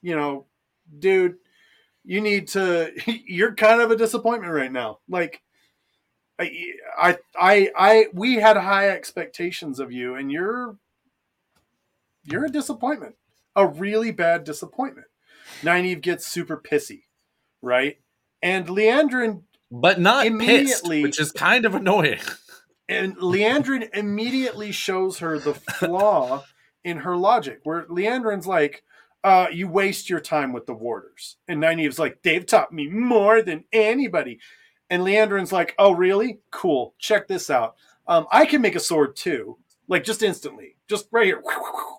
you 0.00 0.14
know, 0.14 0.46
dude, 0.96 1.36
you 2.04 2.20
need 2.20 2.46
to. 2.48 2.92
You're 3.26 3.54
kind 3.56 3.80
of 3.80 3.90
a 3.90 3.96
disappointment 3.96 4.52
right 4.52 4.70
now. 4.70 5.00
Like, 5.08 5.42
I, 6.38 6.50
I, 6.96 7.18
I, 7.36 7.70
I 7.76 8.06
we 8.14 8.36
had 8.36 8.56
high 8.56 8.90
expectations 8.90 9.80
of 9.80 9.90
you, 9.90 10.14
and 10.14 10.30
you're 10.30 10.76
you're 12.24 12.44
a 12.46 12.50
disappointment, 12.50 13.16
a 13.56 13.66
really 13.66 14.10
bad 14.10 14.44
disappointment. 14.44 15.06
Nynaeve 15.62 16.00
gets 16.00 16.26
super 16.26 16.56
pissy, 16.56 17.02
right? 17.60 17.98
And 18.42 18.66
Liandrin 18.66 19.42
But 19.70 20.00
not 20.00 20.22
pissed, 20.24 20.32
Immediately- 20.34 21.02
which 21.02 21.20
is 21.20 21.32
kind 21.32 21.64
of 21.64 21.74
annoying. 21.74 22.20
and 22.88 23.16
Liandrin 23.18 23.88
immediately 23.94 24.72
shows 24.72 25.18
her 25.18 25.38
the 25.38 25.54
flaw 25.54 26.44
in 26.84 26.98
her 26.98 27.16
logic, 27.16 27.60
where 27.64 27.84
Liandrin's 27.84 28.46
like, 28.46 28.82
uh, 29.24 29.46
you 29.52 29.68
waste 29.68 30.10
your 30.10 30.18
time 30.20 30.52
with 30.52 30.66
the 30.66 30.74
warders. 30.74 31.36
And 31.46 31.62
Nynaeve's 31.62 31.98
like, 31.98 32.22
they've 32.22 32.44
taught 32.44 32.72
me 32.72 32.88
more 32.88 33.40
than 33.40 33.64
anybody. 33.72 34.40
And 34.90 35.02
Liandrin's 35.04 35.52
like, 35.52 35.74
oh, 35.78 35.92
really? 35.92 36.40
Cool. 36.50 36.94
Check 36.98 37.28
this 37.28 37.48
out. 37.48 37.76
Um, 38.08 38.26
I 38.32 38.46
can 38.46 38.60
make 38.60 38.74
a 38.74 38.80
sword 38.80 39.14
too, 39.14 39.58
like 39.86 40.02
just 40.02 40.24
instantly, 40.24 40.74
just 40.92 41.08
right 41.10 41.26
here. 41.26 41.42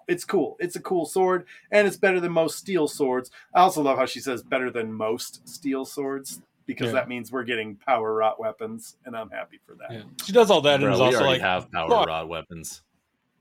It's 0.08 0.26
cool. 0.26 0.58
It's 0.60 0.76
a 0.76 0.82
cool 0.82 1.06
sword, 1.06 1.46
and 1.72 1.88
it's 1.88 1.96
better 1.98 2.20
than 2.20 2.32
most 2.34 2.58
steel 2.58 2.88
swords. 2.88 3.32
I 3.56 3.62
also 3.62 3.82
love 3.82 3.98
how 3.98 4.06
she 4.06 4.20
says 4.20 4.44
better 4.44 4.70
than 4.70 4.92
most 4.94 5.48
steel 5.48 5.86
swords 5.86 6.42
because 6.66 6.88
Yeah. 6.88 6.94
that 6.94 7.08
means 7.10 7.32
we're 7.32 7.44
getting 7.44 7.78
power 7.78 8.14
wrought 8.14 8.40
weapons, 8.40 8.98
and 9.06 9.16
I'm 9.16 9.30
happy 9.30 9.60
for 9.66 9.76
that. 9.76 9.92
Yeah. 9.92 10.02
She 10.26 10.32
does 10.34 10.52
all 10.52 10.62
that 10.62 10.76
and 10.76 10.84
Bro, 10.84 10.94
is 10.94 11.00
also 11.00 11.18
already 11.20 11.34
like, 11.34 11.42
have 11.42 11.72
power 11.72 11.90
"Fuck." 11.90 12.08
rod 12.08 12.28
weapons. 12.30 12.82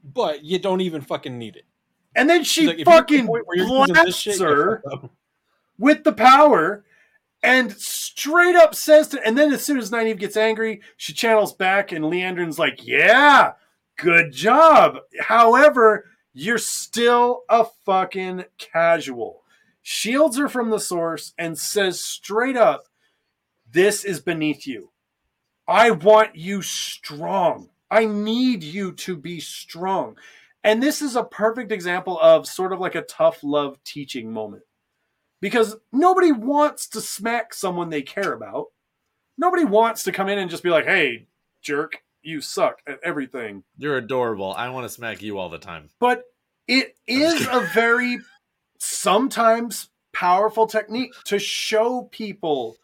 but 0.04 0.44
you 0.44 0.58
don't 0.58 0.80
even 0.80 1.00
fucking 1.00 1.36
need 1.38 1.56
it. 1.56 1.64
And 2.14 2.28
then 2.30 2.44
she 2.44 2.66
like, 2.66 2.78
if 2.78 2.86
you're 2.86 2.94
at 2.96 3.06
the 3.08 3.14
fucking 3.14 3.26
point 3.26 3.46
where 3.46 3.56
you're 3.56 3.66
using 3.68 3.94
this 3.94 4.02
blasts 4.04 4.20
shit, 4.20 4.40
her 4.40 4.82
with 5.78 6.04
the 6.04 6.12
power 6.12 6.84
and 7.42 7.72
straight 7.72 8.54
up 8.54 8.74
says 8.74 9.08
to, 9.08 9.26
and 9.26 9.36
then 9.36 9.52
as 9.52 9.64
soon 9.64 9.78
as 9.78 9.90
Nynaeve 9.90 10.18
gets 10.18 10.36
angry, 10.36 10.80
she 10.96 11.12
channels 11.12 11.52
back 11.52 11.90
and 11.92 12.04
Liandrin's 12.04 12.58
like, 12.58 12.86
yeah, 12.86 13.52
good 13.96 14.32
job. 14.32 14.98
However, 15.20 16.06
you're 16.32 16.58
still 16.58 17.42
a 17.48 17.66
fucking 17.84 18.44
casual. 18.58 19.42
Shields 19.82 20.38
her 20.38 20.48
from 20.48 20.70
the 20.70 20.80
source 20.80 21.32
and 21.36 21.58
says 21.58 22.00
straight 22.00 22.56
up, 22.56 22.86
This 23.70 24.04
is 24.04 24.20
beneath 24.20 24.66
you. 24.66 24.90
I 25.66 25.90
want 25.90 26.36
you 26.36 26.62
strong. 26.62 27.70
I 27.90 28.06
need 28.06 28.62
you 28.62 28.92
to 28.92 29.16
be 29.16 29.40
strong. 29.40 30.16
And 30.64 30.82
this 30.82 31.02
is 31.02 31.16
a 31.16 31.24
perfect 31.24 31.72
example 31.72 32.18
of 32.20 32.46
sort 32.46 32.72
of 32.72 32.80
like 32.80 32.94
a 32.94 33.02
tough 33.02 33.42
love 33.42 33.82
teaching 33.84 34.32
moment. 34.32 34.62
Because 35.40 35.76
nobody 35.92 36.30
wants 36.30 36.88
to 36.88 37.00
smack 37.00 37.52
someone 37.52 37.90
they 37.90 38.02
care 38.02 38.32
about. 38.32 38.66
Nobody 39.36 39.64
wants 39.64 40.04
to 40.04 40.12
come 40.12 40.28
in 40.28 40.38
and 40.38 40.50
just 40.50 40.62
be 40.62 40.70
like, 40.70 40.84
hey, 40.84 41.26
jerk, 41.60 42.02
you 42.22 42.40
suck 42.40 42.80
at 42.86 43.00
everything. 43.02 43.64
You're 43.76 43.98
adorable. 43.98 44.52
I 44.52 44.68
want 44.70 44.84
to 44.84 44.88
smack 44.88 45.22
you 45.22 45.38
all 45.38 45.48
the 45.48 45.58
time. 45.58 45.90
But 45.98 46.24
it 46.68 46.96
is 47.06 47.46
a 47.50 47.60
very 47.74 48.18
sometimes 48.78 49.90
powerful 50.12 50.66
technique 50.66 51.12
to 51.24 51.38
show 51.38 52.08
people 52.10 52.76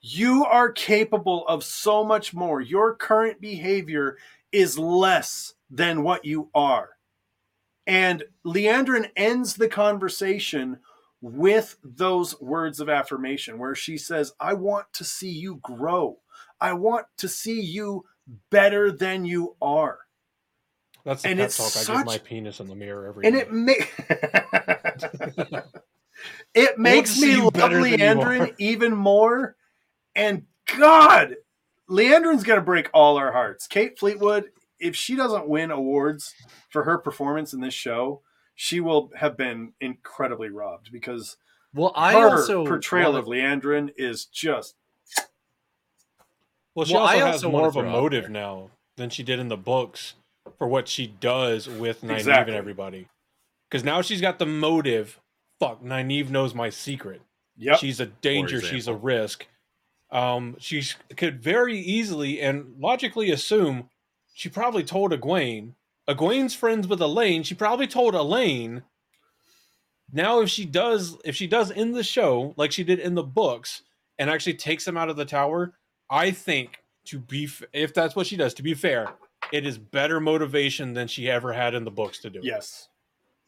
you 0.00 0.44
are 0.44 0.70
capable 0.70 1.46
of 1.48 1.64
so 1.64 2.04
much 2.04 2.32
more. 2.32 2.60
Your 2.60 2.94
current 2.94 3.40
behavior 3.40 4.16
is 4.52 4.78
less 4.78 5.54
than 5.70 6.02
what 6.02 6.24
you 6.24 6.50
are. 6.54 6.90
And 7.86 8.24
Liandrin 8.46 9.10
ends 9.16 9.54
the 9.54 9.68
conversation 9.68 10.78
with 11.20 11.76
those 11.82 12.40
words 12.40 12.80
of 12.80 12.88
affirmation 12.88 13.58
where 13.58 13.74
she 13.74 13.98
says, 13.98 14.32
I 14.38 14.54
want 14.54 14.86
to 14.94 15.04
see 15.04 15.30
you 15.30 15.56
grow. 15.62 16.18
I 16.60 16.74
want 16.74 17.06
to 17.18 17.28
see 17.28 17.60
you 17.60 18.04
better 18.50 18.92
than 18.92 19.24
you 19.24 19.56
are. 19.62 19.98
That's 21.04 21.22
the 21.22 21.28
And 21.30 21.38
pep 21.38 21.46
it's 21.46 21.56
talk 21.56 21.66
I 21.66 21.70
such- 21.70 21.96
give 21.96 22.06
my 22.06 22.18
penis 22.18 22.60
in 22.60 22.66
the 22.68 22.74
mirror 22.74 23.06
every 23.06 23.26
And 23.26 23.34
day. 23.34 23.40
it 23.42 23.52
ma- 23.52 23.72
it 26.54 26.78
makes 26.78 27.18
me 27.20 27.32
you 27.32 27.44
love 27.44 27.52
better 27.54 27.82
than 27.82 27.92
you 27.92 27.98
Liandrin 27.98 28.54
even 28.58 28.94
more. 28.94 29.56
And 30.14 30.44
God, 30.76 31.36
Liandrin's 31.88 32.44
gonna 32.44 32.60
break 32.60 32.90
all 32.92 33.16
our 33.16 33.32
hearts. 33.32 33.66
Kate 33.66 33.98
Fleetwood, 33.98 34.50
if 34.80 34.96
she 34.96 35.16
doesn't 35.16 35.48
win 35.48 35.70
awards 35.70 36.34
for 36.70 36.84
her 36.84 36.98
performance 36.98 37.52
in 37.52 37.60
this 37.60 37.74
show, 37.74 38.22
she 38.54 38.80
will 38.80 39.10
have 39.16 39.36
been 39.36 39.72
incredibly 39.80 40.50
robbed 40.50 40.90
because 40.92 41.36
Well, 41.72 41.92
I 41.94 42.12
her 42.14 42.30
also 42.30 42.66
portrayal 42.66 43.12
wanna- 43.12 43.22
of 43.22 43.28
Liandrin 43.28 43.92
is 43.96 44.26
just 44.26 44.74
well, 46.78 46.86
she 46.86 46.94
Well, 46.94 47.02
I 47.04 47.20
also 47.20 47.26
has 47.32 47.52
more 47.52 47.66
of 47.66 47.76
a 47.76 47.82
motive 47.82 48.30
now 48.30 48.70
than 48.96 49.10
she 49.10 49.22
did 49.22 49.38
in 49.40 49.48
the 49.48 49.56
books 49.56 50.14
for 50.58 50.68
what 50.68 50.88
she 50.88 51.06
does 51.06 51.68
with 51.68 52.02
Nynaeve 52.02 52.18
Exactly. 52.18 52.52
and 52.54 52.58
everybody. 52.58 53.08
Because 53.68 53.84
now 53.84 54.00
she's 54.00 54.20
got 54.20 54.38
the 54.38 54.46
motive. 54.46 55.18
Fuck, 55.60 55.82
Nynaeve 55.82 56.30
knows 56.30 56.54
my 56.54 56.70
secret. 56.70 57.20
yep. 57.56 57.78
She's 57.78 57.98
a 58.00 58.06
danger. 58.06 58.60
She's 58.60 58.86
a 58.88 58.94
risk. 58.94 59.46
Um, 60.10 60.56
she 60.58 60.82
could 61.16 61.42
very 61.42 61.78
easily 61.78 62.40
and 62.40 62.76
logically 62.78 63.30
assume 63.30 63.90
she 64.32 64.48
probably 64.48 64.84
told 64.84 65.12
Egwene. 65.12 65.74
Egwene's 66.08 66.54
friends 66.54 66.86
with 66.86 67.00
Elayne. 67.00 67.44
She 67.44 67.54
probably 67.54 67.86
told 67.88 68.14
Elayne. 68.14 68.82
Now, 70.12 70.40
if 70.40 70.48
she 70.48 70.64
does, 70.64 71.18
if 71.24 71.34
she 71.36 71.46
does 71.46 71.70
in 71.70 71.92
the 71.92 72.02
show 72.04 72.54
like 72.56 72.72
she 72.72 72.84
did 72.84 73.00
in 73.00 73.14
the 73.14 73.22
books, 73.24 73.82
and 74.18 74.30
actually 74.30 74.54
takes 74.54 74.86
him 74.86 74.96
out 74.96 75.10
of 75.10 75.16
the 75.16 75.24
tower, 75.24 75.74
I 76.10 76.30
think 76.30 76.82
to 77.06 77.18
be 77.18 77.44
f- 77.44 77.62
if 77.72 77.94
that's 77.94 78.14
what 78.14 78.26
she 78.26 78.36
does. 78.36 78.54
To 78.54 78.62
be 78.62 78.74
fair, 78.74 79.08
it 79.52 79.66
is 79.66 79.78
better 79.78 80.20
motivation 80.20 80.94
than 80.94 81.08
she 81.08 81.30
ever 81.30 81.52
had 81.52 81.74
in 81.74 81.84
the 81.84 81.90
books 81.90 82.18
to 82.20 82.30
do. 82.30 82.38
it. 82.40 82.44
yes. 82.44 82.88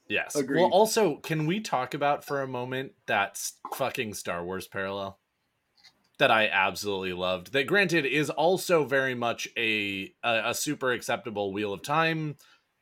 Yes. 0.09 0.35
Agreed. 0.35 0.63
Well, 0.63 0.71
also, 0.71 1.17
can 1.17 1.47
we 1.47 1.61
talk 1.61 1.95
about 1.95 2.25
for 2.25 2.43
a 2.43 2.49
moment 2.49 2.95
that 3.07 3.41
fucking 3.75 4.15
Star 4.15 4.45
Wars 4.45 4.67
parallel 4.67 5.21
that 6.19 6.33
I 6.33 6.49
absolutely 6.49 7.13
loved? 7.13 7.53
That, 7.53 7.69
granted, 7.69 8.05
is 8.05 8.29
also 8.29 8.85
very 8.85 9.15
much 9.15 9.47
a 9.57 10.13
a, 10.25 10.51
a 10.51 10.55
super 10.55 10.91
acceptable 10.93 11.53
Wheel 11.53 11.73
of 11.73 11.83
Time 11.83 12.37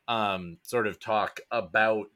um, 0.09 0.57
sort 0.62 0.87
of 0.87 0.99
talk 0.99 1.41
about 1.51 2.07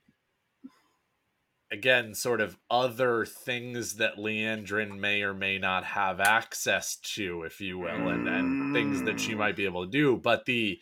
again, 1.72 2.14
sort 2.14 2.40
of 2.40 2.56
other 2.70 3.24
things 3.24 3.94
that 3.94 4.16
Liandrin 4.16 4.98
may 4.98 5.22
or 5.22 5.34
may 5.34 5.58
not 5.58 5.84
have 5.84 6.20
access 6.20 6.96
to, 6.96 7.42
if 7.42 7.60
you 7.60 7.78
will, 7.78 8.08
and 8.08 8.28
and 8.28 8.74
things 8.74 9.02
that 9.02 9.18
she 9.18 9.34
might 9.34 9.56
be 9.56 9.64
able 9.64 9.84
to 9.84 9.90
do. 9.90 10.16
But 10.16 10.44
the 10.44 10.78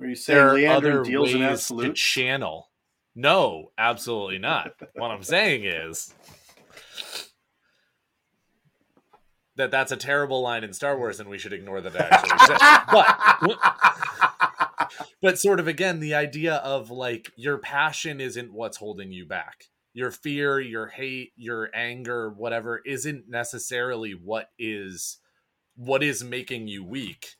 Are 0.00 0.06
you 0.06 0.16
saying 0.16 0.36
there 0.36 0.48
are 0.48 0.54
Liandrin 0.54 0.76
other 0.76 1.04
deals 1.04 1.34
in 1.34 1.40
ways 1.40 1.48
to 1.48 1.52
absolute? 1.52 1.96
channel. 1.96 2.70
No, 3.14 3.72
absolutely 3.76 4.38
not. 4.38 4.72
what 4.94 5.10
I'm 5.10 5.22
saying 5.22 5.64
is 5.64 6.14
that 9.56 9.70
that's 9.70 9.92
a 9.92 9.96
terrible 9.96 10.40
line 10.40 10.64
in 10.64 10.72
Star 10.72 10.96
Wars, 10.96 11.20
and 11.20 11.28
we 11.28 11.36
should 11.36 11.52
ignore 11.52 11.80
that 11.80 11.94
actually. 11.96 12.56
But 12.90 14.32
but 15.20 15.38
sort 15.38 15.60
of 15.60 15.68
again, 15.68 16.00
the 16.00 16.14
idea 16.14 16.56
of 16.56 16.90
like 16.90 17.30
your 17.36 17.58
passion 17.58 18.20
isn't 18.20 18.52
what's 18.52 18.76
holding 18.76 19.12
you 19.12 19.26
back. 19.26 19.64
Your 19.92 20.10
fear, 20.10 20.60
your 20.60 20.88
hate, 20.88 21.32
your 21.36 21.70
anger, 21.74 22.30
whatever, 22.30 22.80
isn't 22.84 23.28
necessarily 23.28 24.12
what 24.12 24.50
is 24.58 25.18
what 25.74 26.02
is 26.02 26.22
making 26.24 26.68
you 26.68 26.84
weak. 26.84 27.36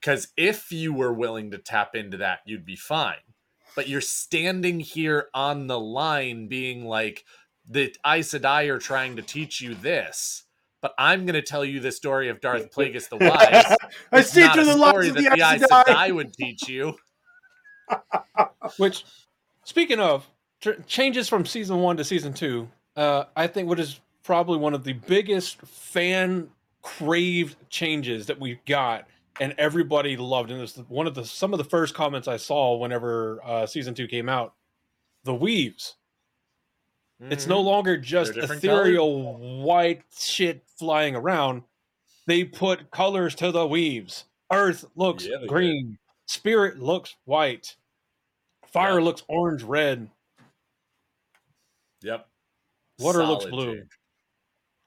Because 0.00 0.28
if 0.36 0.70
you 0.70 0.92
were 0.92 1.12
willing 1.12 1.50
to 1.50 1.58
tap 1.58 1.94
into 1.94 2.16
that, 2.18 2.40
you'd 2.46 2.64
be 2.64 2.76
fine. 2.76 3.34
But 3.74 3.88
you're 3.88 4.00
standing 4.00 4.80
here 4.80 5.28
on 5.34 5.66
the 5.66 5.80
line 5.80 6.48
being 6.48 6.84
like, 6.84 7.24
the 7.68 7.94
Aes 8.06 8.32
Sedai 8.32 8.70
are 8.70 8.78
trying 8.78 9.16
to 9.16 9.22
teach 9.22 9.60
you 9.60 9.74
this, 9.74 10.44
but 10.86 10.94
I'm 10.98 11.26
going 11.26 11.34
to 11.34 11.42
tell 11.42 11.64
you 11.64 11.80
the 11.80 11.90
story 11.90 12.28
of 12.28 12.40
Darth 12.40 12.72
Plagueis 12.72 13.08
the 13.08 13.16
Wise. 13.20 13.76
I 14.12 14.20
see 14.20 14.46
through 14.46 14.66
the 14.66 14.74
story 14.74 15.08
of 15.08 15.16
that 15.16 15.22
the 15.24 15.30
the 15.30 15.42
Aes 15.42 15.62
Aes 15.62 15.68
Sedai. 15.68 15.84
Sedai 15.84 16.14
would 16.14 16.32
teach 16.32 16.68
you. 16.68 16.94
Which, 18.76 19.04
speaking 19.64 19.98
of 19.98 20.30
tr- 20.60 20.80
changes 20.86 21.28
from 21.28 21.44
season 21.44 21.78
one 21.80 21.96
to 21.96 22.04
season 22.04 22.34
two, 22.34 22.68
uh, 22.94 23.24
I 23.34 23.48
think 23.48 23.68
what 23.68 23.80
is 23.80 23.98
probably 24.22 24.58
one 24.58 24.74
of 24.74 24.84
the 24.84 24.92
biggest 24.92 25.60
fan 25.62 26.50
craved 26.82 27.56
changes 27.68 28.26
that 28.26 28.38
we've 28.38 28.64
got, 28.64 29.08
and 29.40 29.56
everybody 29.58 30.16
loved. 30.16 30.52
And 30.52 30.60
this 30.60 30.78
is 30.78 30.84
one 30.88 31.08
of 31.08 31.16
the 31.16 31.24
some 31.24 31.52
of 31.52 31.58
the 31.58 31.64
first 31.64 31.96
comments 31.96 32.28
I 32.28 32.36
saw 32.36 32.76
whenever 32.76 33.40
uh, 33.44 33.66
season 33.66 33.92
two 33.92 34.06
came 34.06 34.28
out. 34.28 34.54
The 35.24 35.34
weaves. 35.34 35.96
It's 37.20 37.46
no 37.46 37.60
longer 37.60 37.96
just 37.96 38.34
Mm-hmm. 38.34 38.52
ethereal 38.52 39.62
white 39.62 40.02
shit 40.18 40.62
flying 40.78 41.16
around. 41.16 41.62
They 42.26 42.44
put 42.44 42.90
colors 42.90 43.34
to 43.36 43.50
the 43.52 43.66
weaves. 43.66 44.24
Earth 44.52 44.84
looks 44.96 45.24
Yeah, 45.24 45.36
they 45.36 45.40
did. 45.40 45.48
green. 45.48 45.98
Spirit 46.26 46.78
looks 46.78 47.14
white. 47.24 47.76
Fire 48.66 48.98
Yeah. 48.98 49.04
looks 49.04 49.22
orange 49.28 49.62
red. 49.62 50.10
Yep. 52.02 52.28
Water 52.98 53.24
looks 53.24 53.46
blue. 53.46 53.82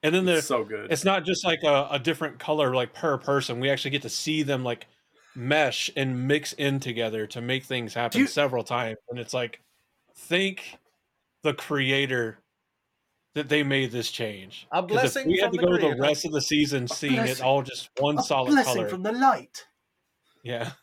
And 0.03 0.15
then 0.15 0.27
It's 0.29 0.41
the, 0.41 0.47
so 0.47 0.63
good. 0.63 0.91
it's 0.91 1.03
not 1.03 1.25
just 1.25 1.43
like 1.43 1.63
a, 1.63 1.87
a 1.91 1.99
different 1.99 2.39
color 2.39 2.73
like 2.73 2.93
per 2.93 3.17
person. 3.17 3.59
We 3.59 3.69
actually 3.69 3.91
get 3.91 4.03
to 4.03 4.09
see 4.09 4.43
them 4.43 4.63
like 4.63 4.87
mesh 5.35 5.89
and 5.95 6.27
mix 6.27 6.53
in 6.53 6.79
together 6.79 7.27
to 7.27 7.41
make 7.41 7.63
things 7.65 7.93
happen 7.93 8.21
you- 8.21 8.27
several 8.27 8.63
times. 8.63 8.97
And 9.09 9.19
it's 9.19 9.33
like, 9.33 9.61
thank 10.15 10.77
the 11.43 11.53
creator 11.53 12.39
that 13.35 13.47
they 13.49 13.63
made 13.63 13.91
this 13.91 14.09
change. 14.11 14.67
A 14.71 14.81
'Cause 14.81 14.83
if 14.83 14.87
blessing 14.89 15.27
we 15.27 15.37
had 15.39 15.51
to 15.51 15.57
the 15.59 15.65
go 15.65 15.73
the 15.73 15.79
creator. 15.79 16.01
rest 16.01 16.25
of 16.25 16.31
the 16.31 16.41
season 16.41 16.87
seeing 16.87 17.15
it 17.15 17.41
all 17.41 17.61
just 17.61 17.89
one 17.99 18.17
A 18.19 18.23
solid 18.23 18.49
blessing 18.51 18.73
color. 18.75 18.89
from 18.89 19.03
the 19.03 19.11
light. 19.11 19.65
yeah. 20.43 20.71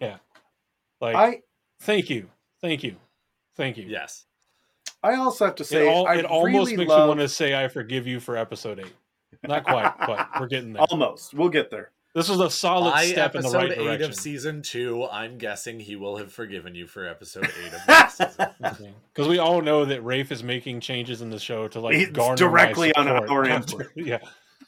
Yeah. 0.00 0.18
Like 1.00 1.16
I 1.16 1.42
thank 1.80 2.08
you. 2.10 2.30
Thank 2.60 2.84
you. 2.84 2.94
Thank 3.56 3.76
you. 3.76 3.86
Yes. 3.88 4.26
I 5.02 5.16
also 5.16 5.46
have 5.46 5.56
to 5.56 5.62
It, 5.64 5.66
say 5.66 5.88
all, 5.88 6.06
I 6.06 6.16
it 6.16 6.24
almost 6.26 6.46
really 6.70 6.76
makes 6.76 6.88
love, 6.90 7.02
me 7.02 7.08
want 7.08 7.20
to 7.20 7.28
say 7.28 7.60
I 7.62 7.66
forgive 7.66 8.06
you 8.06 8.20
for 8.20 8.36
episode 8.36 8.78
eight. 8.78 8.94
Not 9.42 9.64
quite, 9.64 9.92
but 10.06 10.28
we're 10.38 10.46
getting 10.46 10.72
there. 10.74 10.82
almost. 10.90 11.34
We'll 11.34 11.48
get 11.48 11.70
there. 11.70 11.90
This 12.14 12.28
was 12.28 12.40
a 12.40 12.50
solid 12.50 12.90
By 12.90 13.06
step 13.06 13.36
in 13.36 13.42
the 13.42 13.48
right 13.50 13.52
direction. 13.68 13.72
episode 13.78 13.86
right 13.88 14.00
eight 14.00 14.04
of 14.04 14.14
season 14.16 14.62
two, 14.62 15.04
I'm 15.06 15.38
guessing 15.38 15.78
he 15.78 15.94
will 15.94 16.16
have 16.16 16.32
forgiven 16.32 16.74
you 16.74 16.86
for 16.88 17.06
episode 17.06 17.44
eight 17.44 17.72
of 17.72 17.80
next 17.88 18.16
season. 18.16 18.94
Because 19.14 19.28
we 19.28 19.38
all 19.38 19.60
know 19.60 19.84
that 19.84 20.02
Rafe 20.04 20.32
is 20.32 20.42
making 20.42 20.80
changes 20.80 21.22
in 21.22 21.30
the 21.30 21.38
show 21.38 21.68
to 21.68 21.78
like 21.80 21.94
It's 21.94 22.10
garner 22.10 22.36
directly 22.36 22.92
my 22.96 23.02
on 23.02 23.08
our 23.28 23.44
after- 23.48 23.82
input. 23.82 23.92
Yeah, 23.96 24.18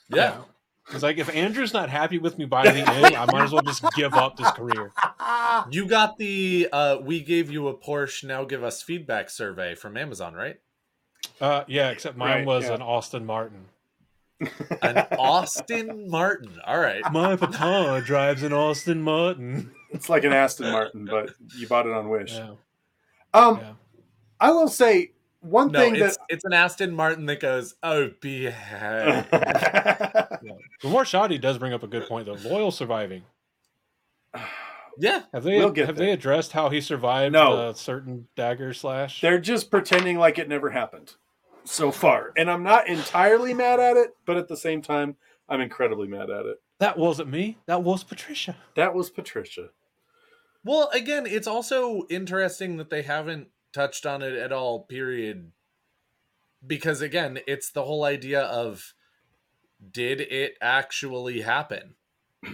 Yeah. 0.09 0.37
It's 0.93 1.03
like 1.03 1.19
if 1.19 1.33
Andrew's 1.35 1.73
not 1.73 1.89
happy 1.91 2.19
with 2.19 2.39
me 2.39 2.45
by 2.45 2.65
the 2.65 2.81
end, 2.81 3.17
I 3.17 3.25
might 3.27 3.45
as 3.45 3.53
well 3.53 3.63
just 3.63 3.85
give 3.95 4.15
up 4.15 4.37
this 4.37 4.51
career. 4.53 4.93
You 5.71 5.87
got 5.87 6.19
the 6.19 6.69
uh 6.73 6.97
we 7.03 7.21
gave 7.23 7.51
you 7.51 7.69
a 7.69 7.75
Porsche, 7.77 8.25
now 8.25 8.45
give 8.45 8.65
us 8.65 8.83
feedback 8.83 9.31
survey 9.31 9.75
from 9.75 9.97
Amazon, 9.97 10.35
right? 10.35 10.57
Uh, 11.41 11.63
yeah, 11.69 11.91
except 11.91 12.17
mine 12.17 12.39
Right, 12.39 12.47
was 12.47 12.65
yeah. 12.65 12.75
an 12.75 12.83
Austin 12.83 13.25
Martin. 13.27 13.67
An 14.83 14.99
Austin 15.19 16.09
Martin. 16.11 16.59
All 16.67 16.79
right. 16.79 17.03
My 17.13 17.37
papa 17.37 18.03
drives 18.05 18.43
an 18.43 18.53
Austin 18.53 19.03
Martin. 19.03 19.71
It's 19.91 20.09
like 20.09 20.25
an 20.25 20.33
Aston 20.33 20.71
Martin, 20.73 21.05
but 21.05 21.31
you 21.57 21.67
bought 21.69 21.87
it 21.87 21.93
on 21.93 22.09
Wish. 22.09 22.33
Yeah. 22.33 22.55
Um, 23.35 23.59
Yeah. 23.61 23.73
I 24.41 24.51
will 24.51 24.69
say 24.69 25.13
one 25.41 25.71
No, 25.73 25.81
thing 25.81 25.97
it's 25.97 26.19
it's 26.29 26.45
an 26.45 26.53
Aston 26.53 26.95
Martin 26.95 27.27
that 27.27 27.41
goes, 27.41 27.75
oh, 27.83 28.11
behave. 28.21 28.53
that. 29.31 30.41
Yeah. 30.43 30.53
Lamar 30.83 31.05
Shoddy 31.05 31.39
does 31.39 31.59
bring 31.59 31.73
up 31.73 31.83
a 31.83 31.87
good 31.87 32.07
point 32.09 32.27
though. 32.27 32.37
Loial 32.37 32.73
surviving. 32.73 33.23
yeah, 34.99 35.23
Have 35.33 35.45
they 35.45 35.59
We'll 35.59 35.71
get 35.71 35.87
have 35.87 35.97
there. 35.97 36.07
they 36.07 36.13
addressed 36.13 36.53
how 36.53 36.69
he 36.71 36.81
survived 36.81 37.33
No. 37.35 37.69
a 37.71 37.75
certain 37.75 38.29
dagger 38.37 38.73
slash? 38.75 39.21
They're 39.21 39.39
just 39.41 39.71
pretending 39.71 40.19
like 40.19 40.39
it 40.39 40.49
never 40.49 40.71
happened 40.71 41.15
so 41.65 41.91
far, 41.91 42.33
and 42.37 42.51
I'm 42.51 42.63
not 42.63 42.89
entirely 42.89 43.55
mad 43.55 43.81
at 43.81 43.97
it, 43.97 44.11
but 44.27 44.37
at 44.37 44.49
the 44.49 44.57
same 44.57 44.83
time, 44.83 45.17
I'm 45.49 45.61
incredibly 45.61 46.09
mad 46.09 46.31
at 46.31 46.47
it. 46.47 46.61
that 46.79 46.99
wasn't 46.99 47.31
me. 47.31 47.59
That 47.67 47.83
was 47.83 48.05
Patricia. 48.05 48.57
That 48.75 48.95
was 48.95 49.11
Patricia. 49.11 49.69
Well, 50.65 50.89
again, 50.93 51.27
it's 51.27 51.47
also 51.49 52.07
interesting 52.09 52.77
that 52.77 52.91
they 52.91 53.03
haven't 53.03 53.49
touched 53.73 54.07
on 54.07 54.23
it 54.23 54.35
at 54.35 54.53
all, 54.53 54.85
period. 54.85 55.53
Because 56.65 57.01
again, 57.03 57.41
it's 57.47 57.71
the 57.71 57.85
whole 57.85 58.05
idea 58.05 58.41
of 58.43 58.95
did 59.91 60.21
it 60.21 60.57
actually 60.61 61.41
happen? 61.43 61.95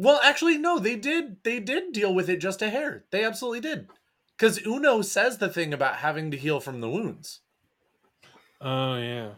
Well, 0.00 0.20
actually, 0.22 0.58
no, 0.58 0.78
they 0.78 0.94
did 0.94 1.38
they 1.42 1.58
did 1.58 1.92
deal 1.92 2.14
with 2.14 2.28
it 2.30 2.36
just 2.36 2.62
a 2.62 2.70
hair. 2.70 3.04
They 3.10 3.24
absolutely 3.24 3.58
did. 3.58 3.88
Because 4.38 4.64
Uno 4.64 5.02
says 5.02 5.38
the 5.38 5.48
thing 5.48 5.74
about 5.74 5.96
having 5.96 6.30
to 6.30 6.36
heal 6.36 6.60
from 6.60 6.80
the 6.80 6.88
wounds. 6.88 7.40
Oh 8.60 8.96
yeah. 8.96 9.34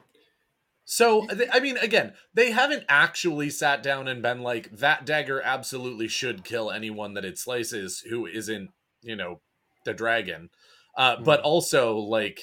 So, 0.85 1.29
I 1.53 1.61
mean, 1.61 1.77
again, 1.77 2.15
they 2.35 2.51
haven't 2.51 2.85
actually 2.89 3.49
sat 3.51 3.81
down 3.81 4.09
and 4.09 4.23
been 4.23 4.41
like, 4.41 4.71
that 4.73 5.07
dagger 5.07 5.41
absolutely 5.41 6.09
should 6.09 6.43
kill 6.45 6.71
anyone 6.71 7.15
that 7.15 7.25
it 7.25 7.39
slices 7.39 8.01
who 8.01 8.27
isn't, 8.27 8.71
you 9.01 9.15
know, 9.15 9.41
the 9.85 9.95
dragon. 9.95 10.51
Uh, 10.97 11.17
But 11.23 11.41
Hmm. 11.41 11.47
also, 11.47 11.97
like, 11.97 12.43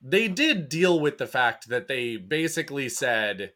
they 0.00 0.26
did 0.28 0.70
deal 0.70 0.98
with 0.98 1.18
the 1.18 1.26
fact 1.26 1.68
that 1.68 1.86
they 1.86 2.16
basically 2.16 2.88
said 2.88 3.52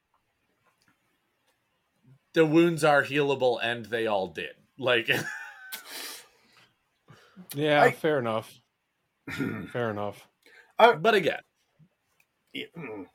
the 2.35 2.45
wounds 2.47 2.85
are 2.85 3.05
healable 3.05 3.59
and 3.63 3.87
they 3.87 4.07
all 4.07 4.29
did. 4.29 4.55
Like, 4.79 5.09
Yeah, 7.55 7.83
I- 7.83 7.91
fair 7.93 8.19
enough. 8.19 8.61
Fair 9.73 9.91
enough. 9.91 10.27
but 10.79 11.15
again, 11.15 11.41
Yeah, 12.53 12.67
mm. 12.77 13.07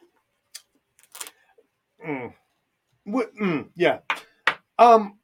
Mm. 2.05 2.33
What- 3.03 3.35
mm, 3.35 3.69
yeah. 3.75 3.99
Um, 4.79 5.19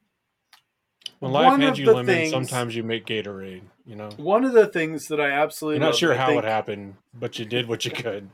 When 1.19 1.31
life 1.31 1.45
One 1.51 1.61
hands 1.61 1.79
you 1.79 1.85
the 1.85 1.93
lemons, 1.93 2.07
things- 2.17 2.31
sometimes 2.31 2.75
you 2.75 2.83
make 2.83 3.05
Gatorade. 3.05 3.61
You 3.85 3.95
know, 3.95 4.09
one 4.17 4.43
of 4.43 4.53
the 4.53 4.67
things 4.67 5.07
that 5.09 5.19
I 5.21 5.29
absolutely 5.31 5.75
you're 5.77 5.81
not 5.85 5.87
love, 5.91 5.97
sure 5.99 6.13
how 6.15 6.27
think- 6.27 6.43
it 6.43 6.47
happened, 6.47 6.95
but 7.13 7.39
you 7.39 7.45
did 7.45 7.67
what 7.67 7.85
you 7.85 7.91
could. 8.05 8.29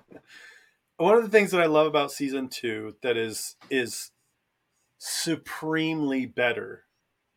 one 0.98 1.16
of 1.16 1.24
the 1.24 1.30
things 1.30 1.52
that 1.52 1.62
I 1.62 1.66
love 1.68 1.86
about 1.88 2.12
season 2.12 2.48
two 2.50 2.96
that 3.04 3.18
is 3.18 3.56
is 3.70 4.12
supremely 4.98 6.26
better 6.26 6.86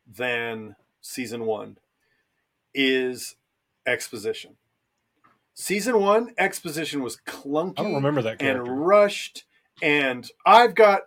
than 0.07 0.75
season 0.99 1.45
one 1.45 1.77
is 2.73 3.35
exposition. 3.85 4.57
Season 5.53 5.99
one 5.99 6.33
exposition 6.37 7.03
was 7.03 7.17
clunky 7.17 7.79
I 7.79 7.83
don't 7.83 7.95
remember 7.95 8.21
that 8.21 8.39
character. 8.39 8.63
and 8.71 8.85
rushed, 8.85 9.43
and 9.81 10.29
I've 10.45 10.75
got 10.75 11.01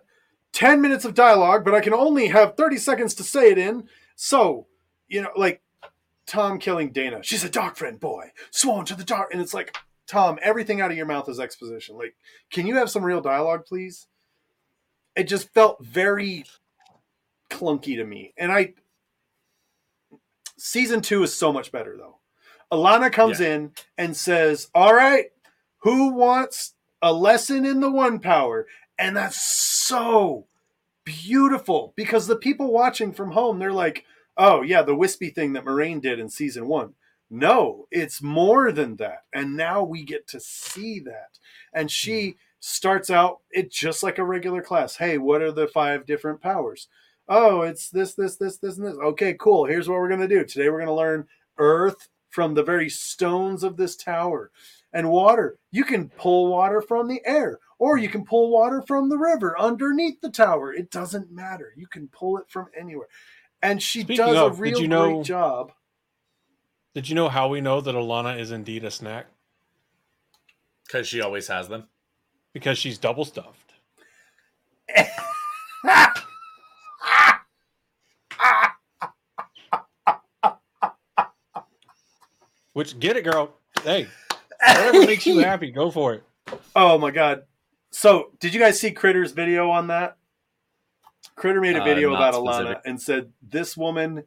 ten 0.53 0.81
minutes 0.81 1.03
of 1.03 1.13
dialogue, 1.13 1.65
but 1.65 1.73
I 1.73 1.81
can 1.81 1.93
only 1.93 2.27
have 2.27 2.55
thirty 2.55 2.77
seconds 2.77 3.15
to 3.15 3.23
say 3.23 3.51
it 3.51 3.57
in. 3.57 3.89
So, 4.15 4.67
you 5.07 5.21
know, 5.21 5.31
like 5.35 5.61
Tom 6.27 6.59
killing 6.59 6.91
Dana. 6.91 7.21
She's 7.23 7.43
a 7.43 7.49
dark 7.49 7.75
friend 7.75 7.99
boy, 7.99 8.31
sworn 8.51 8.85
to 8.85 8.95
the 8.95 9.03
dark, 9.03 9.31
and 9.33 9.41
it's 9.41 9.53
like 9.53 9.75
Tom, 10.07 10.37
everything 10.41 10.81
out 10.81 10.91
of 10.91 10.97
your 10.97 11.05
mouth 11.05 11.27
is 11.29 11.39
exposition. 11.39 11.97
Like, 11.97 12.15
can 12.51 12.67
you 12.67 12.75
have 12.75 12.91
some 12.91 13.03
real 13.03 13.21
dialogue, 13.21 13.65
please? 13.65 14.07
It 15.15 15.23
just 15.23 15.53
felt 15.53 15.83
very 15.83 16.45
clunky 17.49 17.95
to 17.95 18.03
me. 18.03 18.33
And 18.37 18.51
I 18.51 18.73
season 20.57 21.01
two 21.01 21.23
is 21.23 21.33
so 21.33 21.51
much 21.51 21.71
better 21.71 21.97
though. 21.97 22.19
Alanna 22.71 23.11
comes 23.11 23.41
in 23.41 23.71
and 23.97 24.15
says, 24.15 24.69
All 24.73 24.93
right, 24.93 25.25
who 25.79 26.13
wants 26.13 26.73
a 27.01 27.13
lesson 27.13 27.65
in 27.65 27.79
the 27.79 27.91
one 27.91 28.19
power? 28.19 28.67
And 28.97 29.15
that's 29.15 29.41
so 29.85 30.47
beautiful 31.03 31.93
because 31.95 32.27
the 32.27 32.35
people 32.35 32.71
watching 32.71 33.11
from 33.11 33.31
home, 33.31 33.59
they're 33.59 33.71
like, 33.71 34.05
Oh, 34.37 34.61
yeah, 34.61 34.81
the 34.81 34.95
wispy 34.95 35.29
thing 35.29 35.53
that 35.53 35.65
Moiraine 35.65 36.01
did 36.01 36.19
in 36.19 36.29
season 36.29 36.67
one. 36.67 36.93
No, 37.29 37.87
it's 37.91 38.21
more 38.21 38.71
than 38.71 38.97
that. 38.97 39.23
And 39.33 39.55
now 39.55 39.83
we 39.83 40.03
get 40.03 40.27
to 40.29 40.39
see 40.39 40.99
that. 41.01 41.39
And 41.73 41.89
she 41.89 42.31
hmm. 42.31 42.37
starts 42.59 43.09
out 43.09 43.39
it 43.51 43.71
just 43.71 44.03
like 44.03 44.17
a 44.17 44.25
regular 44.25 44.61
class. 44.61 44.95
Hey, 44.97 45.17
what 45.17 45.41
are 45.41 45.51
the 45.51 45.67
five 45.67 46.05
different 46.05 46.41
powers? 46.41 46.87
Oh, 47.27 47.61
it's 47.61 47.89
this, 47.89 48.13
this, 48.13 48.35
this, 48.35 48.57
this, 48.57 48.77
and 48.77 48.87
this. 48.87 48.97
Okay, 48.97 49.35
cool. 49.39 49.65
Here's 49.65 49.89
what 49.89 49.99
we're 49.99 50.09
going 50.09 50.21
to 50.21 50.27
do. 50.27 50.43
Today 50.45 50.69
we're 50.69 50.79
going 50.79 50.87
to 50.87 50.93
learn 50.93 51.27
earth 51.57 52.09
from 52.29 52.53
the 52.53 52.63
very 52.63 52.89
stones 52.89 53.63
of 53.63 53.77
this 53.77 53.95
tower 53.95 54.51
and 54.93 55.09
water. 55.09 55.57
You 55.71 55.83
can 55.83 56.09
pull 56.09 56.47
water 56.47 56.81
from 56.81 57.07
the 57.07 57.21
air 57.25 57.59
or 57.79 57.97
you 57.97 58.09
can 58.09 58.25
pull 58.25 58.51
water 58.51 58.81
from 58.81 59.09
the 59.09 59.17
river 59.17 59.59
underneath 59.59 60.21
the 60.21 60.29
tower. 60.29 60.73
It 60.73 60.91
doesn't 60.91 61.31
matter. 61.31 61.73
You 61.75 61.87
can 61.87 62.07
pull 62.09 62.37
it 62.37 62.45
from 62.49 62.67
anywhere. 62.77 63.07
And 63.61 63.81
she 63.81 64.01
Speaking 64.01 64.25
does 64.25 64.37
of, 64.37 64.59
a 64.59 64.61
real 64.61 64.79
you 64.81 64.87
know- 64.87 65.15
great 65.15 65.25
job. 65.25 65.71
Did 66.93 67.09
you 67.09 67.15
know 67.15 67.27
how 67.27 67.49
we 67.49 67.59
know 67.59 67.81
that 67.81 67.93
Alanna 67.95 68.39
is 68.39 68.51
indeed 68.51 68.83
a 68.85 68.91
snack? 68.91 69.25
because 70.85 71.07
she 71.07 71.19
always 71.21 71.47
has 71.47 71.67
them. 71.67 71.85
Because 72.53 72.77
she's 72.77 72.97
double 72.97 73.25
stuffed. 73.25 73.73
Which 82.75 82.99
get 82.99 83.15
it, 83.15 83.23
girl. 83.23 83.53
Hey, 83.83 84.05
whatever 84.67 85.05
makes 85.05 85.25
you 85.25 85.37
happy, 85.39 85.71
go 85.71 85.89
for 85.89 86.13
it. 86.15 86.23
Oh 86.75 86.97
my 86.97 87.09
god. 87.09 87.43
So, 87.91 88.31
did 88.41 88.53
you 88.53 88.59
guys 88.59 88.77
see 88.77 88.91
Critter's 88.91 89.31
video 89.31 89.69
on 89.69 89.87
that? 89.87 90.17
Critter 91.37 91.61
made 91.61 91.77
a 91.77 91.81
Uh, 91.81 91.85
video 91.85 92.09
not 92.11 92.17
about 92.17 92.33
Alanna 92.33 92.53
specific. 92.63 92.81
and 92.85 93.01
said 93.01 93.31
this 93.41 93.77
woman 93.77 94.23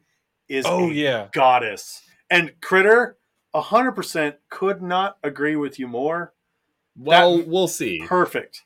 is 0.47 0.65
Oh 0.67 0.89
a 0.89 0.93
yeah. 0.93 1.27
goddess. 1.31 2.01
And 2.31 2.53
Critter 2.59 3.17
100% 3.53 4.33
could 4.49 4.81
not 4.81 5.17
agree 5.23 5.55
with 5.55 5.77
you 5.77 5.87
more. 5.87 6.33
Well, 6.97 7.43
we'll 7.43 7.67
see. 7.67 8.01
Perfect. 8.03 8.65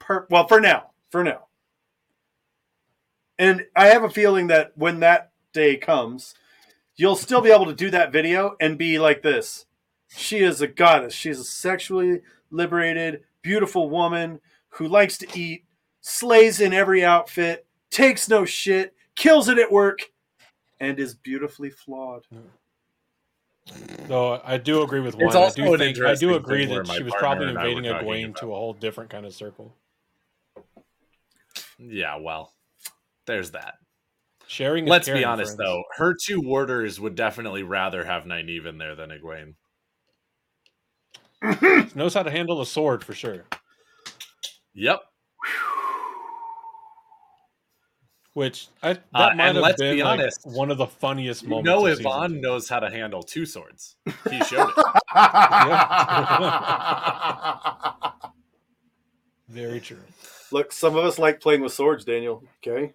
Per- 0.00 0.26
well, 0.28 0.48
for 0.48 0.60
now. 0.60 0.90
For 1.12 1.22
now. 1.22 1.46
And 3.38 3.64
I 3.76 3.86
have 3.86 4.02
a 4.02 4.10
feeling 4.10 4.48
that 4.48 4.72
when 4.76 4.98
that 5.00 5.30
day 5.52 5.76
comes, 5.76 6.34
you'll 7.00 7.16
still 7.16 7.40
be 7.40 7.50
able 7.50 7.64
to 7.64 7.74
do 7.74 7.90
that 7.90 8.12
video 8.12 8.56
and 8.60 8.76
be 8.76 8.98
like 8.98 9.22
this. 9.22 9.64
She 10.08 10.40
is 10.40 10.60
a 10.60 10.66
goddess. 10.66 11.14
She's 11.14 11.38
a 11.38 11.44
sexually 11.44 12.20
liberated, 12.50 13.22
beautiful 13.40 13.88
woman 13.88 14.40
who 14.68 14.86
likes 14.86 15.16
to 15.18 15.38
eat, 15.38 15.64
slays 16.02 16.60
in 16.60 16.74
every 16.74 17.02
outfit, 17.02 17.66
takes 17.90 18.28
no 18.28 18.44
shit, 18.44 18.94
kills 19.16 19.48
it 19.48 19.56
at 19.56 19.72
work, 19.72 20.10
and 20.78 21.00
is 21.00 21.14
beautifully 21.14 21.70
flawed. 21.70 22.26
Though 24.06 24.42
I 24.44 24.58
do 24.58 24.82
agree 24.82 25.00
with 25.00 25.14
one. 25.14 25.28
It's 25.28 25.36
I 25.36 25.40
also 25.40 25.64
do 25.64 25.78
think 25.78 25.98
I 26.02 26.14
do 26.16 26.34
agree 26.34 26.66
that 26.66 26.86
she 26.86 27.02
was 27.02 27.14
probably 27.18 27.48
and 27.48 27.58
I 27.58 27.62
were 27.62 27.68
invading 27.70 27.90
talking 27.92 28.08
Egwene 28.08 28.24
about. 28.26 28.36
to 28.40 28.52
a 28.52 28.56
whole 28.56 28.74
different 28.74 29.08
kind 29.08 29.24
of 29.24 29.32
circle. 29.32 29.74
Yeah, 31.78 32.16
well, 32.16 32.52
there's 33.24 33.52
that. 33.52 33.78
Sharing. 34.50 34.84
Let's 34.86 35.08
be 35.08 35.24
honest, 35.24 35.54
friends. 35.56 35.68
though. 35.70 35.84
Her 35.96 36.12
two 36.20 36.40
warders 36.40 36.98
would 36.98 37.14
definitely 37.14 37.62
rather 37.62 38.04
have 38.04 38.24
Nynaeve 38.24 38.66
in 38.66 38.78
there 38.78 38.96
than 38.96 39.10
Egwene. 39.10 39.54
Knows 41.94 42.14
how 42.14 42.24
to 42.24 42.32
handle 42.32 42.60
a 42.60 42.66
sword 42.66 43.04
for 43.04 43.14
sure. 43.14 43.44
Yep. 44.74 45.02
Which 48.34 48.66
I 48.82 48.94
that 48.94 49.02
Uh, 49.14 49.34
might 49.36 49.44
have 49.46 49.56
let's 49.56 49.80
been 49.80 49.96
be 49.98 50.02
like, 50.02 50.18
honest, 50.20 50.40
one 50.44 50.72
of 50.72 50.78
the 50.78 50.86
funniest 50.88 51.44
You 51.44 51.50
moments. 51.50 51.66
know, 51.66 51.86
of 51.86 51.96
season 51.98 52.10
Ihvon 52.10 52.28
two. 52.30 52.40
knows 52.40 52.68
how 52.68 52.80
to 52.80 52.90
handle 52.90 53.22
two 53.22 53.46
swords. 53.46 53.94
He 54.28 54.42
showed 54.44 54.68
it. 54.76 54.86
Very 59.48 59.78
true. 59.80 59.98
Look, 60.50 60.72
some 60.72 60.96
of 60.96 61.04
us 61.04 61.20
like 61.20 61.40
playing 61.40 61.60
with 61.60 61.72
swords, 61.72 62.04
Daniel. 62.04 62.42
Okay. 62.66 62.94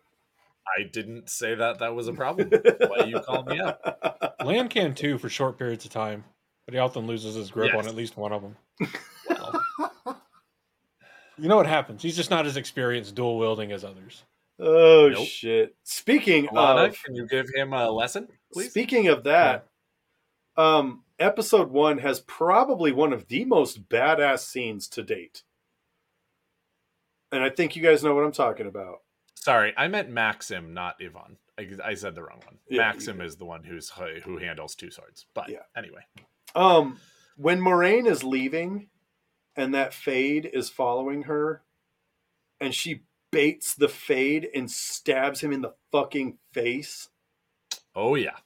I 0.67 0.83
didn't 0.83 1.29
say 1.29 1.55
that 1.55 1.79
that 1.79 1.93
was 1.95 2.07
a 2.07 2.13
problem. 2.13 2.49
Why 2.87 3.05
you 3.05 3.19
called 3.19 3.47
me 3.47 3.59
up? 3.59 4.35
Lan 4.43 4.67
can 4.67 4.93
too 4.95 5.17
for 5.17 5.29
short 5.29 5.57
periods 5.57 5.85
of 5.85 5.91
time, 5.91 6.23
but 6.65 6.73
he 6.73 6.79
often 6.79 7.07
loses 7.07 7.35
his 7.35 7.51
grip 7.51 7.71
Yes. 7.73 7.83
on 7.83 7.87
at 7.89 7.95
least 7.95 8.17
one 8.17 8.31
of 8.33 8.41
them. 8.41 8.55
Well, 9.29 9.61
You 11.37 11.49
know 11.49 11.57
what 11.57 11.67
happens? 11.67 12.01
He's 12.01 12.15
just 12.15 12.29
not 12.29 12.45
as 12.45 12.55
experienced 12.57 13.13
dual 13.15 13.37
wielding 13.37 13.71
as 13.73 13.83
others. 13.83 14.23
Oh 14.57 15.09
Nope. 15.09 15.27
shit! 15.27 15.75
Speaking 15.83 16.47
Alanna, 16.47 16.87
of 16.87 17.03
can 17.03 17.13
you 17.13 17.27
give 17.27 17.47
him 17.53 17.73
a 17.73 17.91
lesson, 17.91 18.29
please? 18.53 18.69
speaking 18.71 19.07
of 19.09 19.25
that, 19.25 19.67
Um, 20.55 21.03
episode 21.19 21.69
one 21.71 21.97
has 21.97 22.21
probably 22.21 22.93
one 22.93 23.11
of 23.11 23.27
the 23.27 23.43
most 23.43 23.89
badass 23.89 24.39
scenes 24.39 24.87
to 24.89 25.03
date. 25.03 25.43
And 27.33 27.43
I 27.43 27.49
think 27.49 27.75
you 27.75 27.83
guys 27.83 28.01
know 28.01 28.15
what 28.15 28.23
I'm 28.23 28.31
talking 28.31 28.67
about. 28.67 29.01
Sorry, 29.45 29.75
I 29.77 29.87
meant 29.89 30.09
Maksim, 30.09 30.71
not 30.73 30.99
Ihvon. 30.99 31.35
I, 31.59 31.69
I 31.91 31.93
said 31.93 32.15
the 32.15 32.23
wrong 32.23 32.41
one. 32.45 32.57
Yeah, 32.67 32.91
Maksim 32.91 33.23
is 33.23 33.35
the 33.35 33.45
one 33.45 33.63
who's 33.63 33.91
who 34.23 34.37
handles 34.39 34.73
two 34.73 34.89
swords. 34.89 35.27
But 35.35 35.49
Yeah. 35.49 35.59
anyway, 35.77 36.01
Um, 36.55 36.99
when 37.37 37.59
Moiraine 37.59 38.07
is 38.07 38.23
leaving 38.23 38.89
and 39.55 39.71
that 39.75 39.93
fade 39.93 40.49
is 40.51 40.71
following 40.71 41.23
her, 41.23 41.61
and 42.59 42.73
she 42.73 43.03
baits 43.31 43.75
the 43.75 43.87
fade 43.87 44.49
and 44.55 44.71
stabs 44.71 45.41
him 45.41 45.53
in 45.53 45.61
the 45.61 45.75
fucking 45.91 46.39
face. 46.51 47.09
oh 47.95 48.15
yeah, 48.15 48.37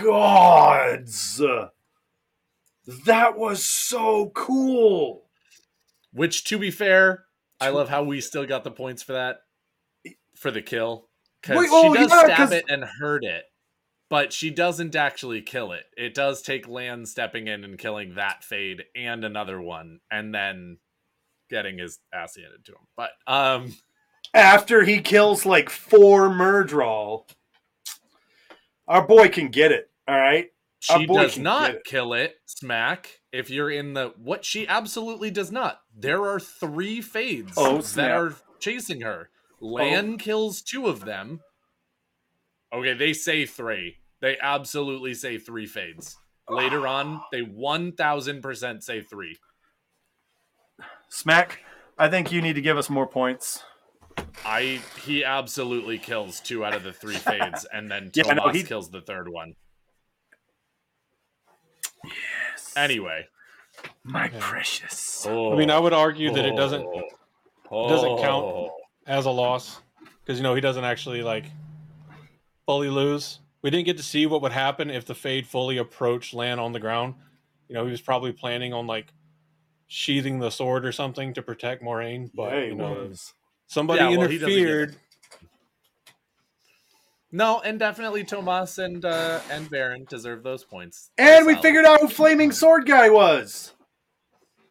Gods! 0.00 1.36
That 3.04 3.36
was 3.36 3.68
so 3.68 4.30
cool. 4.34 5.28
which 6.12 6.44
to 6.44 6.56
be 6.58 6.70
fair, 6.70 7.26
I 7.60 7.68
love 7.68 7.90
how 7.90 8.04
we 8.04 8.22
still 8.22 8.46
got 8.46 8.64
the 8.64 8.70
points 8.70 9.02
for 9.02 9.12
that 9.12 9.40
for 10.36 10.50
the 10.50 10.62
kill 10.62 11.08
because 11.42 11.64
she 11.64 11.68
oh, 11.72 11.94
does 11.94 12.10
yeah, 12.10 12.24
stab 12.24 12.36
'cause- 12.36 12.52
it 12.52 12.64
and 12.68 12.84
hurt 12.84 13.24
it, 13.24 13.44
but 14.08 14.32
she 14.32 14.50
doesn't 14.50 14.94
actually 14.96 15.42
kill 15.42 15.72
it. 15.72 15.84
It 15.96 16.14
does 16.14 16.42
take 16.42 16.68
Lan 16.68 17.06
stepping 17.06 17.46
in 17.48 17.64
and 17.64 17.78
killing 17.78 18.14
that 18.14 18.44
fade 18.44 18.84
and 18.94 19.24
another 19.24 19.60
one, 19.60 20.00
and 20.10 20.34
then 20.34 20.78
getting 21.50 21.78
his 21.78 21.98
ass 22.12 22.36
handed 22.36 22.64
to 22.66 22.72
him. 22.72 22.86
But 22.96 23.10
um, 23.26 23.76
After 24.34 24.82
he 24.84 25.00
kills 25.00 25.46
like 25.46 25.70
four 25.70 26.28
Myrddraal, 26.28 27.24
our 28.88 29.06
boy 29.06 29.28
can 29.28 29.48
get 29.48 29.72
it. 29.72 29.90
All 30.08 30.16
right. 30.18 30.50
Our 30.90 31.00
She 31.00 31.06
does 31.06 31.38
not 31.38 31.70
it. 31.70 31.84
kill 31.84 32.12
it, 32.12 32.36
smack. 32.46 33.20
If 33.32 33.50
you're 33.50 33.70
in 33.70 33.94
the 33.94 34.12
what 34.18 34.44
she 34.44 34.66
absolutely 34.68 35.30
does 35.30 35.50
not. 35.50 35.80
There 35.96 36.24
are 36.24 36.38
three 36.38 37.00
fades 37.00 37.52
Oh, 37.56 37.80
that 37.80 38.10
are 38.10 38.34
chasing 38.60 39.00
her. 39.00 39.30
Lan 39.60 40.18
kills 40.18 40.62
two 40.62 40.86
of 40.86 41.04
them. 41.04 41.40
Okay, 42.72 42.94
they 42.94 43.12
say 43.12 43.46
three. 43.46 43.96
They 44.20 44.36
absolutely 44.40 45.14
say 45.14 45.38
three 45.38 45.66
fades. 45.66 46.16
Later 46.48 46.86
on, 46.96 47.20
they 47.32 47.40
one 47.42 47.92
thousand 47.92 48.42
percent 48.42 48.82
say 48.84 49.00
three. 49.00 49.36
Smack. 51.08 51.60
I 51.98 52.08
think 52.08 52.30
you 52.32 52.42
need 52.42 52.54
to 52.54 52.60
give 52.60 52.76
us 52.76 52.90
more 52.90 53.06
points. 53.06 53.62
I 54.44 54.80
he 55.04 55.24
absolutely 55.24 55.98
kills 55.98 56.40
two 56.40 56.64
out 56.64 56.74
of 56.74 56.82
the 56.82 56.92
three 56.92 57.14
fades, 57.16 57.64
and 57.72 57.90
then 57.90 58.10
Yeah, 58.14 58.24
Tomas 58.24 58.44
no, 58.46 58.52
he- 58.52 58.62
kills 58.62 58.90
the 58.90 59.00
third 59.00 59.28
one. 59.28 59.54
Yes. 62.04 62.72
Anyway, 62.76 63.26
My 64.04 64.24
Yeah. 64.30 64.38
precious. 64.40 65.26
oh, 65.28 65.52
I 65.52 65.56
mean, 65.56 65.70
I 65.70 65.78
would 65.78 65.92
argue 65.92 66.32
that 66.32 66.44
it 66.44 66.56
doesn't 66.56 66.86
oh, 67.70 67.88
doesn't 67.88 68.18
count. 68.18 68.44
Oh. 68.44 68.70
As 69.06 69.26
a 69.26 69.30
loss 69.30 69.80
because 70.26 70.38
you 70.38 70.42
know 70.42 70.54
he 70.54 70.60
doesn't 70.60 70.84
actually 70.84 71.22
like 71.22 71.44
fully 72.66 72.90
lose. 72.90 73.38
We 73.62 73.70
didn't 73.70 73.86
get 73.86 73.96
to 73.96 74.02
see 74.02 74.26
what 74.26 74.42
would 74.42 74.52
happen 74.52 74.90
if 74.90 75.06
the 75.06 75.14
fade 75.14 75.46
fully 75.46 75.78
approached 75.78 76.34
land 76.34 76.60
on 76.60 76.72
the 76.72 76.80
ground. 76.80 77.14
You 77.68 77.74
know, 77.74 77.84
he 77.84 77.90
was 77.90 78.00
probably 78.00 78.32
planning 78.32 78.72
on 78.72 78.86
like 78.86 79.12
sheathing 79.86 80.38
the 80.38 80.50
sword 80.50 80.84
or 80.84 80.92
something 80.92 81.32
to 81.34 81.42
protect 81.42 81.82
Moiraine, 81.82 82.30
but 82.34 82.52
Yeah, 82.52 82.64
you 82.64 82.74
know, 82.74 82.92
was. 83.08 83.32
somebody 83.66 84.00
Yeah, 84.00 84.16
well, 84.16 84.28
he 84.28 84.38
doesn't 84.38 84.54
get 84.54 84.58
interfered. 84.58 84.96
No, 87.32 87.60
and 87.60 87.78
definitely 87.78 88.24
Tomas 88.24 88.78
and 88.78 89.04
uh, 89.04 89.40
and 89.50 89.68
Baron 89.68 90.06
deserve 90.08 90.42
those 90.42 90.64
points. 90.64 91.10
And 91.18 91.46
we 91.46 91.54
figured 91.56 91.84
out 91.84 92.00
who 92.00 92.08
Flaming 92.08 92.52
Sword 92.52 92.86
Guy 92.86 93.10
was. 93.10 93.74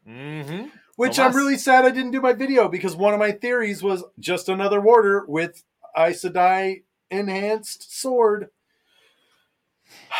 Mm-hmm. 0.07 0.67
Which 0.95 1.17
Tomas. 1.17 1.35
I'm 1.35 1.37
really 1.37 1.57
sad 1.57 1.85
I 1.85 1.91
didn't 1.91 2.11
do 2.11 2.21
my 2.21 2.33
video 2.33 2.69
because 2.69 2.95
one 2.95 3.13
of 3.13 3.19
my 3.19 3.31
theories 3.31 3.83
was 3.83 4.03
just 4.19 4.47
another 4.47 4.79
warder 4.79 5.25
with 5.27 5.63
Aes 5.97 6.23
Sedai 6.23 6.83
enhanced 7.09 7.99
sword. 7.99 8.49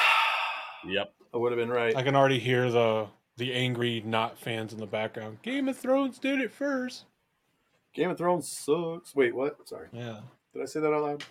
Yep. 0.88 1.16
I 1.34 1.38
would 1.38 1.52
have 1.52 1.58
been 1.58 1.72
right. 1.72 1.96
I 1.96 2.04
can 2.04 2.16
already 2.16 2.38
hear 2.38 2.70
the 2.70 3.08
the 3.38 3.54
angry 3.54 4.04
not 4.06 4.38
fans 4.38 4.72
in 4.72 4.80
the 4.80 4.86
background. 4.86 5.42
Game 5.42 5.68
of 5.68 5.78
Thrones 5.78 6.20
did 6.20 6.40
it 6.40 6.52
first. 6.52 7.06
Game 7.94 8.12
of 8.12 8.20
Thrones 8.20 8.48
sucks. 8.48 9.16
Wait, 9.16 9.36
what? 9.36 9.68
Sorry. 9.68 9.88
Yeah. 9.92 10.20
Did 10.54 10.62
I 10.62 10.66
say 10.66 10.80
that 10.80 10.94
out 10.94 11.04
loud? 11.04 11.24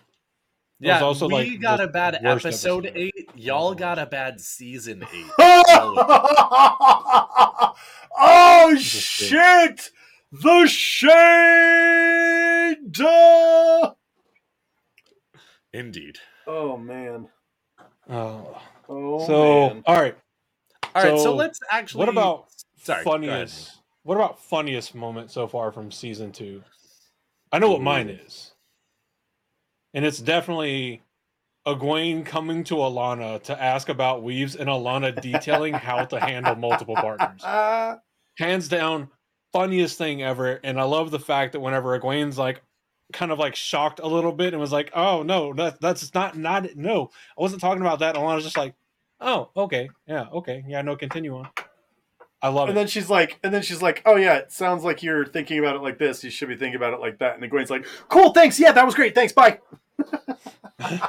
It 0.81 0.87
was 0.89 1.01
Yeah, 1.01 1.01
also, 1.03 1.29
we 1.29 1.35
like, 1.35 1.61
got 1.61 1.81
a 1.81 1.87
bad 1.89 2.15
episode, 2.17 2.87
episode. 2.87 2.93
eight. 2.97 3.31
Y'all 3.35 3.75
got 3.75 3.99
a 3.99 4.07
bad 4.07 4.41
season 4.41 5.05
eight. 5.13 5.27
oh 8.19 8.77
shit! 8.79 9.91
The 10.33 10.67
shade. 10.67 11.55
Indeed. 15.73 16.19
Oh 16.47 16.77
man. 16.77 17.29
Oh. 18.11 18.61
Oh 18.89 19.27
so 19.27 19.69
man. 19.69 19.83
all 19.87 20.01
right. 20.01 20.17
All 20.95 21.03
right, 21.03 21.11
so 21.19 21.25
So, 21.25 21.35
let's 21.35 21.59
actually. 21.71 22.01
What 22.01 22.09
about 22.09 22.47
Sorry, 22.77 23.03
funniest? 23.05 23.81
What 24.03 24.17
about 24.17 24.41
funniest 24.43 24.95
moment 24.95 25.31
so 25.31 25.49
far 25.49 25.73
from 25.73 25.91
season 25.91 26.31
two? 26.33 26.63
I 27.51 27.59
know 27.59 27.71
what 27.71 27.81
mine 27.83 28.09
is, 28.09 28.53
and 29.95 30.05
it's 30.05 30.19
definitely 30.19 31.03
Egwene 31.67 32.27
coming 32.27 32.63
to 32.65 32.75
Alanna 32.75 33.43
to 33.45 33.63
ask 33.63 33.89
about 33.89 34.23
weaves 34.23 34.55
and 34.55 34.69
Alanna 34.69 35.19
detailing 35.21 35.73
how 35.73 36.05
to 36.05 36.21
handle 36.21 36.57
multiple 36.57 36.95
partners. 36.95 37.43
Hands 38.39 38.69
down, 38.69 39.09
funniest 39.53 39.97
thing 39.97 40.23
ever. 40.23 40.61
And 40.63 40.79
I 40.79 40.83
love 40.83 41.11
the 41.11 41.21
fact 41.21 41.53
that 41.53 41.61
whenever 41.61 41.99
Egwene's 41.99 42.37
like 42.37 42.61
kind 43.13 43.33
of 43.33 43.39
like 43.39 43.55
shocked 43.55 44.01
a 44.01 44.07
little 44.07 44.33
bit 44.33 44.53
and 44.53 44.61
was 44.61 44.73
like, 44.73 44.91
"Oh 44.95 45.23
no, 45.23 45.55
that 45.55 45.81
that's 45.81 46.13
not 46.13 46.37
not 46.37 46.75
no, 46.77 47.11
I 47.39 47.41
wasn't 47.41 47.63
talking 47.63 47.81
about 47.81 48.01
that." 48.01 48.17
Alanna's 48.17 48.45
just 48.45 48.57
like, 48.57 48.75
"Oh, 49.21 49.51
okay, 49.57 49.89
yeah, 50.07 50.27
okay, 50.33 50.65
yeah, 50.67 50.83
no, 50.83 50.97
continue 50.97 51.37
on." 51.37 51.49
I 52.43 52.49
love 52.49 52.69
and 52.69 52.71
it. 52.71 52.71
And 52.73 52.77
then 52.77 52.87
she's 52.89 53.09
like, 53.09 53.39
and 53.43 53.55
then 53.55 53.63
she's 53.63 53.81
like, 53.81 54.03
"Oh 54.05 54.17
yeah, 54.17 54.37
it 54.37 54.53
sounds 54.53 54.85
like 54.85 55.03
you're 55.03 55.25
thinking 55.25 55.59
about 55.61 55.77
it 55.77 55.83
like 55.83 55.99
this. 55.99 56.23
You 56.25 56.31
should 56.31 56.49
be 56.49 56.57
thinking 56.57 56.77
about 56.77 56.93
it 56.93 57.01
like 57.01 57.19
that." 57.21 57.41
And 57.41 57.51
Egwene's 57.51 57.71
like, 57.71 57.87
"Cool, 58.09 58.33
thanks. 58.33 58.59
Yeah, 58.61 58.73
that 58.73 58.85
was 58.85 58.95
great. 58.95 59.15
Thanks. 59.15 59.33
Bye." 59.33 59.61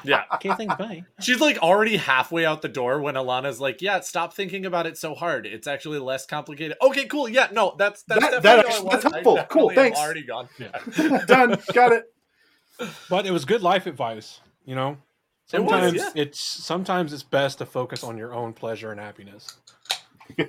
Yeah. 0.05 0.23
Okay, 0.35 0.53
thanks, 0.55 0.75
bye. 0.75 1.03
She's 1.19 1.41
like 1.41 1.57
already 1.57 1.97
halfway 1.97 2.45
out 2.45 2.61
the 2.61 2.69
door 2.69 3.01
when 3.01 3.15
Alanna's 3.15 3.59
like, 3.59 3.81
"Yeah, 3.81 3.99
stop 3.99 4.33
thinking 4.33 4.65
about 4.65 4.85
it 4.85 4.97
so 4.97 5.13
hard. 5.15 5.45
It's 5.45 5.67
actually 5.67 5.99
less 5.99 6.25
complicated." 6.25 6.77
Okay, 6.81 7.07
cool. 7.07 7.27
Yeah, 7.27 7.47
no, 7.51 7.75
that's 7.77 8.03
that's 8.03 8.21
That- 8.21 8.41
definitely 8.41 8.61
that 8.63 8.65
actually- 8.67 8.89
that's 8.89 9.03
helpful. 9.03 9.45
Cool, 9.49 9.69
thanks. 9.71 9.99
Already 9.99 10.23
gone. 10.23 10.47
Yeah. 10.59 10.79
Done. 11.27 11.57
Got 11.73 11.91
it. 11.91 12.05
But 13.09 13.25
it 13.25 13.31
was 13.31 13.43
good 13.43 13.63
life 13.63 13.85
advice, 13.85 14.39
you 14.65 14.75
know. 14.75 14.97
It 15.51 15.59
was, 15.59 15.69
Sometimes 15.71 15.95
yeah. 15.95 16.09
it's 16.15 16.39
sometimes 16.39 17.11
it's 17.11 17.23
best 17.23 17.57
to 17.57 17.65
focus 17.65 18.03
on 18.03 18.17
your 18.17 18.33
own 18.33 18.53
pleasure 18.53 18.91
and 18.91 18.99
happiness, 18.99 19.57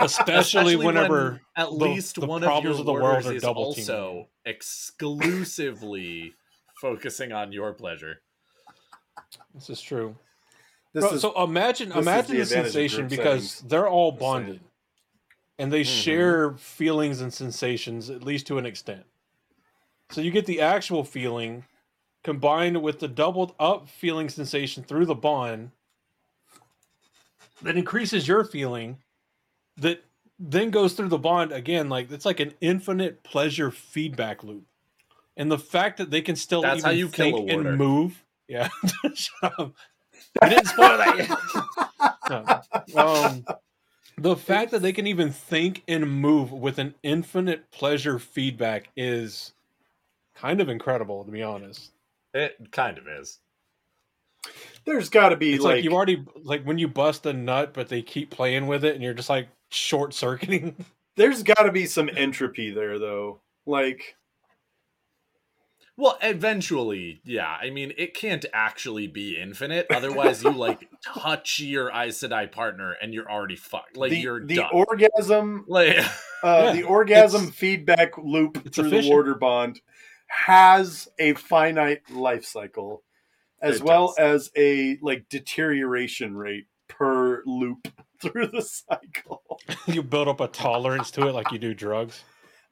especially, 0.00 0.76
when 0.76 0.86
whenever 0.94 1.40
at 1.56 1.66
the- 1.68 1.74
least 1.74 2.20
the 2.20 2.26
one 2.26 2.42
of 2.42 2.46
your 2.46 2.50
problems 2.52 2.78
of 2.80 2.86
the 2.86 2.92
world 2.92 3.26
are 3.26 3.38
double 3.38 3.74
teaming 3.74 3.90
also 3.90 4.12
you. 4.14 4.26
Exclusively 4.44 6.34
focusing 6.80 7.32
on 7.32 7.52
your 7.52 7.72
pleasure. 7.72 8.20
this 9.54 9.70
is 9.70 9.80
true. 9.80 10.16
This 10.92 11.02
Bro, 11.02 11.12
is 11.14 11.20
so 11.22 11.42
imagine 11.44 11.88
this 11.88 11.98
imagine 11.98 12.36
the 12.36 12.42
the, 12.42 12.46
sensation 12.46 13.08
because 13.08 13.50
settings. 13.52 13.70
they're 13.70 13.88
all 13.88 14.12
Just 14.12 14.20
saying. 14.20 14.32
bonded 14.44 14.60
and 15.58 15.72
they 15.72 15.82
Mhm. 15.82 16.02
share 16.02 16.52
feelings 16.54 17.20
and 17.20 17.32
sensations 17.32 18.10
at 18.10 18.22
least 18.22 18.46
to 18.48 18.58
an 18.58 18.66
extent. 18.66 19.06
So 20.10 20.20
you 20.20 20.30
get 20.30 20.46
the 20.46 20.60
actual 20.60 21.04
feeling 21.04 21.64
combined 22.24 22.82
with 22.82 22.98
the 23.00 23.08
doubled 23.08 23.54
up 23.58 23.88
feeling 23.88 24.28
sensation 24.28 24.82
through 24.84 25.06
the 25.06 25.14
bond 25.14 25.70
that 27.62 27.76
increases 27.76 28.28
your 28.28 28.44
feeling 28.44 28.98
that 29.76 30.04
then 30.38 30.70
goes 30.70 30.94
through 30.94 31.08
the 31.08 31.18
bond 31.18 31.52
again 31.52 31.88
like 31.88 32.10
it's 32.10 32.24
like 32.24 32.40
an 32.40 32.52
infinite 32.60 33.22
pleasure 33.22 33.70
feedback 33.70 34.42
loop. 34.42 34.64
And 35.36 35.50
the 35.50 35.58
fact 35.58 35.98
that 35.98 36.10
they 36.10 36.20
can 36.20 36.36
still 36.36 36.62
That's 36.62 36.78
even 36.78 36.84
how 36.84 36.90
you 36.90 37.08
kill 37.08 37.28
a 37.28 37.46
think 37.46 37.50
and 37.50 37.78
move. 37.78 38.22
Yeah. 38.48 38.68
Shut 39.14 39.58
up. 39.58 39.74
We 40.42 40.48
didn't 40.48 40.66
spoil 40.66 40.98
that 40.98 41.18
yet. 42.30 42.64
No. 42.94 43.00
Um, 43.00 43.44
the 44.18 44.36
fact 44.36 44.70
that 44.72 44.82
they 44.82 44.92
can 44.92 45.06
even 45.06 45.30
think 45.30 45.82
and 45.88 46.10
move 46.10 46.52
with 46.52 46.78
an 46.78 46.94
infinite 47.02 47.70
pleasure 47.70 48.18
feedback 48.18 48.90
is 48.96 49.52
kind 50.34 50.60
of 50.60 50.68
incredible, 50.68 51.24
to 51.24 51.30
be 51.30 51.42
honest. 51.42 51.92
It 52.34 52.70
kind 52.70 52.98
of 52.98 53.08
is. 53.08 53.38
there's 54.84 55.08
got 55.08 55.30
to 55.30 55.36
be 55.36 55.54
It's 55.54 55.64
like, 55.64 55.76
like, 55.76 55.84
you 55.84 55.92
already 55.92 56.24
like 56.42 56.64
when 56.64 56.78
you 56.78 56.88
bust 56.88 57.26
a 57.26 57.32
nut, 57.32 57.72
but 57.74 57.88
they 57.88 58.02
keep 58.02 58.30
playing 58.30 58.66
with 58.66 58.84
it, 58.84 58.94
and 58.94 59.02
you're 59.02 59.14
just 59.14 59.30
like 59.30 59.48
short 59.72 60.14
circuiting. 60.14 60.76
there's 61.16 61.42
got 61.42 61.62
to 61.64 61.72
be 61.72 61.86
some 61.86 62.10
entropy 62.16 62.70
there 62.70 62.98
though. 62.98 63.40
Like 63.66 64.16
Well, 65.96 66.16
eventually, 66.22 67.20
yeah. 67.24 67.56
I 67.60 67.70
mean, 67.70 67.92
it 67.98 68.14
can't 68.14 68.44
actually 68.52 69.06
be 69.08 69.38
infinite. 69.38 69.86
Otherwise, 69.90 70.42
you 70.42 70.50
like 70.50 70.88
touch 71.04 71.60
your 71.60 71.90
Aes 71.90 72.18
Sedai 72.18 72.50
partner 72.50 72.96
and 73.02 73.12
you're 73.12 73.30
already 73.30 73.56
fucked. 73.56 73.96
Like 73.96 74.10
the, 74.10 74.18
you're 74.20 74.44
the 74.44 74.56
done. 74.56 74.70
orgasm 74.72 75.64
like, 75.68 75.98
uh, 75.98 76.08
Yeah, 76.44 76.72
the 76.72 76.82
orgasm 76.84 77.50
feedback 77.52 78.16
loop 78.18 78.58
it's 78.64 78.76
through 78.76 78.90
the 78.90 78.96
efficient. 78.96 79.12
warder 79.12 79.34
bond 79.34 79.80
has 80.26 81.08
a 81.18 81.34
finite 81.34 82.10
life 82.10 82.44
cycle 82.46 83.02
as 83.60 83.76
It 83.76 83.82
well 83.84 84.14
does. 84.16 84.48
as 84.48 84.50
a 84.56 84.98
like 85.02 85.28
deterioration 85.28 86.34
rate 86.34 86.64
per 86.88 87.42
loop 87.44 87.86
through 88.22 88.46
the 88.46 88.62
cycle 88.62 89.42
you 89.86 90.02
build 90.02 90.28
up 90.28 90.40
a 90.40 90.48
tolerance 90.48 91.10
to 91.10 91.26
it 91.28 91.32
like 91.32 91.50
you 91.52 91.58
do 91.58 91.74
drugs. 91.74 92.22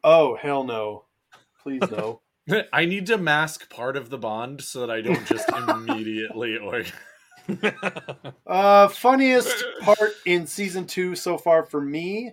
oh 0.04 0.36
hell 0.36 0.64
no 0.64 1.04
please 1.62 1.82
no 1.90 2.20
I 2.72 2.84
need 2.86 3.06
to 3.06 3.18
mask 3.18 3.68
part 3.70 3.96
of 3.96 4.10
the 4.10 4.18
bond 4.18 4.62
so 4.62 4.80
that 4.80 4.90
I 4.90 5.00
don't 5.02 5.26
just 5.26 5.48
immediately 5.68 6.56
or 6.56 6.84
uh 8.46 8.88
funniest 8.88 9.64
part 9.82 10.12
in 10.26 10.46
season 10.46 10.86
two 10.86 11.14
so 11.16 11.36
far 11.36 11.64
for 11.64 11.80
me 11.80 12.32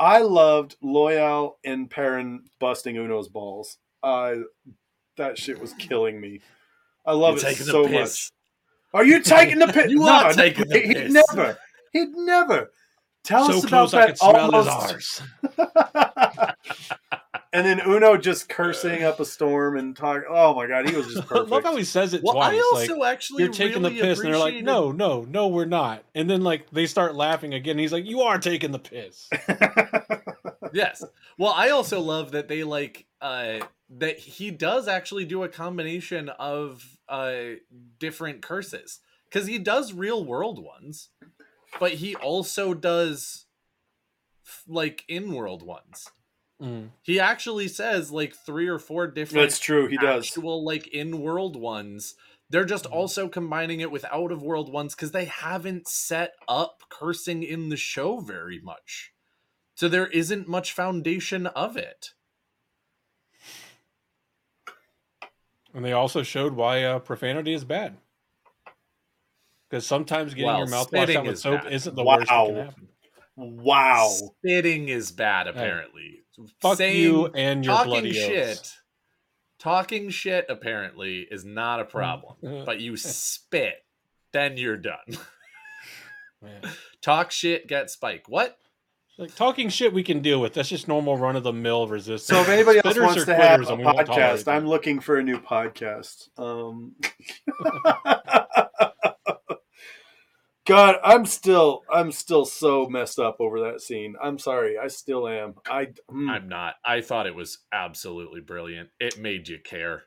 i 0.00 0.18
loved 0.18 0.76
loial 0.82 1.52
and 1.64 1.88
perrin 1.88 2.42
busting 2.58 2.96
uno's 2.96 3.28
balls 3.28 3.76
uh 4.02 4.34
that 5.16 5.38
shit 5.38 5.60
was 5.60 5.72
killing 5.74 6.20
me 6.20 6.40
i 7.06 7.12
love 7.12 7.40
You're 7.42 7.50
it 7.52 7.56
so 7.58 7.86
much 7.86 8.30
Are 8.92 9.04
you 9.04 9.20
taking 9.20 9.58
the 9.58 9.66
piss? 9.68 9.90
You 9.90 9.98
no, 10.00 10.08
are 10.08 10.32
taking 10.32 10.68
the 10.68 10.78
he'd 10.80 10.94
piss. 10.96 11.12
never. 11.12 11.58
He'd 11.94 12.10
never. 12.10 12.70
Tell 13.24 13.46
so 13.46 13.58
us 13.58 13.64
about 13.64 13.94
I 13.94 14.00
that 14.00 14.06
could 14.08 14.18
smell 14.18 14.54
almost. 14.54 14.92
his 14.92 15.22
and 17.54 17.64
then 17.64 17.80
Uno 17.86 18.16
just 18.16 18.48
cursing 18.50 19.04
up 19.04 19.20
a 19.20 19.24
storm 19.24 19.78
and 19.78 19.96
talking. 19.96 20.24
Oh 20.28 20.54
my 20.54 20.66
god, 20.66 20.90
he 20.90 20.96
was 20.96 21.06
just 21.06 21.22
I 21.32 21.40
love 21.40 21.62
how 21.62 21.76
he 21.76 21.84
says 21.84 22.12
it 22.12 22.22
Well, 22.22 22.34
twice. 22.34 22.52
I 22.54 22.58
also 22.58 22.98
like, 22.98 23.12
actually 23.14 23.44
you're 23.44 23.52
taking 23.52 23.82
really 23.82 23.94
the 23.94 24.02
piss, 24.02 24.18
and 24.18 24.28
they're 24.28 24.38
like, 24.38 24.62
"No, 24.62 24.92
no, 24.92 25.22
no, 25.22 25.48
we're 25.48 25.64
not." 25.64 26.04
And 26.14 26.28
then 26.28 26.42
like 26.42 26.68
they 26.70 26.86
start 26.86 27.14
laughing 27.14 27.54
again. 27.54 27.78
He's 27.78 27.92
like, 27.92 28.04
"You 28.04 28.22
are 28.22 28.38
taking 28.38 28.72
the 28.72 28.78
piss." 28.78 29.30
yes. 30.74 31.02
Well, 31.38 31.52
I 31.56 31.70
also 31.70 32.00
love 32.00 32.32
that 32.32 32.48
they 32.48 32.64
like 32.64 33.06
uh 33.22 33.60
that 33.88 34.18
he 34.18 34.50
does 34.50 34.88
actually 34.88 35.24
do 35.24 35.44
a 35.44 35.48
combination 35.48 36.28
of 36.28 36.84
uh 37.08 37.52
different 37.98 38.42
curses 38.42 38.98
cuz 39.30 39.46
he 39.46 39.58
does 39.58 39.92
real 39.92 40.24
world 40.24 40.62
ones, 40.62 41.10
but 41.80 41.92
he 41.94 42.14
also 42.16 42.74
does 42.74 43.46
like 44.66 45.04
in-world 45.08 45.62
ones. 45.62 46.10
Mm. 46.60 46.90
He 47.02 47.18
actually 47.18 47.68
says 47.68 48.10
like 48.12 48.34
three 48.34 48.68
or 48.68 48.78
four 48.78 49.06
different 49.06 49.42
That's 49.42 49.58
true. 49.58 49.86
He 49.88 49.96
does. 49.96 50.26
actual 50.26 50.64
like 50.64 50.86
in-world 50.88 51.56
ones. 51.56 52.14
They're 52.50 52.64
just 52.64 52.84
Mhm. 52.84 52.92
also 52.92 53.28
combining 53.28 53.80
it 53.80 53.90
with 53.90 54.04
out-of-world 54.04 54.70
ones 54.72 54.94
cuz 54.94 55.10
they 55.10 55.24
haven't 55.24 55.88
set 55.88 56.34
up 56.46 56.82
cursing 56.90 57.42
in 57.42 57.68
the 57.70 57.76
show 57.76 58.20
very 58.20 58.60
much. 58.60 59.12
So 59.74 59.88
there 59.88 60.06
isn't 60.06 60.46
much 60.46 60.72
foundation 60.72 61.46
of 61.48 61.76
it. 61.76 62.14
And 65.74 65.84
they 65.84 65.92
also 65.92 66.22
showed 66.22 66.52
why 66.54 66.84
uh, 66.84 67.00
profanity 67.00 67.52
is 67.52 67.64
bad. 67.64 67.96
Because 69.74 69.88
sometimes 69.88 70.34
getting 70.34 70.46
Well, 70.46 70.58
your 70.58 70.68
mouth 70.68 70.92
washed 70.92 71.16
out 71.16 71.24
with 71.24 71.32
is 71.34 71.42
soap 71.42 71.64
bad. 71.64 71.72
isn't 71.72 71.96
the 71.96 72.04
worst 72.04 72.28
that 72.28 72.28
can 72.28 72.54
Wow. 72.54 72.62
happen. 72.62 72.88
Wow. 73.34 74.08
Spitting 74.08 74.88
is 74.88 75.10
bad 75.10 75.48
apparently. 75.48 76.20
Fuck 76.60 76.76
Saying- 76.76 77.02
you 77.02 77.26
and 77.34 77.64
your 77.64 77.74
talking 77.74 77.90
bloody 77.90 78.12
shit. 78.12 78.50
oaths. 78.50 78.80
Talking 79.58 80.10
shit 80.10 80.46
apparently 80.48 81.26
is 81.28 81.44
not 81.44 81.80
a 81.80 81.84
problem. 81.84 82.36
Uh, 82.46 82.64
But 82.64 82.78
you 82.78 82.96
spit, 82.96 83.84
then 84.30 84.56
you're 84.58 84.76
done. 84.76 85.18
Talk 87.02 87.32
shit, 87.32 87.66
get 87.66 87.90
spike. 87.90 88.26
What? 88.28 88.56
Like 89.18 89.34
talking 89.36 89.68
shit 89.70 89.92
we 89.92 90.02
can 90.04 90.20
deal 90.22 90.40
with. 90.40 90.54
That's 90.54 90.68
just 90.68 90.86
normal 90.88 91.16
run 91.16 91.34
of 91.36 91.42
the 91.44 91.52
mill 91.52 91.86
resistance. 91.88 92.24
So 92.26 92.40
if 92.42 92.48
anybody 92.48 92.80
else 92.84 92.96
Spitters 92.96 93.02
wants 93.06 93.24
to 93.26 93.34
have 93.34 93.60
quitters 93.60 93.68
a 93.68 93.72
and 93.72 93.78
we 93.78 93.84
won't 93.84 94.06
tolerate 94.06 94.40
podcast. 94.40 94.52
I'm 94.52 94.66
looking 94.66 94.98
for 95.00 95.18
a 95.18 95.22
new 95.22 95.38
podcast. 95.38 96.28
Um, 96.38 96.94
God, 100.66 100.96
I'm 101.04 101.26
still, 101.26 101.82
I'm 101.92 102.10
still 102.10 102.44
so 102.46 102.86
messed 102.88 103.18
up 103.18 103.36
over 103.40 103.60
that 103.60 103.80
scene. 103.82 104.14
I'm 104.22 104.38
sorry, 104.38 104.78
I 104.78 104.88
still 104.88 105.28
am. 105.28 105.54
I, 105.68 105.86
mm. 106.10 106.30
I'm 106.30 106.48
not. 106.48 106.76
I 106.84 107.00
thought 107.02 107.26
it 107.26 107.34
was 107.34 107.58
absolutely 107.72 108.40
brilliant. 108.40 108.88
It 108.98 109.18
made 109.18 109.48
you 109.48 109.58
care. 109.62 110.04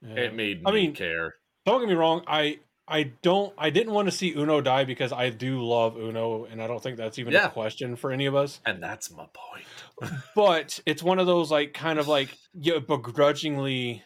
Yeah. 0.00 0.14
It 0.24 0.34
made 0.34 0.62
me 0.62 0.70
I 0.70 0.72
mean- 0.72 0.94
care. 0.94 1.34
don't 1.64 1.80
get 1.80 1.88
me 1.88 1.94
wrong. 1.94 2.22
I 2.26 2.58
I 2.88 3.12
don't. 3.22 3.54
I 3.56 3.70
didn't 3.70 3.92
want 3.92 4.08
to 4.08 4.12
see 4.12 4.34
Uno 4.34 4.60
die 4.60 4.84
because 4.84 5.12
I 5.12 5.30
do 5.30 5.62
love 5.62 5.96
Uno, 5.96 6.44
and 6.46 6.60
I 6.60 6.66
don't 6.66 6.82
think 6.82 6.96
that's 6.96 7.18
even 7.20 7.32
Yeah. 7.32 7.46
a 7.46 7.50
question 7.50 7.94
for 7.94 8.10
any 8.10 8.26
of 8.26 8.34
us. 8.34 8.60
And 8.66 8.82
that's 8.82 9.10
my 9.12 9.26
point. 9.32 10.12
But 10.34 10.80
it's 10.84 11.02
one 11.02 11.20
of 11.20 11.26
those 11.28 11.48
like 11.52 11.74
kind 11.74 12.00
of 12.00 12.08
like 12.08 12.36
you 12.54 12.80
begrudgingly, 12.80 14.02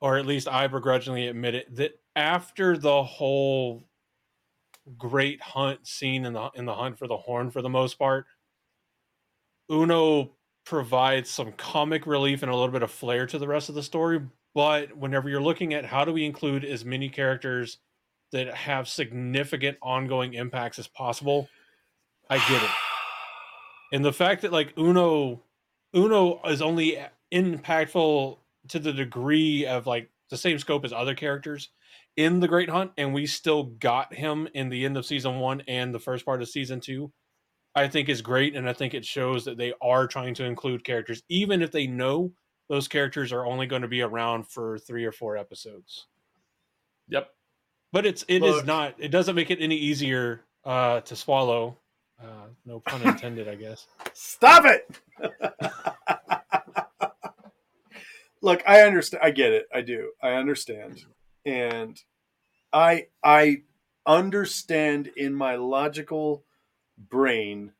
or 0.00 0.16
at 0.16 0.24
least 0.24 0.48
I 0.48 0.68
begrudgingly 0.68 1.28
admit 1.28 1.54
it 1.54 1.76
that 1.76 1.92
after 2.16 2.78
the 2.78 3.02
whole 3.04 3.84
great 4.98 5.40
hunt 5.40 5.86
scene 5.86 6.24
in 6.24 6.32
the 6.32 6.50
in 6.54 6.64
the 6.64 6.74
hunt 6.74 6.98
for 6.98 7.06
the 7.06 7.16
horn 7.16 7.50
for 7.50 7.62
the 7.62 7.68
most 7.68 7.98
part, 7.98 8.26
Uno 9.70 10.32
provides 10.64 11.30
some 11.30 11.52
comic 11.52 12.06
relief 12.06 12.42
and 12.42 12.50
a 12.50 12.54
little 12.54 12.72
bit 12.72 12.82
of 12.82 12.90
flair 12.90 13.26
to 13.26 13.38
the 13.38 13.48
rest 13.48 13.68
of 13.68 13.74
the 13.74 13.82
story. 13.82 14.20
But 14.54 14.96
whenever 14.96 15.28
you're 15.28 15.42
looking 15.42 15.74
at 15.74 15.84
how 15.84 16.04
do 16.04 16.12
we 16.12 16.24
include 16.24 16.64
as 16.64 16.84
many 16.84 17.08
characters 17.08 17.78
that 18.32 18.52
have 18.54 18.88
significant 18.88 19.78
ongoing 19.82 20.34
impacts 20.34 20.78
as 20.78 20.86
possible, 20.86 21.48
I 22.28 22.38
get 22.38 22.62
it. 22.62 22.70
And 23.92 24.04
the 24.04 24.12
fact 24.12 24.42
that 24.42 24.52
like 24.52 24.72
Uno 24.78 25.42
Uno 25.94 26.40
is 26.44 26.62
only 26.62 26.98
impactful 27.32 28.38
to 28.68 28.78
the 28.78 28.92
degree 28.92 29.66
of 29.66 29.86
like 29.86 30.10
the 30.30 30.36
same 30.36 30.58
scope 30.58 30.84
as 30.84 30.92
other 30.92 31.14
characters 31.14 31.70
in 32.16 32.40
the 32.40 32.48
Great 32.48 32.68
Hunt, 32.68 32.92
and 32.96 33.14
we 33.14 33.26
still 33.26 33.64
got 33.64 34.14
him 34.14 34.48
in 34.54 34.68
the 34.68 34.84
end 34.84 34.96
of 34.96 35.06
season 35.06 35.38
one 35.38 35.62
and 35.66 35.94
the 35.94 35.98
first 35.98 36.24
part 36.24 36.42
of 36.42 36.48
season 36.48 36.80
two, 36.80 37.12
I 37.74 37.88
think 37.88 38.08
is 38.08 38.22
great. 38.22 38.54
And 38.54 38.68
I 38.68 38.72
think 38.72 38.94
it 38.94 39.04
shows 39.04 39.44
that 39.44 39.56
they 39.56 39.72
are 39.80 40.06
trying 40.06 40.34
to 40.34 40.44
include 40.44 40.84
characters, 40.84 41.22
even 41.28 41.62
if 41.62 41.72
they 41.72 41.86
know 41.86 42.32
those 42.68 42.88
characters 42.88 43.32
are 43.32 43.46
only 43.46 43.66
going 43.66 43.82
to 43.82 43.88
be 43.88 44.02
around 44.02 44.48
for 44.48 44.78
three 44.78 45.04
or 45.04 45.12
four 45.12 45.36
episodes. 45.36 46.06
Yep. 47.08 47.28
But 47.92 48.06
it's 48.06 48.24
it 48.28 48.42
is 48.42 48.56
Look. 48.56 48.66
not. 48.66 48.94
It 48.98 49.08
doesn't 49.08 49.34
make 49.34 49.50
it 49.50 49.60
any 49.60 49.76
easier 49.76 50.42
uh, 50.64 51.00
to 51.02 51.14
swallow. 51.14 51.76
Uh, 52.20 52.46
no 52.64 52.80
pun 52.80 53.02
intended, 53.08 53.48
I 53.48 53.56
guess. 53.56 53.86
Stop 54.14 54.64
it. 54.64 54.98
Look, 58.42 58.62
I 58.66 58.82
understand. 58.82 59.22
I 59.22 59.30
get 59.30 59.52
it. 59.52 59.66
I 59.72 59.82
do. 59.82 60.12
I 60.22 60.30
understand, 60.32 61.04
and 61.44 62.02
I 62.72 63.08
I 63.22 63.64
understand 64.06 65.08
in 65.16 65.34
my 65.34 65.56
logical 65.56 66.44
brain 66.98 67.74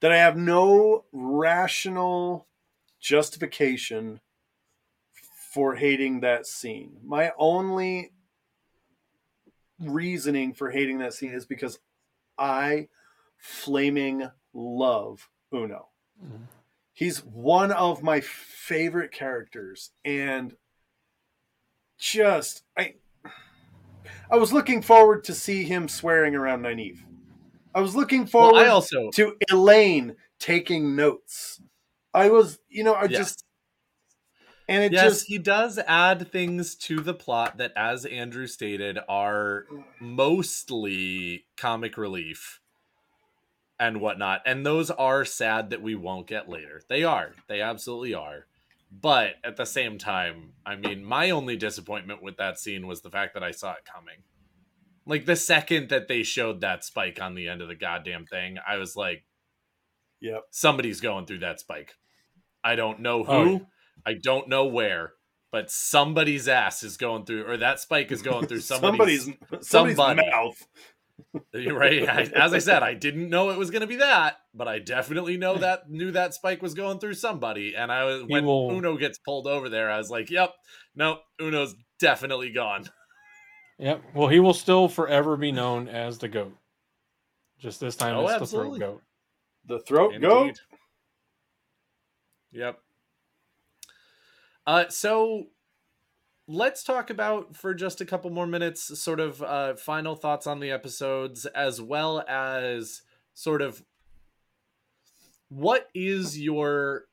that 0.00 0.12
I 0.12 0.16
have 0.18 0.36
no 0.36 1.04
rational 1.12 2.46
justification 3.00 4.20
for 5.52 5.74
hating 5.74 6.20
that 6.20 6.46
scene. 6.46 7.00
My 7.02 7.32
only 7.38 8.12
reasoning 9.80 10.52
for 10.54 10.70
hating 10.70 10.98
that 10.98 11.14
scene 11.14 11.32
is 11.32 11.46
because 11.46 11.78
I 12.38 12.88
flaming 13.38 14.30
love 14.52 15.28
Uno. 15.52 15.88
Mhm. 16.22 16.48
He's 16.92 17.24
one 17.24 17.72
of 17.72 18.02
my 18.02 18.20
favorite 18.20 19.10
characters 19.12 19.92
and 20.04 20.56
just 22.00 22.64
I 22.76 22.94
I 24.30 24.36
was 24.36 24.52
looking 24.52 24.82
forward 24.82 25.24
to 25.24 25.34
see 25.34 25.64
him 25.64 25.88
swearing 25.88 26.34
around 26.34 26.62
Nynaeve. 26.62 27.00
I 27.74 27.80
was 27.80 27.96
looking 27.96 28.26
forward 28.26 28.54
Well, 28.54 28.56
I 28.56 28.68
also 28.68 29.12
to 29.12 29.36
Elayne 29.50 30.16
taking 30.38 30.96
notes. 30.96 31.60
I 32.14 32.30
was, 32.30 32.58
you 32.68 32.84
know, 32.84 32.94
I 32.94 33.08
Yes. 33.08 33.18
just 33.18 33.44
and 34.68 34.82
it 34.84 34.94
yes, 34.94 35.22
just 35.22 35.26
he 35.26 35.38
does 35.38 35.78
add 35.78 36.30
things 36.30 36.74
to 36.76 37.00
the 37.00 37.14
plot 37.14 37.58
that, 37.58 37.72
as 37.76 38.06
Andrew 38.06 38.46
stated, 38.46 38.98
are 39.08 39.66
mostly 40.00 41.46
comic 41.56 41.96
relief 41.96 42.60
and 43.78 44.00
whatnot. 44.00 44.42
And 44.46 44.64
those 44.64 44.90
are 44.90 45.24
sad 45.24 45.70
that 45.70 45.82
we 45.82 45.94
won't 45.94 46.26
get 46.26 46.48
later. 46.48 46.82
They 46.88 47.02
are. 47.02 47.34
They 47.48 47.60
absolutely 47.60 48.14
are. 48.14 48.46
But 48.90 49.34
at 49.44 49.56
the 49.56 49.66
same 49.66 49.98
time, 49.98 50.52
I 50.66 50.74
mean, 50.76 51.04
my 51.04 51.30
only 51.30 51.56
disappointment 51.56 52.22
with 52.22 52.36
that 52.38 52.58
scene 52.58 52.86
was 52.86 53.02
the 53.02 53.10
fact 53.10 53.34
that 53.34 53.42
I 53.42 53.52
saw 53.52 53.72
it 53.72 53.84
coming. 53.84 54.24
Like 55.06 55.26
the 55.26 55.36
second 55.36 55.88
that 55.90 56.08
they 56.08 56.22
showed 56.22 56.60
that 56.60 56.84
spike 56.84 57.20
on 57.20 57.34
the 57.34 57.48
end 57.48 57.62
of 57.62 57.68
the 57.68 57.74
goddamn 57.74 58.26
thing, 58.26 58.56
I 58.66 58.76
was 58.76 58.96
like, 58.96 59.24
Yep. 60.20 60.42
somebody's 60.50 61.00
going 61.00 61.26
through 61.26 61.38
that 61.38 61.60
spike. 61.60 61.94
I 62.62 62.74
don't 62.74 63.00
know 63.00 63.24
oh, 63.26 63.44
who. 63.44 63.54
Oh. 63.54 63.66
I 64.04 64.14
don't 64.14 64.48
know 64.48 64.66
where, 64.66 65.12
but 65.52 65.70
somebody's 65.70 66.48
ass 66.48 66.82
is 66.82 66.96
going 66.96 67.24
through, 67.24 67.44
or 67.46 67.56
that 67.56 67.80
spike 67.80 68.10
is 68.12 68.22
going 68.22 68.46
through 68.46 68.60
somebody's. 68.60 69.24
somebody's 69.24 69.68
somebody's 69.68 69.96
somebody. 69.96 70.30
mouth. 70.30 70.66
You're 71.52 71.78
right. 71.78 72.08
I, 72.08 72.22
as 72.22 72.52
I 72.52 72.58
said, 72.58 72.82
I 72.82 72.94
didn't 72.94 73.28
know 73.30 73.50
it 73.50 73.58
was 73.58 73.70
going 73.70 73.80
to 73.82 73.86
be 73.86 73.96
that, 73.96 74.36
but 74.54 74.68
I 74.68 74.78
definitely 74.78 75.36
know 75.36 75.56
that 75.58 75.88
knew 75.90 76.10
that 76.12 76.34
spike 76.34 76.62
was 76.62 76.74
going 76.74 76.98
through 76.98 77.14
somebody. 77.14 77.74
And 77.76 77.90
I 77.92 78.04
was 78.04 78.24
when 78.26 78.44
will- 78.44 78.70
Uno 78.70 78.96
gets 78.96 79.18
pulled 79.18 79.46
over 79.46 79.68
there, 79.68 79.90
I 79.90 79.98
was 79.98 80.10
like, 80.10 80.30
"Yep, 80.30 80.54
nope, 80.94 81.20
Uno's 81.40 81.74
definitely 81.98 82.50
gone." 82.52 82.88
Yep. 83.78 84.02
Well, 84.14 84.28
he 84.28 84.40
will 84.40 84.54
still 84.54 84.88
forever 84.88 85.36
be 85.36 85.52
known 85.52 85.88
as 85.88 86.18
the 86.18 86.28
goat. 86.28 86.56
Just 87.58 87.80
this 87.80 87.96
time, 87.96 88.16
Oh, 88.16 88.24
it's 88.24 88.32
absolutely. 88.42 88.78
the 88.78 88.84
throat 88.86 88.92
goat. 88.92 89.02
The 89.66 89.78
throat 89.80 90.20
goat. 90.20 90.60
Yep. 92.52 92.78
Uh, 94.66 94.88
so 94.88 95.46
let's 96.50 96.82
talk 96.82 97.10
about 97.10 97.54
for 97.54 97.74
just 97.74 98.00
a 98.00 98.04
couple 98.04 98.28
more 98.30 98.46
minutes, 98.46 98.98
sort 99.00 99.20
of 99.20 99.40
uh, 99.40 99.76
final 99.76 100.16
thoughts 100.16 100.48
on 100.48 100.58
the 100.58 100.72
episodes, 100.72 101.46
as 101.46 101.80
well 101.80 102.24
as 102.28 103.02
sort 103.34 103.62
of 103.62 103.82
what 105.48 105.88
is 105.94 106.38
your 106.38 107.04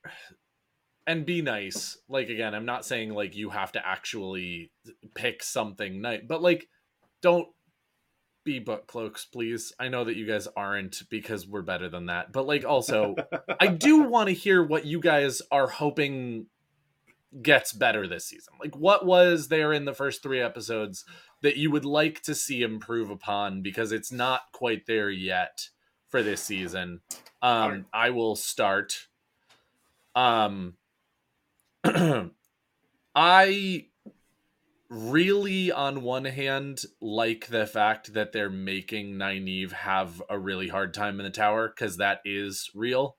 and 1.05 1.25
be 1.25 1.41
nice. 1.41 1.97
Like 2.09 2.29
again, 2.29 2.55
I'm 2.55 2.65
not 2.65 2.83
saying 2.83 3.13
like 3.13 3.35
you 3.35 3.51
have 3.51 3.71
to 3.73 3.87
actually 3.87 4.71
pick 5.13 5.43
something 5.43 6.01
nice, 6.01 6.21
but 6.27 6.41
like 6.41 6.67
don't 7.21 7.47
be 8.43 8.57
book 8.59 8.87
cloaks, 8.87 9.25
please. 9.25 9.71
I 9.79 9.89
know 9.89 10.03
that 10.03 10.15
you 10.15 10.25
guys 10.25 10.47
aren't 10.57 11.03
because 11.09 11.47
we're 11.47 11.61
better 11.61 11.89
than 11.89 12.07
that. 12.07 12.31
But 12.31 12.47
like 12.47 12.65
also 12.65 13.15
I 13.59 13.67
do 13.67 14.03
want 14.09 14.29
to 14.29 14.33
hear 14.33 14.63
what 14.63 14.85
you 14.85 14.99
guys 14.99 15.43
are 15.51 15.67
hoping 15.67 16.47
gets 17.41 17.73
better 17.73 18.07
this 18.07 18.25
season. 18.25 18.53
Like 18.59 18.75
what 18.75 19.05
was 19.05 19.47
there 19.49 19.73
in 19.73 19.85
the 19.85 19.93
first 19.93 20.23
3 20.23 20.39
episodes 20.41 21.05
that 21.41 21.57
you 21.57 21.69
would 21.71 21.85
like 21.85 22.21
to 22.23 22.33
see 22.33 22.61
improve 22.61 23.09
upon 23.09 23.61
because 23.61 23.91
it's 23.91 24.11
not 24.11 24.41
quite 24.53 24.85
there 24.87 25.09
yet 25.09 25.69
for 26.07 26.23
this 26.23 26.41
season. 26.41 27.01
Um 27.41 27.85
I 27.93 28.11
will 28.11 28.35
start 28.35 29.07
um 30.15 30.75
I 33.15 33.85
really 34.89 35.69
on 35.71 36.01
one 36.01 36.25
hand 36.25 36.83
like 37.01 37.47
the 37.47 37.67
fact 37.67 38.13
that 38.13 38.31
they're 38.31 38.49
making 38.49 39.15
Nynaeve 39.15 39.73
have 39.73 40.23
a 40.29 40.39
really 40.39 40.69
hard 40.69 40.93
time 40.93 41.19
in 41.19 41.25
the 41.25 41.29
tower 41.29 41.67
cuz 41.67 41.97
that 41.97 42.21
is 42.23 42.71
real. 42.73 43.17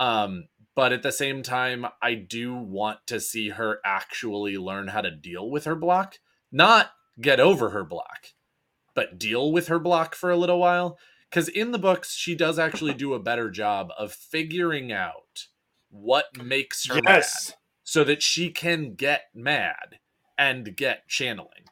Um 0.00 0.48
but 0.80 0.94
at 0.94 1.02
the 1.02 1.12
same 1.12 1.42
time 1.42 1.84
I 2.00 2.14
do 2.14 2.54
want 2.54 3.06
to 3.08 3.20
see 3.20 3.50
her 3.50 3.80
actually 3.84 4.56
learn 4.56 4.88
how 4.88 5.02
to 5.02 5.10
deal 5.10 5.50
with 5.50 5.66
her 5.66 5.74
block, 5.74 6.20
not 6.50 6.92
get 7.20 7.38
over 7.38 7.68
her 7.68 7.84
block, 7.84 8.28
but 8.94 9.18
deal 9.18 9.52
with 9.52 9.68
her 9.68 9.78
block 9.78 10.14
for 10.14 10.30
a 10.30 10.38
little 10.38 10.58
while 10.58 10.98
cuz 11.30 11.48
in 11.48 11.72
the 11.72 11.78
books 11.78 12.14
she 12.14 12.34
does 12.34 12.58
actually 12.58 12.94
do 12.94 13.12
a 13.12 13.20
better 13.20 13.50
job 13.50 13.92
of 13.98 14.10
figuring 14.10 14.90
out 14.90 15.48
what 15.90 16.42
makes 16.42 16.86
her 16.86 17.02
mad 17.02 17.26
so 17.84 18.02
that 18.02 18.22
she 18.22 18.48
can 18.48 18.94
get 18.94 19.24
mad 19.34 19.98
and 20.38 20.74
get 20.78 21.06
channeling. 21.06 21.64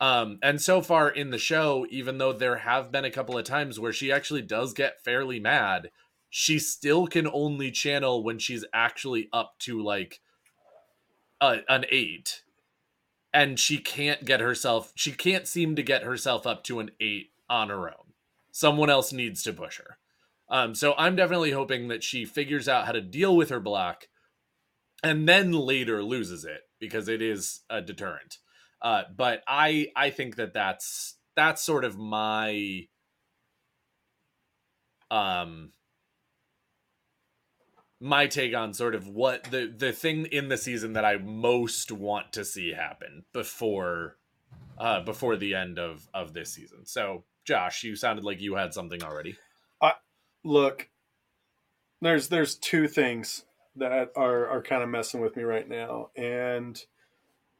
Um, 0.00 0.38
and 0.44 0.62
so 0.62 0.80
far 0.80 1.08
in 1.08 1.30
the 1.30 1.38
show, 1.38 1.88
even 1.90 2.18
though 2.18 2.32
there 2.32 2.58
have 2.58 2.92
been 2.92 3.04
a 3.04 3.10
couple 3.10 3.36
of 3.36 3.44
times 3.44 3.80
where 3.80 3.92
she 3.92 4.12
actually 4.12 4.42
does 4.42 4.74
get 4.74 5.02
fairly 5.02 5.40
mad, 5.40 5.90
she 6.30 6.58
still 6.58 7.06
can 7.06 7.26
only 7.26 7.70
channel 7.70 8.22
when 8.22 8.38
she's 8.38 8.64
actually 8.72 9.28
up 9.32 9.58
to 9.60 9.82
like 9.82 10.20
a, 11.40 11.60
an 11.68 11.84
eight. 11.90 12.42
And 13.32 13.60
she 13.60 13.78
can't 13.78 14.24
get 14.24 14.40
herself, 14.40 14.92
she 14.94 15.12
can't 15.12 15.46
seem 15.46 15.76
to 15.76 15.82
get 15.82 16.02
herself 16.02 16.46
up 16.46 16.64
to 16.64 16.80
an 16.80 16.90
eight 17.00 17.30
on 17.48 17.68
her 17.68 17.88
own. 17.88 18.14
Someone 18.50 18.90
else 18.90 19.12
needs 19.12 19.42
to 19.42 19.52
push 19.52 19.78
her. 19.78 19.98
Um, 20.48 20.74
so 20.74 20.94
I'm 20.96 21.14
definitely 21.14 21.50
hoping 21.50 21.88
that 21.88 22.02
she 22.02 22.24
figures 22.24 22.68
out 22.68 22.86
how 22.86 22.92
to 22.92 23.02
deal 23.02 23.36
with 23.36 23.50
her 23.50 23.60
block 23.60 24.08
and 25.02 25.28
then 25.28 25.52
later 25.52 26.02
loses 26.02 26.44
it 26.44 26.62
because 26.80 27.08
it 27.08 27.22
is 27.22 27.60
a 27.68 27.80
deterrent. 27.80 28.38
Uh, 28.80 29.02
but 29.14 29.42
I 29.46 29.88
I 29.96 30.10
think 30.10 30.36
that 30.36 30.54
that's 30.54 31.16
that's 31.36 31.62
sort 31.62 31.84
of 31.84 31.98
my 31.98 32.86
um 35.10 35.72
my 38.00 38.26
take 38.26 38.54
on 38.54 38.72
sort 38.74 38.94
of 38.94 39.08
what 39.08 39.44
the 39.44 39.72
the 39.76 39.92
thing 39.92 40.26
in 40.26 40.48
the 40.48 40.56
season 40.56 40.92
that 40.92 41.04
I 41.04 41.16
most 41.16 41.90
want 41.90 42.32
to 42.34 42.44
see 42.44 42.72
happen 42.72 43.24
before 43.32 44.16
uh 44.78 45.00
before 45.00 45.36
the 45.36 45.54
end 45.54 45.78
of 45.78 46.08
of 46.14 46.32
this 46.32 46.52
season. 46.52 46.86
So 46.86 47.24
Josh, 47.44 47.82
you 47.82 47.96
sounded 47.96 48.24
like 48.24 48.40
you 48.40 48.54
had 48.54 48.74
something 48.74 49.02
already. 49.02 49.36
Look, 50.44 50.88
there's 52.00 52.28
there's 52.28 52.54
two 52.54 52.88
things 52.88 53.44
that 53.76 54.12
are 54.16 54.46
are 54.48 54.62
kind 54.62 54.82
of 54.82 54.88
messing 54.88 55.20
with 55.20 55.36
me 55.36 55.42
right 55.42 55.68
now, 55.68 56.10
and 56.16 56.80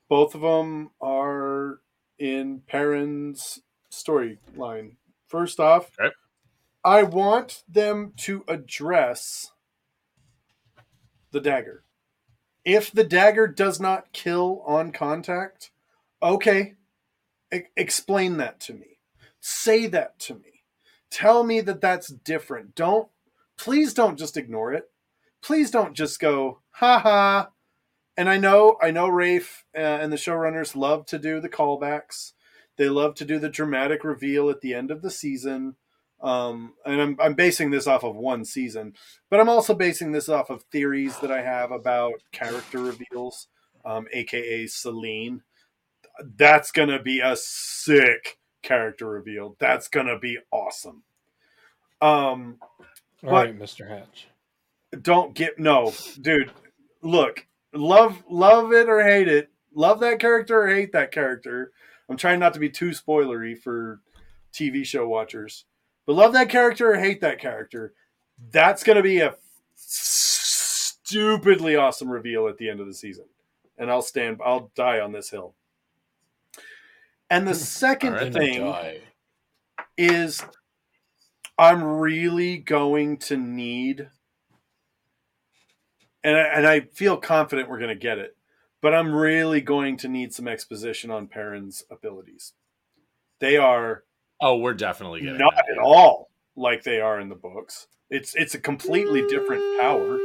both 0.08 0.34
of 0.34 0.40
them 0.40 0.90
are 1.00 1.80
in 2.18 2.62
Perrin's 2.66 3.60
storyline. 3.90 4.92
First 5.26 5.60
off, 5.60 5.90
Okay. 6.00 6.14
I 6.84 7.02
want 7.02 7.64
them 7.68 8.12
to 8.18 8.44
address 8.48 9.52
the 11.30 11.40
dagger. 11.40 11.84
If 12.64 12.90
the 12.90 13.04
dagger 13.04 13.46
does 13.46 13.80
not 13.80 14.12
kill 14.12 14.62
on 14.66 14.92
contact, 14.92 15.70
okay, 16.22 16.74
e- 17.52 17.62
explain 17.76 18.36
that 18.38 18.60
to 18.60 18.74
me. 18.74 18.98
Say 19.40 19.86
that 19.86 20.18
to 20.20 20.34
me. 20.34 20.64
Tell 21.10 21.44
me 21.44 21.60
that 21.62 21.80
that's 21.80 22.08
different. 22.08 22.74
Don't, 22.74 23.08
please 23.56 23.94
don't 23.94 24.18
just 24.18 24.36
ignore 24.36 24.72
it. 24.74 24.90
Please 25.40 25.70
don't 25.70 25.94
just 25.94 26.20
go, 26.20 26.60
ha 26.72 26.98
ha. 26.98 27.50
And 28.16 28.28
I 28.28 28.36
know, 28.36 28.76
I 28.82 28.90
know 28.90 29.08
Rafe 29.08 29.64
uh, 29.76 29.80
and 29.80 30.12
the 30.12 30.16
showrunners 30.16 30.74
love 30.74 31.06
to 31.06 31.18
do 31.18 31.40
the 31.40 31.48
callbacks. 31.48 32.32
They 32.76 32.88
love 32.88 33.14
to 33.16 33.24
do 33.24 33.38
the 33.38 33.48
dramatic 33.48 34.04
reveal 34.04 34.50
at 34.50 34.60
the 34.60 34.74
end 34.74 34.90
of 34.90 35.02
the 35.02 35.10
season. 35.10 35.76
Um, 36.20 36.74
and 36.84 37.00
I'm, 37.00 37.16
I'm 37.20 37.34
basing 37.34 37.70
this 37.70 37.86
off 37.86 38.02
of 38.02 38.16
one 38.16 38.44
season, 38.44 38.94
but 39.30 39.38
I'm 39.38 39.48
also 39.48 39.74
basing 39.74 40.12
this 40.12 40.28
off 40.28 40.50
of 40.50 40.62
theories 40.64 41.16
that 41.18 41.30
I 41.30 41.42
have 41.42 41.70
about 41.70 42.14
character 42.32 42.80
reveals, 42.80 43.46
um, 43.84 44.06
aka 44.12 44.66
Selene. 44.66 45.42
That's 46.36 46.72
going 46.72 46.88
to 46.88 47.00
be 47.00 47.20
a 47.20 47.36
sick 47.36 48.38
character 48.62 49.08
reveal. 49.08 49.56
That's 49.60 49.86
going 49.88 50.06
to 50.06 50.18
be 50.18 50.38
awesome. 50.50 51.04
Um, 52.00 52.58
All 53.24 53.32
right, 53.32 53.56
Mr. 53.56 53.88
Hatch. 53.88 54.28
don't 55.00 55.34
get 55.34 55.58
no, 55.58 55.92
dude. 56.20 56.50
Look, 57.02 57.46
love 57.72 58.24
love 58.28 58.72
it 58.72 58.88
or 58.88 59.02
hate 59.02 59.28
it. 59.28 59.50
Love 59.74 60.00
that 60.00 60.18
character 60.18 60.62
or 60.62 60.68
hate 60.68 60.92
that 60.92 61.12
character. 61.12 61.72
I'm 62.08 62.16
trying 62.16 62.40
not 62.40 62.54
to 62.54 62.60
be 62.60 62.70
too 62.70 62.90
spoilery 62.90 63.56
for 63.56 64.00
TV 64.52 64.84
show 64.84 65.06
watchers. 65.06 65.64
But 66.08 66.16
love 66.16 66.32
that 66.32 66.48
character 66.48 66.90
or 66.90 66.96
hate 66.96 67.20
that 67.20 67.38
character. 67.38 67.92
That's 68.50 68.82
going 68.82 68.96
to 68.96 69.02
be 69.02 69.20
a 69.20 69.36
stupidly 69.74 71.76
awesome 71.76 72.08
reveal 72.08 72.48
at 72.48 72.56
the 72.56 72.70
end 72.70 72.80
of 72.80 72.86
the 72.86 72.94
season. 72.94 73.26
And 73.76 73.90
I'll 73.90 74.00
stand 74.00 74.40
I'll 74.42 74.72
die 74.74 75.00
on 75.00 75.12
this 75.12 75.28
hill. 75.28 75.54
And 77.28 77.46
the 77.46 77.52
hmm. 77.52 77.58
second 77.58 78.14
All 78.14 78.20
right. 78.20 78.32
thing 78.32 79.02
is 79.98 80.42
I'm 81.58 81.84
really 81.84 82.56
going 82.56 83.18
to 83.18 83.36
need, 83.36 84.08
and 86.24 86.38
I, 86.38 86.40
and 86.40 86.66
I 86.66 86.80
feel 86.80 87.18
confident 87.18 87.68
we're 87.68 87.80
going 87.80 87.88
to 87.90 87.94
get 87.94 88.16
it, 88.16 88.34
but 88.80 88.94
I'm 88.94 89.14
really 89.14 89.60
going 89.60 89.98
to 89.98 90.08
need 90.08 90.32
some 90.32 90.48
exposition 90.48 91.10
on 91.10 91.26
Perrin's 91.26 91.84
abilities. 91.90 92.54
They 93.40 93.58
are 93.58 94.04
Oh, 94.40 94.58
we're 94.58 94.74
definitely 94.74 95.20
getting 95.20 95.38
not 95.38 95.54
that. 95.56 95.66
at 95.70 95.78
all 95.78 96.30
like 96.56 96.82
they 96.82 97.00
are 97.00 97.20
in 97.20 97.28
the 97.28 97.34
books. 97.34 97.86
It's 98.10 98.34
it's 98.34 98.54
a 98.54 98.60
completely 98.60 99.26
different 99.28 99.62
power, 99.80 100.18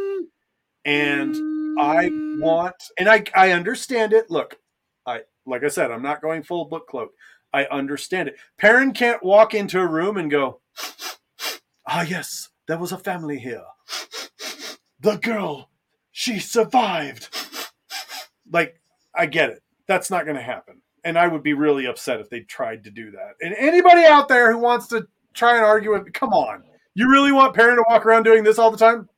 and 0.85 1.35
I 1.79 2.09
want, 2.39 2.75
and 2.97 3.09
I 3.09 3.23
I 3.35 3.51
understand 3.51 4.13
it. 4.13 4.29
Look, 4.29 4.57
I 5.05 5.21
like 5.45 5.63
I 5.63 5.67
said, 5.67 5.91
I'm 5.91 6.01
not 6.03 6.21
going 6.21 6.43
full 6.43 6.65
book 6.65 6.87
cloak. 6.87 7.11
I 7.53 7.65
understand 7.65 8.29
it. 8.29 8.35
Perrin 8.57 8.93
can't 8.93 9.23
walk 9.23 9.53
into 9.53 9.79
a 9.79 9.87
room 9.87 10.17
and 10.17 10.31
go, 10.31 10.61
"Ah, 11.87 12.03
yes, 12.03 12.49
there 12.67 12.77
was 12.77 12.91
a 12.91 12.97
family 12.97 13.39
here. 13.39 13.63
The 14.99 15.17
girl, 15.17 15.69
she 16.11 16.39
survived." 16.39 17.29
Like, 18.51 18.79
I 19.15 19.25
get 19.25 19.49
it. 19.49 19.63
That's 19.87 20.11
not 20.11 20.25
going 20.25 20.37
to 20.37 20.41
happen, 20.43 20.81
and 21.03 21.17
I 21.17 21.27
would 21.27 21.43
be 21.43 21.53
really 21.53 21.85
upset 21.85 22.19
if 22.19 22.29
they 22.29 22.41
tried 22.41 22.83
to 22.85 22.91
do 22.91 23.11
that. 23.11 23.33
And 23.41 23.55
anybody 23.57 24.03
out 24.05 24.27
there 24.27 24.51
who 24.51 24.57
wants 24.57 24.87
to 24.87 25.07
try 25.33 25.55
and 25.55 25.65
argue 25.65 25.91
with, 25.91 26.13
come 26.13 26.29
on, 26.29 26.63
you 26.93 27.09
really 27.09 27.31
want 27.31 27.55
Perrin 27.55 27.77
to 27.77 27.83
walk 27.89 28.05
around 28.05 28.23
doing 28.23 28.43
this 28.43 28.59
all 28.59 28.71
the 28.71 28.77
time? 28.77 29.09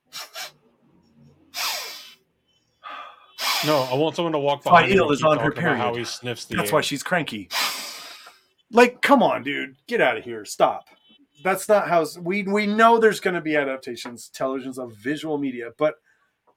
No, 3.66 3.82
I 3.82 3.96
want 3.96 4.16
someone 4.16 4.34
to 4.34 4.40
walk 4.40 4.64
That's 4.64 4.72
why 4.72 4.84
behind 4.84 5.00
him 5.00 5.12
is 5.12 5.24
on 5.24 5.40
her 5.40 5.50
talking 5.50 5.64
about 5.64 5.78
how 5.78 5.96
he 5.96 6.04
sniffs 6.04 6.46
the 6.46 6.56
That's 6.56 6.70
air. 6.70 6.76
why 6.76 6.82
she's 6.82 7.04
cranky. 7.04 7.50
Like, 8.72 9.02
come 9.02 9.24
on, 9.24 9.44
dude, 9.44 9.76
get 9.88 10.02
out 10.02 10.18
of 10.18 10.24
here. 10.24 10.46
Stop. 10.46 10.86
That's 11.44 11.68
not 11.68 11.88
how 11.88 12.06
we 12.22 12.44
we 12.44 12.66
know 12.66 12.98
there's 12.98 13.20
going 13.20 13.36
to 13.36 13.42
be 13.42 13.56
adaptations. 13.56 14.30
Television's 14.30 14.78
of 14.80 14.94
visual 14.96 15.38
media, 15.38 15.70
but 15.78 15.96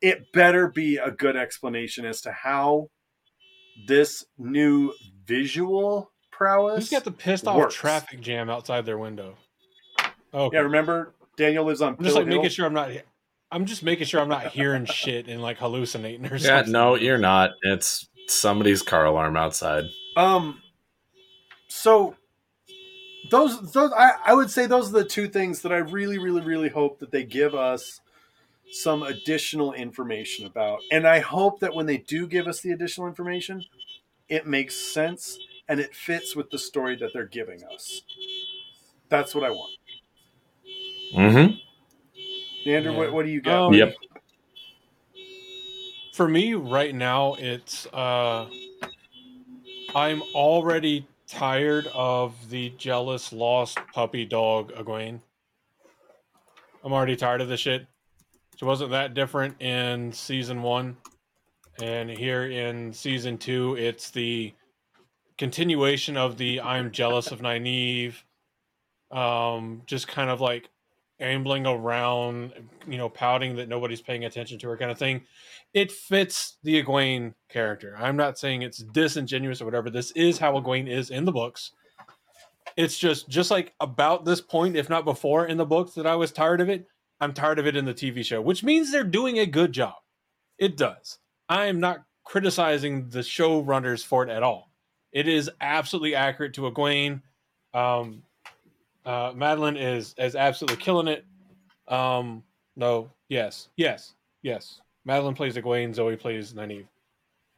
it 0.01 0.33
better 0.33 0.69
be 0.69 0.97
a 0.97 1.11
good 1.11 1.37
explanation 1.37 2.05
as 2.05 2.21
to 2.23 2.33
how 2.33 2.91
this 3.87 4.25
new 4.39 4.93
visual 5.29 6.11
prowess. 6.33 6.79
Who's 6.79 6.91
got 6.91 7.05
the 7.05 7.13
pissed 7.13 7.47
off 7.47 7.57
works. 7.57 7.75
traffic 7.75 8.21
jam 8.21 8.51
outside 8.51 8.85
their 8.87 8.99
window? 8.99 9.37
Okay. 10.35 10.57
Yeah, 10.57 10.63
remember 10.63 11.15
Daniel 11.37 11.65
lives 11.65 11.81
on. 11.81 11.95
I'm 11.99 12.05
just 12.05 12.17
like 12.17 12.27
Hill? 12.27 12.37
making 12.37 12.51
sure 12.51 12.67
I'm 12.67 12.75
not. 12.75 12.91
I'm 13.51 13.65
just 13.65 13.83
making 13.83 14.07
sure 14.07 14.21
I'm 14.21 14.29
not 14.29 14.49
hearing 14.49 14.85
shit 14.87 15.29
and 15.29 15.41
like 15.41 15.59
hallucinating 15.59 16.27
or 16.27 16.37
Yeah, 16.37 16.39
something. 16.59 16.73
Yeah, 16.75 16.79
no, 16.81 16.95
you're 16.97 17.19
not. 17.19 17.53
It's 17.63 18.09
somebody's 18.27 18.83
car 18.83 19.05
alarm 19.07 19.37
outside. 19.37 19.85
Um, 20.17 20.61
so 21.69 22.15
those 23.31 23.73
those 23.73 23.93
I, 23.93 24.13
I 24.27 24.35
would 24.35 24.51
say 24.51 24.67
those 24.67 24.91
are 24.91 24.99
the 24.99 25.05
two 25.05 25.29
things 25.29 25.63
that 25.63 25.73
I 25.73 25.79
really 25.79 26.19
really 26.19 26.41
really 26.43 26.69
hope 26.69 26.99
that 26.99 27.11
they 27.11 27.25
give 27.25 27.55
us 27.55 28.01
some 28.71 29.03
additional 29.03 29.73
information 29.73 30.45
about, 30.45 30.81
and 30.93 31.07
I 31.07 31.21
hope 31.21 31.61
that 31.61 31.75
when 31.75 31.87
they 31.87 31.97
do 31.99 32.27
give 32.27 32.47
us 32.47 32.61
the 32.61 32.71
additional 32.73 33.09
information, 33.09 33.65
it 34.29 34.47
makes 34.47 34.75
sense 34.77 35.39
and 35.69 35.81
it 35.81 35.95
fits 35.95 36.35
with 36.35 36.51
the 36.51 36.59
story 36.59 36.97
that 36.97 37.11
they're 37.13 37.27
giving 37.27 37.63
us. 37.65 38.03
That's 39.09 39.35
what 39.35 39.45
I 39.45 39.51
want. 39.51 39.73
Mm-hmm. 41.15 42.69
Andrew, 42.69 42.93
Yeah. 42.93 42.99
what, 42.99 43.13
what 43.13 43.25
do 43.25 43.31
you 43.31 43.41
got? 43.41 43.67
Um, 43.69 43.75
Yep. 43.75 43.95
For 46.13 46.29
me 46.29 46.55
right 46.55 46.95
now, 46.95 47.35
it's 47.35 47.87
uh, 47.87 48.47
I'm 49.95 50.21
already 50.35 51.07
tired 51.29 51.87
of 51.95 52.35
the 52.51 52.71
jealous 52.77 53.33
lost 53.33 53.79
puppy 53.95 54.25
dog 54.25 54.73
Egwene. 54.73 55.21
I'm 56.83 56.93
already 56.93 57.15
tired 57.17 57.41
of 57.41 57.49
this 57.49 57.61
shit. 57.61 57.87
She 58.57 58.65
wasn't 58.65 58.91
that 58.91 59.15
different 59.15 59.61
in 59.63 60.13
season 60.13 60.63
one, 60.63 60.97
and 61.81 62.11
here 62.11 62.47
in 62.47 62.93
season 62.93 63.39
two, 63.39 63.77
it's 63.79 64.11
the 64.11 64.53
continuation 65.37 66.17
of 66.17 66.37
the 66.37 66.61
"I'm 66.61 66.91
jealous 66.91 67.31
of 67.31 67.41
Nynaeve," 67.41 68.15
um, 69.11 69.83
just 69.87 70.09
kind 70.09 70.31
of 70.31 70.41
like 70.41 70.69
ambling 71.21 71.67
around, 71.67 72.53
you 72.87 72.97
know, 72.97 73.09
pouting 73.09 73.57
that 73.57 73.69
nobody's 73.69 74.01
paying 74.01 74.25
attention 74.25 74.59
to 74.59 74.69
her, 74.69 74.77
kind 74.77 74.91
of 74.91 74.99
thing. 74.99 75.23
It 75.75 75.91
fits 75.91 76.59
the 76.63 76.83
Egwene 76.83 77.35
character. 77.49 77.97
I'm 77.99 78.17
not 78.17 78.39
saying 78.39 78.63
it's 78.63 78.79
disingenuous 78.79 79.61
or 79.61 79.65
whatever. 79.65 79.91
This 79.91 80.11
is 80.13 80.39
how 80.39 80.55
Egwene 80.55 80.89
is 80.89 81.11
in 81.11 81.25
the 81.25 81.33
books. 81.33 81.73
It's 82.77 82.99
just 82.99 83.29
just 83.29 83.51
like 83.51 83.75
about 83.81 84.25
this 84.25 84.41
point, 84.41 84.77
if 84.77 84.89
not 84.89 85.05
before 85.05 85.47
in 85.47 85.57
the 85.57 85.67
books, 85.67 85.95
that 85.95 86.07
I 86.07 86.17
was 86.17 86.33
tired 86.33 86.61
of 86.61 86.69
it. 86.69 86.87
I'm 87.21 87.35
tired 87.35 87.59
of 87.59 87.67
it 87.67 87.77
in 87.77 87.85
the 87.85 87.95
TV 87.95 88.25
show, 88.25 88.41
which 88.41 88.63
means 88.63 88.93
they're 88.93 89.03
doing 89.03 89.39
a 89.39 89.47
good 89.47 89.73
job. 89.73 89.95
It 90.59 90.77
does. 90.77 91.19
I 91.49 91.67
am 91.67 91.81
not 91.81 92.05
criticizing 92.25 93.09
the 93.09 93.21
showrunners 93.21 94.05
for 94.05 94.23
it 94.23 94.31
at 94.31 94.43
all. 94.43 94.71
It 95.13 95.27
is 95.27 95.51
absolutely 95.61 96.15
accurate 96.15 96.55
to 96.55 96.63
Egwene. 96.63 97.23
Um, 97.73 98.23
uh, 99.07 99.33
Madeleine 99.35 99.77
is 99.77 100.15
is 100.19 100.37
absolutely 100.37 100.83
killing 100.83 101.09
it. 101.09 101.25
Um, 101.89 102.43
no, 102.77 103.11
yes, 103.29 103.69
yes, 103.77 104.15
yes. 104.43 104.81
Madeleine 105.05 105.35
plays 105.35 105.57
Egwene. 105.57 105.95
Zoe 105.95 106.17
plays 106.17 106.53
Nynaeve. 106.53 106.87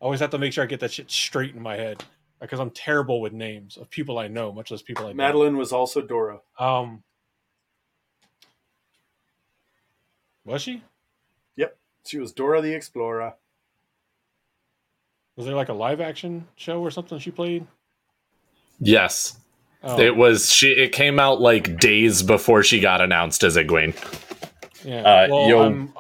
I 0.01 0.05
always 0.05 0.20
have 0.20 0.30
to 0.30 0.38
make 0.38 0.53
sure 0.53 0.62
I 0.62 0.68
get 0.68 0.80
that 0.80 0.93
shit 0.93 1.11
straight 1.11 1.55
in 1.55 1.62
my 1.62 1.76
head 1.76 2.03
because 2.41 2.61
I'm 2.61 2.70
terrible 2.70 3.20
with 3.20 3.32
names 3.32 3.76
of 3.76 3.91
people 3.91 4.18
I 4.18 4.28
know, 4.28 4.53
much 4.53 4.70
less 4.70 4.82
people 4.82 5.05
I 5.05 5.09
don't. 5.09 5.16
Madeleine 5.16 5.57
was 5.57 5.72
also 5.72 6.01
Dora. 6.01 6.41
Um, 6.59 7.03
was 10.45 10.62
she? 10.62 10.82
Yep, 11.57 11.76
she 12.07 12.18
was 12.18 12.32
Dora 12.32 12.62
the 12.62 12.72
Explorer. 12.72 13.34
Was 15.37 15.47
there 15.47 15.55
like 15.55 15.68
a 15.68 15.74
live 15.74 16.01
action 16.01 16.47
show 16.57 16.81
or 16.83 16.91
something 16.91 17.18
she 17.18 17.31
played? 17.31 17.66
Yes. 18.78 19.39
Oh, 19.83 19.99
It 19.99 20.14
was 20.16 20.51
she 20.53 20.68
it 20.72 20.93
came 20.93 21.18
out 21.18 21.41
like 21.41 21.78
days 21.78 22.22
before 22.22 22.62
she 22.62 22.81
got 22.81 23.01
announced 23.01 23.43
as 23.45 23.57
Egwene. 23.57 23.95
yeah. 24.85 25.01
uh, 25.03 25.26
well, 25.31 25.62
I'm 25.62 25.95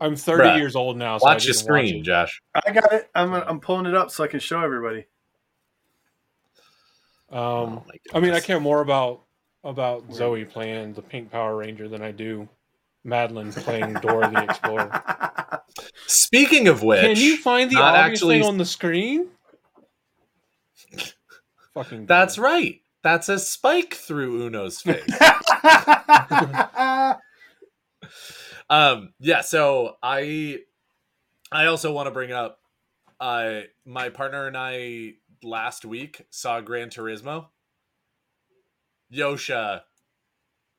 I'm 0.00 0.16
30 0.16 0.42
Bruh, 0.42 0.56
years 0.56 0.76
old 0.76 0.96
now. 0.96 1.18
So 1.18 1.26
Watch 1.26 1.44
your 1.44 1.54
didn't 1.54 1.70
watch 1.70 1.88
screen. 1.88 2.04
Josh. 2.04 2.40
I 2.66 2.72
got 2.72 2.92
it. 2.92 3.10
I'm 3.14 3.32
I'm 3.34 3.60
pulling 3.60 3.86
it 3.86 3.94
up 3.94 4.10
so 4.10 4.24
I 4.24 4.28
can 4.28 4.40
show 4.40 4.60
everybody. 4.62 5.06
Um, 7.30 7.38
Oh 7.38 7.84
I 8.14 8.20
mean, 8.20 8.32
I 8.32 8.40
care 8.40 8.58
more 8.60 8.80
about 8.80 9.22
about 9.62 10.10
Zoe 10.12 10.44
playing 10.46 10.94
the 10.94 11.02
Pink 11.02 11.30
Power 11.30 11.56
Ranger 11.56 11.88
than 11.88 12.02
I 12.02 12.12
do 12.12 12.48
Madeleine 13.04 13.52
playing 13.52 13.94
Dora 13.94 14.30
the 14.30 14.44
Explorer. 14.44 15.62
Speaking 16.06 16.68
of 16.68 16.82
which, 16.82 17.00
Can 17.00 17.16
you 17.16 17.36
find 17.36 17.70
the 17.70 17.80
obvious 17.80 18.20
actually- 18.20 18.40
thing 18.40 18.48
on 18.48 18.58
the 18.58 18.64
screen? 18.64 19.28
Fucking. 21.74 22.06
that's 22.06 22.38
right. 22.38 22.80
That's 23.02 23.28
a 23.28 23.38
spike 23.38 23.94
through 23.94 24.46
Uno's 24.48 24.80
face. 24.82 25.02
um 28.70 29.12
yeah 29.18 29.40
so 29.40 29.96
i 30.02 30.58
i 31.50 31.66
also 31.66 31.92
want 31.92 32.06
to 32.06 32.12
bring 32.12 32.30
up 32.32 32.60
uh 33.18 33.60
my 33.84 34.08
partner 34.10 34.46
and 34.46 34.56
i 34.56 35.12
last 35.42 35.84
week 35.84 36.24
saw 36.30 36.60
gran 36.60 36.88
turismo 36.88 37.46
josha 39.12 39.82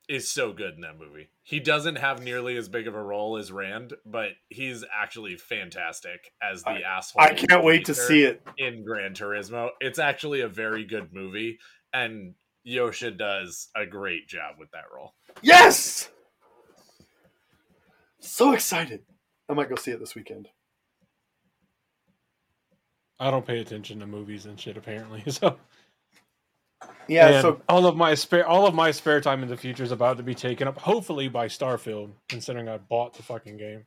is 0.08 0.30
so 0.30 0.52
good 0.52 0.74
in 0.74 0.80
that 0.80 0.98
movie 0.98 1.30
he 1.42 1.60
doesn't 1.60 1.96
have 1.96 2.22
nearly 2.22 2.56
as 2.56 2.68
big 2.68 2.86
of 2.88 2.94
a 2.94 3.02
role 3.02 3.36
as 3.36 3.50
rand 3.52 3.94
but 4.04 4.30
he's 4.48 4.84
actually 4.92 5.36
fantastic 5.36 6.32
as 6.42 6.62
the 6.64 6.80
asshole 6.84 7.22
I 7.22 7.34
can't 7.34 7.64
wait 7.64 7.84
to 7.86 7.94
see 7.94 8.24
it. 8.24 8.42
in 8.58 8.84
gran 8.84 9.14
turismo 9.14 9.70
it's 9.80 9.98
actually 9.98 10.40
a 10.40 10.48
very 10.48 10.84
good 10.84 11.12
movie 11.12 11.58
and 11.92 12.34
josha 12.66 13.16
does 13.16 13.68
a 13.76 13.86
great 13.86 14.28
job 14.28 14.56
with 14.58 14.70
that 14.72 14.84
role 14.94 15.14
Yes. 15.40 16.10
So 18.20 18.52
excited. 18.52 19.00
I 19.48 19.54
might 19.54 19.68
go 19.68 19.74
see 19.74 19.90
it 19.90 19.98
this 20.00 20.14
weekend. 20.14 20.48
I 23.18 23.30
don't 23.30 23.46
pay 23.46 23.60
attention 23.60 24.00
to 24.00 24.06
movies 24.06 24.46
and 24.46 24.58
shit 24.58 24.76
apparently. 24.76 25.22
So 25.30 25.56
Yeah. 27.08 27.28
And 27.28 27.42
So 27.42 27.62
all 27.68 27.86
of 27.86 27.96
my 27.96 28.14
spare 28.14 28.46
all 28.46 28.66
of 28.66 28.74
my 28.74 28.90
spare 28.90 29.20
time 29.20 29.42
in 29.42 29.48
the 29.48 29.56
future 29.56 29.82
is 29.82 29.92
about 29.92 30.16
to 30.18 30.22
be 30.22 30.34
taken 30.34 30.68
up, 30.68 30.78
hopefully 30.78 31.28
by 31.28 31.46
Starfield, 31.46 32.10
considering 32.28 32.68
I 32.68 32.78
bought 32.78 33.14
the 33.14 33.22
fucking 33.22 33.56
game. 33.56 33.84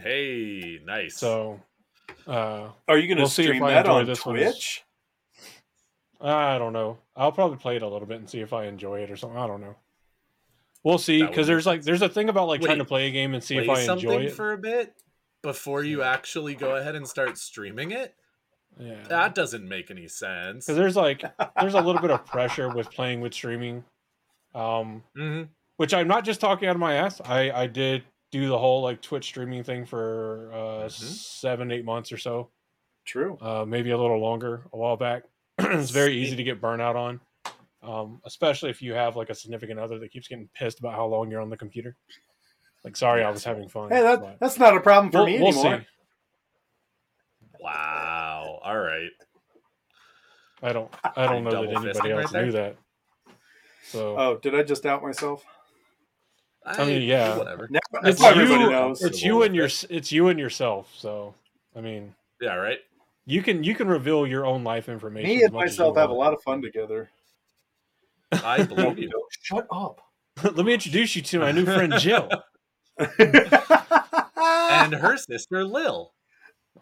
Hey, 0.00 0.80
nice. 0.84 1.16
So 1.16 1.60
uh 2.26 2.70
are 2.88 2.98
you 2.98 3.08
going 3.08 3.16
to 3.16 3.22
we'll 3.22 3.28
see 3.28 3.42
if 3.44 3.48
stream 3.48 3.62
I 3.62 3.72
that 3.72 3.86
enjoy 3.86 3.98
on 4.00 4.06
this 4.06 4.26
one. 4.26 4.52
I 6.20 6.58
don't 6.58 6.72
know. 6.72 6.98
I'll 7.14 7.32
probably 7.32 7.58
play 7.58 7.76
it 7.76 7.82
a 7.82 7.88
little 7.88 8.06
bit 8.06 8.18
and 8.18 8.28
see 8.28 8.40
if 8.40 8.52
I 8.52 8.66
enjoy 8.66 9.00
it 9.00 9.10
or 9.10 9.16
something. 9.16 9.38
I 9.38 9.46
don't 9.46 9.60
know. 9.60 9.76
We'll 10.82 10.98
see 10.98 11.24
because 11.24 11.46
there's 11.46 11.66
like 11.66 11.82
there's 11.82 12.02
a 12.02 12.08
thing 12.08 12.28
about 12.28 12.46
like 12.48 12.60
trying 12.60 12.78
to 12.78 12.84
play 12.84 13.08
a 13.08 13.10
game 13.10 13.34
and 13.34 13.42
see 13.42 13.56
if 13.58 13.66
Play 13.66 13.82
I 13.82 13.86
something 13.86 14.08
enjoy 14.08 14.26
it. 14.26 14.32
for 14.32 14.52
a 14.52 14.58
bit 14.58 14.94
before 15.42 15.82
you 15.82 16.02
actually 16.02 16.54
go 16.54 16.76
ahead 16.76 16.94
and 16.94 17.08
start 17.08 17.38
streaming 17.38 17.90
it. 17.90 18.14
Yeah. 18.78 19.02
That 19.08 19.34
doesn't 19.34 19.66
make 19.68 19.90
any 19.90 20.08
sense. 20.08 20.66
Because 20.66 20.76
there's 20.76 20.96
like 20.96 21.22
there's 21.60 21.74
a 21.74 21.80
little 21.80 22.00
bit 22.00 22.10
of 22.10 22.24
pressure 22.26 22.68
with 22.68 22.90
playing 22.90 23.20
with 23.20 23.34
streaming. 23.34 23.84
Um 24.54 25.02
hmm 25.14 25.42
which 25.76 25.92
I'm 25.92 26.08
not 26.08 26.24
just 26.24 26.40
talking 26.40 26.68
out 26.68 26.76
of 26.76 26.80
my 26.80 26.94
ass. 26.94 27.20
I 27.24 27.50
I 27.50 27.66
did 27.66 28.02
do 28.32 28.48
the 28.48 28.58
whole 28.58 28.82
like 28.82 29.02
Twitch 29.02 29.24
streaming 29.26 29.62
thing 29.62 29.84
for 29.86 30.50
uh 30.52 30.86
Mhm. 30.86 30.90
seven 30.90 31.70
eight 31.70 31.84
months 31.84 32.10
or 32.12 32.16
so, 32.18 32.50
True. 33.04 33.36
uh 33.40 33.64
maybe 33.66 33.90
a 33.90 33.98
little 33.98 34.18
longer 34.20 34.62
a 34.72 34.76
while 34.76 34.96
back. 34.96 35.24
it's 35.58 35.90
very 35.90 36.14
easy 36.14 36.36
to 36.36 36.42
get 36.42 36.60
burnout 36.60 36.96
on, 36.96 37.20
um, 37.82 38.20
especially 38.26 38.68
if 38.70 38.82
you 38.82 38.92
have 38.94 39.16
like 39.16 39.30
a 39.30 39.34
significant 39.34 39.78
other 39.80 39.98
that 39.98 40.10
keeps 40.10 40.28
getting 40.28 40.48
pissed 40.54 40.78
about 40.80 40.94
how 40.94 41.06
long 41.06 41.30
you're 41.30 41.40
on 41.40 41.48
the 41.50 41.56
computer. 41.56 41.96
Like, 42.84 42.96
sorry, 42.96 43.24
I 43.24 43.30
was 43.30 43.42
having 43.42 43.68
fun. 43.68 43.88
Hey, 43.90 44.02
that, 44.02 44.38
that's 44.38 44.58
not 44.58 44.76
a 44.76 44.80
problem 44.80 45.10
for 45.10 45.18
we'll, 45.18 45.26
me 45.26 45.38
we'll 45.40 45.48
anymore. 45.48 45.80
see. 45.80 45.86
Wow. 48.66 48.72
All 48.72 48.78
right. 48.78 49.10
I 50.62 50.72
don't 50.72 50.92
I 51.16 51.26
don't 51.26 51.44
know 51.44 51.50
that 51.66 51.76
anybody 51.76 52.10
else 52.12 52.32
there? 52.32 52.46
knew 52.46 52.52
that. 52.52 52.76
So 53.84 54.16
Oh, 54.18 54.38
did 54.38 54.54
I 54.54 54.62
just 54.62 54.86
out 54.86 55.02
myself? 55.02 55.44
I 56.64 56.84
mean, 56.84 57.02
yeah. 57.02 57.36
Whatever. 57.36 57.68
Now, 57.70 57.78
it's 58.02 58.20
you, 58.20 58.70
knows. 58.70 59.02
it's 59.02 59.22
you 59.22 59.42
and 59.42 59.54
your 59.54 59.68
it's 59.90 60.10
you 60.10 60.28
and 60.28 60.38
yourself. 60.38 60.92
So 60.96 61.34
I 61.76 61.80
mean, 61.80 62.14
Yeah. 62.40 62.54
Right. 62.56 62.78
you 63.26 63.42
can 63.42 63.62
you 63.62 63.74
can 63.74 63.86
reveal 63.86 64.26
your 64.26 64.44
own 64.46 64.64
life 64.64 64.88
information. 64.88 65.28
Me 65.28 65.42
and 65.44 65.52
myself 65.52 65.96
have 65.96 66.10
a 66.10 66.14
lot 66.14 66.32
of 66.32 66.42
fun 66.42 66.62
together. 66.62 67.10
I 68.32 68.62
believe 68.64 68.98
you. 68.98 69.10
Shut 69.42 69.66
up. 69.70 70.00
Let 70.42 70.56
me 70.66 70.74
introduce 70.74 71.14
you 71.16 71.22
to 71.22 71.38
my 71.38 71.52
new 71.52 71.64
friend 71.64 71.94
Jill. 71.98 72.28
and 74.38 74.94
her 74.94 75.16
sister 75.16 75.64
Lil. 75.64 76.12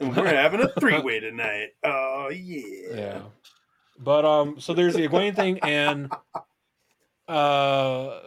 We're 0.00 0.26
having 0.26 0.60
a 0.60 0.68
three 0.68 1.00
way 1.00 1.20
tonight. 1.20 1.68
Oh 1.84 2.30
yeah. 2.30 2.94
Yeah. 2.94 3.20
But 3.98 4.24
um, 4.24 4.60
so 4.60 4.74
there's 4.74 4.94
the 4.94 5.06
Egwene 5.06 5.36
thing, 5.36 5.60
and 5.60 6.12
uh, 7.28 8.18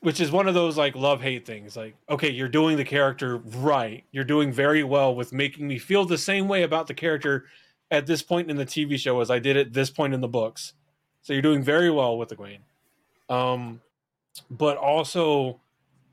which 0.00 0.20
is 0.20 0.30
one 0.30 0.46
of 0.46 0.54
those 0.54 0.76
like 0.76 0.94
love 0.94 1.20
hate 1.20 1.44
things. 1.44 1.76
Like, 1.76 1.96
okay, 2.08 2.30
you're 2.30 2.48
doing 2.48 2.76
the 2.76 2.84
character 2.84 3.38
right. 3.38 4.04
You're 4.12 4.24
doing 4.24 4.52
very 4.52 4.84
well 4.84 5.14
with 5.14 5.32
making 5.32 5.66
me 5.66 5.78
feel 5.78 6.04
the 6.04 6.18
same 6.18 6.46
way 6.48 6.62
about 6.62 6.86
the 6.86 6.94
character 6.94 7.46
at 7.90 8.06
this 8.06 8.22
point 8.22 8.50
in 8.50 8.56
the 8.56 8.66
TV 8.66 8.98
show 8.98 9.20
as 9.20 9.30
I 9.30 9.38
did 9.38 9.56
at 9.56 9.72
this 9.72 9.90
point 9.90 10.14
in 10.14 10.20
the 10.20 10.28
books. 10.28 10.74
So 11.22 11.32
you're 11.32 11.42
doing 11.42 11.62
very 11.62 11.90
well 11.90 12.16
with 12.16 12.30
Egwene. 12.30 12.60
Um, 13.28 13.80
but 14.50 14.76
also, 14.76 15.60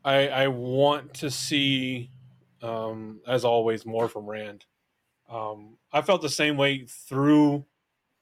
I 0.04 0.28
I 0.30 0.48
want 0.48 1.14
to 1.16 1.30
see, 1.30 2.10
um, 2.64 3.20
as 3.28 3.46
always, 3.46 3.86
more 3.86 4.08
from 4.08 4.26
Rand. 4.26 4.66
Um, 5.30 5.78
I 5.92 6.02
felt 6.02 6.22
the 6.22 6.30
same 6.30 6.58
way 6.58 6.86
through 6.88 7.66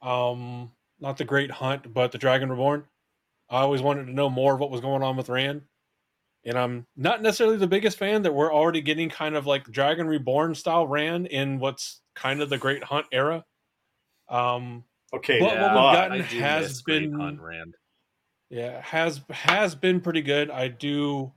um, 0.02 0.72
not 1.00 1.18
the 1.18 1.26
Great 1.26 1.52
Hunt, 1.52 1.94
but 1.94 2.12
the 2.12 2.18
Dragon 2.18 2.50
Reborn. 2.50 2.86
I 3.50 3.62
always 3.62 3.82
wanted 3.82 4.06
to 4.06 4.14
know 4.14 4.30
more 4.30 4.54
of 4.56 4.60
what 4.60 4.72
was 4.72 4.82
going 4.82 5.04
on 5.04 5.16
with 5.18 5.30
Rand, 5.30 5.62
and 6.46 6.58
I'm 6.58 6.88
not 6.96 7.22
necessarily 7.22 7.58
the 7.58 7.68
biggest 7.68 7.98
fan 7.98 8.22
that 8.24 8.34
we're 8.34 8.54
already 8.54 8.82
getting 8.82 9.10
kind 9.10 9.36
of 9.36 9.46
like 9.46 9.66
Dragon 9.70 10.08
Reborn 10.08 10.56
style 10.56 10.88
Rand 10.88 11.28
in 11.28 11.60
what's 11.60 12.02
kind 12.16 12.42
of 12.42 12.50
the 12.50 12.58
Great 12.58 12.84
Hunt 12.84 13.06
era. 13.12 13.46
Um, 14.30 14.86
Okay, 15.14 15.40
But 15.40 15.50
what 15.50 15.60
we've 15.60 15.94
gotten- 15.94 16.22
has 16.42 16.82
been- 16.82 17.14
Hunt 17.14 17.40
Rand. 17.40 17.76
yeah, 18.50 18.82
has 18.82 19.22
has 19.30 19.76
been 19.76 20.02
pretty 20.02 20.24
good. 20.24 20.50
I 20.50 20.70
do 20.70 21.32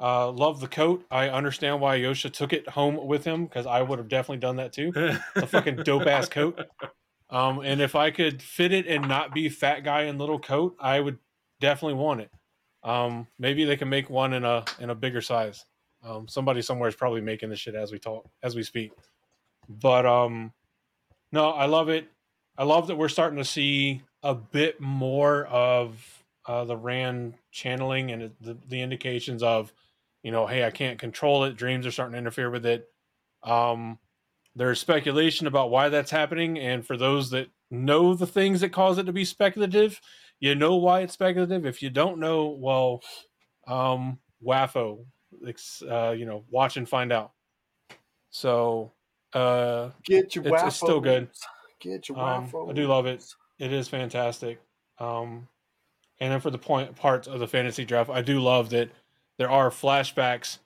uh, 0.00 0.30
love 0.30 0.60
the 0.60 0.68
coat. 0.68 1.04
I 1.10 1.28
understand 1.28 1.80
why 1.80 1.98
Josha 1.98 2.32
took 2.32 2.52
it 2.52 2.68
home 2.68 3.06
with 3.06 3.24
him 3.24 3.44
because 3.44 3.66
I 3.66 3.82
would 3.82 3.98
have 3.98 4.08
definitely 4.08 4.38
done 4.38 4.56
that 4.56 4.72
too. 4.72 4.92
A 5.36 5.46
fucking 5.46 5.76
dope 5.76 6.06
ass 6.06 6.28
coat. 6.28 6.60
Um, 7.30 7.60
and 7.60 7.80
if 7.80 7.94
I 7.94 8.10
could 8.10 8.42
fit 8.42 8.72
it 8.72 8.86
and 8.86 9.08
not 9.08 9.34
be 9.34 9.48
fat 9.48 9.80
guy 9.80 10.02
in 10.02 10.18
little 10.18 10.38
coat, 10.38 10.76
I 10.78 11.00
would 11.00 11.18
definitely 11.60 11.94
want 11.94 12.20
it. 12.20 12.30
Um, 12.84 13.26
maybe 13.38 13.64
they 13.64 13.76
can 13.76 13.88
make 13.88 14.08
one 14.08 14.32
in 14.32 14.44
a 14.44 14.64
in 14.78 14.90
a 14.90 14.94
bigger 14.94 15.20
size. 15.20 15.64
Um, 16.04 16.28
somebody 16.28 16.62
somewhere 16.62 16.88
is 16.88 16.94
probably 16.94 17.20
making 17.20 17.50
this 17.50 17.58
shit 17.58 17.74
as 17.74 17.90
we 17.90 17.98
talk 17.98 18.28
as 18.42 18.54
we 18.54 18.62
speak. 18.62 18.92
But 19.68 20.06
um, 20.06 20.52
no, 21.32 21.50
I 21.50 21.66
love 21.66 21.88
it. 21.88 22.06
I 22.56 22.64
love 22.64 22.86
that 22.86 22.96
we're 22.96 23.08
starting 23.08 23.38
to 23.38 23.44
see 23.44 24.02
a 24.22 24.34
bit 24.34 24.80
more 24.80 25.46
of 25.46 26.24
uh, 26.46 26.64
the 26.64 26.76
Rand 26.76 27.34
channeling 27.50 28.12
and 28.12 28.30
the, 28.40 28.56
the 28.68 28.80
indications 28.80 29.42
of, 29.42 29.72
you 30.26 30.32
know, 30.32 30.44
hey, 30.44 30.64
I 30.64 30.72
can't 30.72 30.98
control 30.98 31.44
it. 31.44 31.56
Dreams 31.56 31.86
are 31.86 31.92
starting 31.92 32.14
to 32.14 32.18
interfere 32.18 32.50
with 32.50 32.66
it. 32.66 32.90
Um, 33.44 33.96
there's 34.56 34.80
speculation 34.80 35.46
about 35.46 35.70
why 35.70 35.88
that's 35.88 36.10
happening, 36.10 36.58
and 36.58 36.84
for 36.84 36.96
those 36.96 37.30
that 37.30 37.46
know 37.70 38.12
the 38.12 38.26
things 38.26 38.60
that 38.62 38.70
cause 38.72 38.98
it 38.98 39.04
to 39.04 39.12
be 39.12 39.24
speculative, 39.24 40.00
you 40.40 40.56
know 40.56 40.74
why 40.74 41.02
it's 41.02 41.14
speculative. 41.14 41.64
If 41.64 41.80
you 41.80 41.90
don't 41.90 42.18
know, 42.18 42.48
well, 42.48 43.02
um, 43.68 44.18
WAFO, 44.44 45.06
it's, 45.42 45.80
uh, 45.82 46.12
you 46.18 46.26
know, 46.26 46.44
watch 46.50 46.76
and 46.76 46.88
find 46.88 47.12
out. 47.12 47.30
So, 48.30 48.90
uh, 49.32 49.90
get 50.02 50.34
your 50.34 50.42
it's- 50.44 50.60
it's 50.66 50.76
still 50.76 51.00
good. 51.00 51.28
Get 51.78 52.08
your 52.08 52.18
Um. 52.18 52.46
I 52.70 52.72
do 52.72 52.88
love 52.88 53.06
it. 53.06 53.24
It 53.60 53.72
is 53.72 53.86
fantastic. 53.86 54.60
Um, 54.98 55.46
and 56.18 56.32
then 56.32 56.40
for 56.40 56.50
the 56.50 56.58
point 56.58 56.96
parts 56.96 57.28
of 57.28 57.38
the 57.38 57.46
fantasy 57.46 57.84
draft, 57.84 58.10
I 58.10 58.22
do 58.22 58.40
love 58.40 58.70
that 58.70 58.90
there 59.38 59.50
are 59.50 59.70
flashbacks 59.70 60.58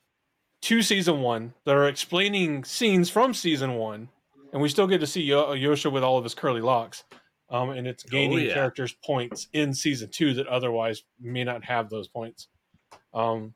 to 0.63 0.83
season 0.83 1.21
one 1.21 1.55
that 1.65 1.75
are 1.75 1.89
explaining 1.89 2.65
scenes 2.65 3.11
from 3.11 3.35
season 3.35 3.75
one, 3.75 4.09
and 4.53 4.61
we 4.61 4.69
still 4.69 4.87
get 4.87 4.99
to 5.01 5.07
see 5.07 5.23
Yo- 5.23 5.55
Josha 5.55 5.91
with 5.91 6.03
all 6.03 6.19
of 6.19 6.25
his 6.25 6.35
curly 6.35 6.61
locks. 6.61 7.05
Um, 7.49 7.71
and 7.71 7.85
it's 7.89 8.05
gaining 8.05 8.47
yeah. 8.47 8.55
characters 8.55 8.95
points 9.05 9.49
in 9.53 9.75
season 9.75 10.09
two 10.13 10.35
that 10.35 10.47
otherwise 10.47 11.03
may 11.21 11.43
not 11.43 11.65
have 11.65 11.91
those 11.91 12.07
points. 12.07 12.47
Um, 13.13 13.55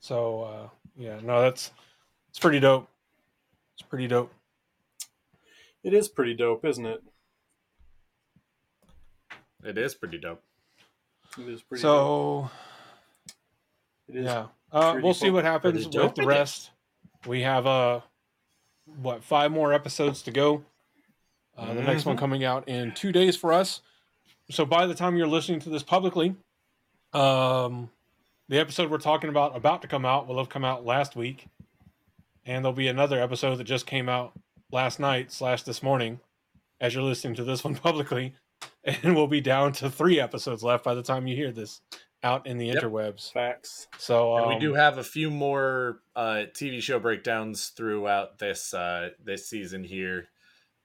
so 0.00 0.42
uh, 0.42 0.68
yeah, 0.94 1.20
no, 1.22 1.40
that's 1.40 1.70
it's 2.28 2.38
pretty 2.38 2.60
dope. 2.60 2.86
It's 3.74 3.88
pretty 3.88 4.08
dope. 4.08 4.30
It 5.82 5.94
is 5.94 6.08
pretty 6.08 6.34
dope, 6.34 6.66
isn't 6.66 6.84
it? 6.84 7.02
It 9.64 9.78
is 9.78 9.94
pretty 9.94 10.18
dope. 10.18 10.42
It 11.38 11.48
is 11.48 11.62
pretty. 11.62 11.82
dope. 11.82 12.50
So 14.08 14.14
It 14.14 14.20
is. 14.20 14.24
yeah, 14.24 14.46
uh, 14.72 14.98
we'll 15.02 15.14
see 15.14 15.30
what 15.30 15.44
happens 15.44 15.86
with 15.86 16.14
the 16.14 16.24
rest. 16.26 16.70
We 17.26 17.42
have 17.42 17.66
uh, 17.66 18.00
what 19.02 19.22
five 19.22 19.50
more 19.50 19.72
episodes 19.72 20.22
to 20.22 20.30
go. 20.30 20.64
Uh, 21.56 21.74
the 21.74 21.82
next 21.82 22.04
one 22.06 22.16
Mhm. 22.16 22.20
coming 22.20 22.44
out 22.44 22.68
in 22.68 22.92
two 22.94 23.10
days 23.12 23.36
for 23.36 23.52
us. 23.52 23.80
So 24.50 24.64
by 24.64 24.86
the 24.86 24.94
time 24.94 25.16
you're 25.16 25.26
listening 25.26 25.60
to 25.60 25.68
this 25.70 25.82
publicly, 25.82 26.36
um, 27.12 27.90
the 28.48 28.58
episode 28.58 28.90
we're 28.90 28.98
talking 28.98 29.28
about 29.28 29.56
about 29.56 29.82
to 29.82 29.88
come 29.88 30.04
out 30.06 30.26
will 30.26 30.38
have 30.38 30.48
come 30.48 30.64
out 30.64 30.86
last 30.86 31.16
week, 31.16 31.46
and 32.46 32.64
there'll 32.64 32.72
be 32.76 32.88
another 32.88 33.20
episode 33.20 33.56
that 33.56 33.64
just 33.64 33.86
came 33.86 34.08
out 34.08 34.32
last 34.70 35.00
night 35.00 35.32
slash 35.32 35.62
this 35.64 35.82
morning, 35.82 36.20
as 36.80 36.94
you're 36.94 37.02
listening 37.02 37.34
to 37.34 37.44
this 37.44 37.64
one 37.64 37.74
publicly, 37.76 38.34
and 38.84 39.14
we'll 39.16 39.26
be 39.26 39.40
down 39.40 39.72
to 39.72 39.90
three 39.90 40.20
episodes 40.20 40.62
left 40.62 40.84
by 40.84 40.94
the 40.94 41.02
time 41.02 41.26
you 41.26 41.34
hear 41.36 41.50
this 41.52 41.80
out 42.22 42.46
in 42.46 42.58
the 42.58 42.66
Yep. 42.66 42.82
interwebs. 42.82 43.32
Facts. 43.32 43.86
So 43.98 44.36
um, 44.36 44.48
we 44.48 44.58
do 44.58 44.74
have 44.74 44.98
a 44.98 45.04
few 45.04 45.30
more 45.30 46.00
uh, 46.16 46.44
TV 46.52 46.82
show 46.82 46.98
breakdowns 46.98 47.68
throughout 47.68 48.38
this 48.38 48.74
uh, 48.74 49.10
this 49.22 49.48
season 49.48 49.84
here 49.84 50.28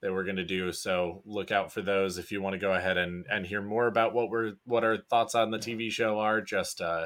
that 0.02 0.12
we're 0.12 0.26
going 0.26 0.36
to 0.36 0.44
do. 0.46 0.72
So 0.72 1.22
look 1.26 1.52
out 1.52 1.72
for 1.72 1.82
those 1.82 2.18
if 2.18 2.32
you 2.32 2.42
want 2.42 2.54
to 2.54 2.60
go 2.60 2.74
ahead 2.74 2.98
and, 2.98 3.26
and 3.32 3.46
hear 3.46 3.62
more 3.62 3.88
about 3.88 4.14
what 4.14 4.30
we're 4.30 4.54
what 4.66 4.84
our 4.84 4.98
thoughts 4.98 5.34
on 5.36 5.50
the 5.52 5.60
TV 5.60 5.90
show 5.92 6.20
are. 6.20 6.42
Just 6.42 6.82
uh, 6.82 7.06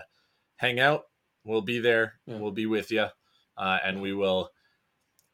hang 0.57 0.79
out. 0.79 1.03
We'll 1.43 1.61
be 1.61 1.79
there. 1.79 2.15
Yeah. 2.25 2.39
We'll 2.39 2.51
be 2.51 2.65
with 2.65 2.91
you, 2.91 3.05
uh, 3.57 3.77
and 3.83 4.01
we 4.01 4.13
will 4.13 4.49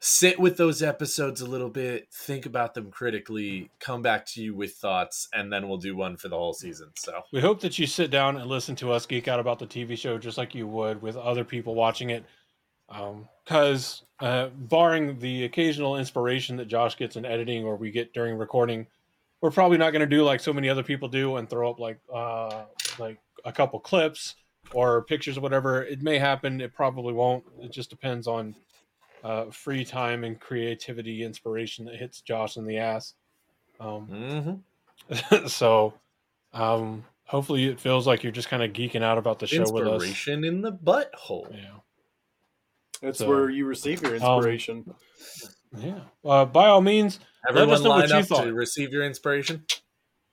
sit 0.06 0.38
with 0.38 0.58
those 0.58 0.84
episodes 0.84 1.40
a 1.40 1.46
little 1.46 1.70
bit, 1.70 2.10
think 2.12 2.46
about 2.46 2.74
them 2.74 2.92
critically, 2.92 3.72
come 3.80 4.02
back 4.02 4.26
to 4.26 4.44
you 4.44 4.54
with 4.54 4.74
thoughts, 4.74 5.30
and 5.32 5.52
then 5.52 5.70
we'll 5.70 5.78
do 5.78 5.96
one 5.96 6.18
for 6.18 6.28
the 6.28 6.36
whole 6.36 6.52
season. 6.52 6.92
So 6.98 7.22
We 7.32 7.40
hope 7.40 7.62
that 7.62 7.80
you 7.80 7.88
sit 7.88 8.12
down 8.12 8.36
and 8.36 8.50
listen 8.50 8.76
to 8.78 8.92
us 8.92 9.06
geek 9.06 9.30
out 9.30 9.40
about 9.40 9.60
the 9.60 9.66
TV 9.66 9.98
show 9.98 10.18
just 10.18 10.38
like 10.38 10.54
you 10.54 10.68
would 10.68 11.02
with 11.02 11.16
other 11.16 11.46
people 11.46 11.74
watching 11.74 12.10
it. 12.10 12.26
Because, 13.46 14.04
uh, 14.20 14.50
barring 14.50 15.20
the 15.20 15.46
occasional 15.46 15.96
inspiration 15.96 16.58
that 16.58 16.68
Josh 16.68 16.98
gets 16.98 17.16
in 17.16 17.24
editing 17.24 17.64
or 17.64 17.78
we 17.78 17.90
get 17.90 18.14
during 18.14 18.38
recording, 18.38 18.88
we're 19.40 19.52
probably 19.52 19.78
not 19.78 19.92
going 19.92 20.02
to 20.02 20.06
do 20.06 20.26
like 20.26 20.42
so 20.42 20.52
many 20.52 20.68
other 20.68 20.84
people 20.84 21.08
do 21.08 21.38
and 21.38 21.50
throw 21.50 21.72
up 21.72 21.80
like 21.80 22.00
uh, 22.14 22.66
like 23.00 23.20
a 23.46 23.54
couple 23.54 23.80
clips 23.80 24.36
or 24.74 25.06
pictures 25.06 25.38
or 25.38 25.42
whatever. 25.42 25.82
It 25.82 26.02
may 26.02 26.20
happen. 26.20 26.60
It 26.60 26.74
probably 26.74 27.14
won't. 27.14 27.46
It 27.62 27.72
just 27.72 27.90
depends 27.90 28.28
on 28.28 28.54
uh, 29.24 29.46
free 29.52 29.86
time 29.86 30.24
and 30.24 30.40
creativity, 30.40 31.24
inspiration 31.24 31.86
that 31.86 31.96
hits 31.96 32.22
Josh 32.22 32.58
in 32.58 32.66
the 32.66 32.78
ass. 32.78 33.14
Um, 33.80 34.64
mhm. 35.10 35.50
so 35.50 35.94
um 36.54 37.04
hopefully 37.26 37.66
it 37.66 37.80
feels 37.80 38.06
like 38.06 38.22
you're 38.24 38.32
just 38.32 38.48
kind 38.48 38.62
of 38.62 38.72
geeking 38.74 39.02
out 39.02 39.18
about 39.18 39.40
the 39.40 39.48
show 39.48 39.64
with 39.72 39.88
us 39.88 40.04
inspiration 40.04 40.44
in 40.44 40.62
the 40.62 40.72
butthole. 40.72 41.52
yeah 41.52 41.72
That's 43.02 43.18
So, 43.20 43.28
where 43.28 43.50
you 43.50 43.66
receive 43.66 44.02
your 44.04 44.12
um, 44.12 44.18
inspiration. 44.18 44.94
yeah 45.78 46.02
uh, 46.24 46.46
by 46.46 46.68
all 46.68 46.82
means 46.82 47.20
Everyone 47.50 47.74
us 47.74 47.82
know 47.82 47.90
what 47.90 48.10
you 48.10 48.16
up 48.16 48.26
thought. 48.26 48.44
to 48.46 48.54
receive 48.54 48.94
your 48.94 49.04
inspiration. 49.04 49.66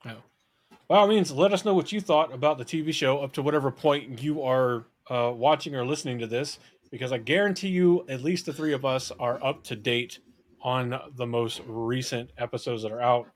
by 0.03 0.97
all 0.97 1.07
means 1.07 1.31
let 1.31 1.51
us 1.53 1.65
know 1.65 1.73
what 1.73 1.91
you 1.91 1.99
thought 1.99 2.31
about 2.33 2.57
the 2.57 2.65
tv 2.65 2.93
show 2.93 3.19
up 3.19 3.33
to 3.33 3.41
whatever 3.41 3.71
point 3.71 4.21
you 4.21 4.43
are 4.43 4.85
uh, 5.09 5.31
watching 5.33 5.75
or 5.75 5.83
listening 5.85 6.19
to 6.19 6.27
this 6.27 6.59
because 6.91 7.11
i 7.11 7.17
guarantee 7.17 7.69
you 7.69 8.05
at 8.07 8.21
least 8.21 8.45
the 8.45 8.53
three 8.53 8.73
of 8.73 8.85
us 8.85 9.11
are 9.19 9.43
up 9.43 9.63
to 9.63 9.75
date 9.75 10.19
on 10.61 10.99
the 11.15 11.25
most 11.25 11.61
recent 11.65 12.29
episodes 12.37 12.83
that 12.83 12.91
are 12.91 13.01
out 13.01 13.27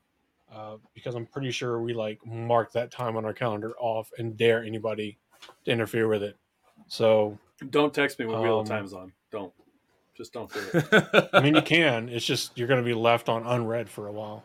uh, 0.54 0.76
because 0.94 1.14
i'm 1.14 1.26
pretty 1.26 1.50
sure 1.50 1.80
we 1.80 1.92
like 1.92 2.24
mark 2.24 2.72
that 2.72 2.90
time 2.90 3.16
on 3.16 3.24
our 3.24 3.32
calendar 3.32 3.72
off 3.78 4.10
and 4.18 4.36
dare 4.36 4.62
anybody 4.62 5.18
to 5.64 5.70
interfere 5.70 6.06
with 6.06 6.22
it 6.22 6.36
so 6.88 7.38
Don't 7.70 7.92
text 7.92 8.18
me 8.18 8.26
when 8.26 8.40
Wheel 8.40 8.54
um, 8.54 8.60
of 8.60 8.68
Time's 8.68 8.92
on. 8.92 9.12
Don't. 9.30 9.52
Just 10.16 10.32
don't 10.32 10.50
do 10.52 10.60
it. 10.72 11.28
I 11.32 11.40
mean, 11.40 11.54
you 11.54 11.62
can. 11.62 12.08
It's 12.08 12.24
just 12.24 12.56
you're 12.56 12.68
going 12.68 12.82
to 12.82 12.86
be 12.86 12.94
left 12.94 13.28
on 13.28 13.46
unread 13.46 13.88
for 13.88 14.06
a 14.08 14.12
while. 14.12 14.44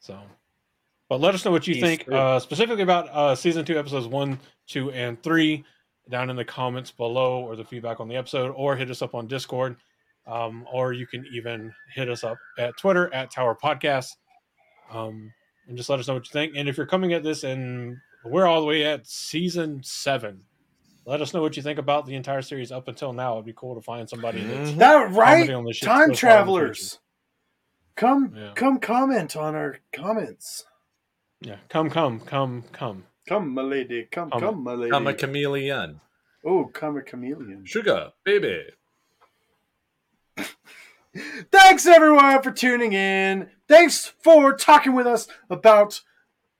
So, 0.00 0.18
but 1.08 1.20
let 1.20 1.34
us 1.34 1.44
know 1.44 1.50
what 1.50 1.66
you 1.66 1.74
He's 1.74 1.82
think 1.82 2.10
uh, 2.10 2.38
specifically 2.38 2.82
about 2.82 3.08
uh, 3.10 3.34
season 3.34 3.64
two, 3.64 3.78
episodes 3.78 4.06
one, 4.06 4.38
two, 4.66 4.90
and 4.92 5.22
three 5.22 5.64
down 6.10 6.30
in 6.30 6.36
the 6.36 6.44
comments 6.44 6.90
below, 6.90 7.40
or 7.40 7.56
the 7.56 7.64
feedback 7.64 8.00
on 8.00 8.08
the 8.08 8.16
episode, 8.16 8.52
or 8.56 8.76
hit 8.76 8.90
us 8.90 9.02
up 9.02 9.14
on 9.14 9.26
Discord, 9.26 9.76
um, 10.26 10.66
or 10.72 10.92
you 10.92 11.06
can 11.06 11.24
even 11.32 11.72
hit 11.94 12.08
us 12.10 12.24
up 12.24 12.36
at 12.58 12.76
Twitter 12.76 13.12
at 13.14 13.30
Tower 13.30 13.56
Podcast, 13.62 14.10
um, 14.90 15.32
and 15.66 15.76
just 15.76 15.88
let 15.88 15.98
us 15.98 16.06
know 16.08 16.14
what 16.14 16.26
you 16.26 16.32
think. 16.32 16.54
And 16.56 16.68
if 16.68 16.76
you're 16.76 16.86
coming 16.86 17.12
at 17.14 17.22
this 17.22 17.42
and 17.44 17.96
we're 18.24 18.46
all 18.46 18.60
the 18.60 18.66
way 18.66 18.84
at 18.84 19.06
season 19.06 19.80
seven, 19.82 20.42
Let 21.06 21.20
us 21.20 21.34
know 21.34 21.42
what 21.42 21.54
you 21.54 21.62
think 21.62 21.78
about 21.78 22.06
the 22.06 22.14
entire 22.14 22.40
series 22.40 22.72
up 22.72 22.88
until 22.88 23.12
now. 23.12 23.34
It'd 23.34 23.44
be 23.44 23.52
cool 23.54 23.74
to 23.74 23.82
find 23.82 24.08
somebody 24.08 24.42
that's 24.42 24.70
Mhm. 24.70 24.78
That 24.78 25.10
right, 25.12 25.50
on 25.50 25.64
this 25.66 25.76
shit 25.76 25.84
so 25.84 25.92
time 25.92 26.14
travelers. 26.14 26.98
Come, 27.94 28.32
Yeah. 28.34 28.52
come 28.54 28.78
comment 28.80 29.36
on 29.36 29.54
our 29.54 29.80
comments. 29.92 30.64
Yeah, 31.42 31.58
come, 31.68 31.90
come, 31.90 32.20
come, 32.20 32.62
come. 32.72 33.04
Come, 33.28 33.54
my 33.54 33.62
lady. 33.62 34.06
Come, 34.10 34.30
Come. 34.30 34.40
come, 34.40 34.62
my 34.64 34.74
lady. 34.74 34.92
I'm 34.94 35.06
a 35.06 35.14
chameleon. 35.14 36.00
oh, 36.44 36.66
come 36.66 36.96
a 36.98 37.02
chameleon. 37.02 37.64
Sugar, 37.64 38.12
baby. 38.24 38.64
Thanks 41.50 41.86
everyone 41.86 42.42
for 42.42 42.50
tuning 42.50 42.92
in. 42.92 43.48
Thanks 43.68 44.12
for 44.22 44.52
talking 44.54 44.94
with 44.94 45.06
us 45.06 45.28
about 45.48 46.00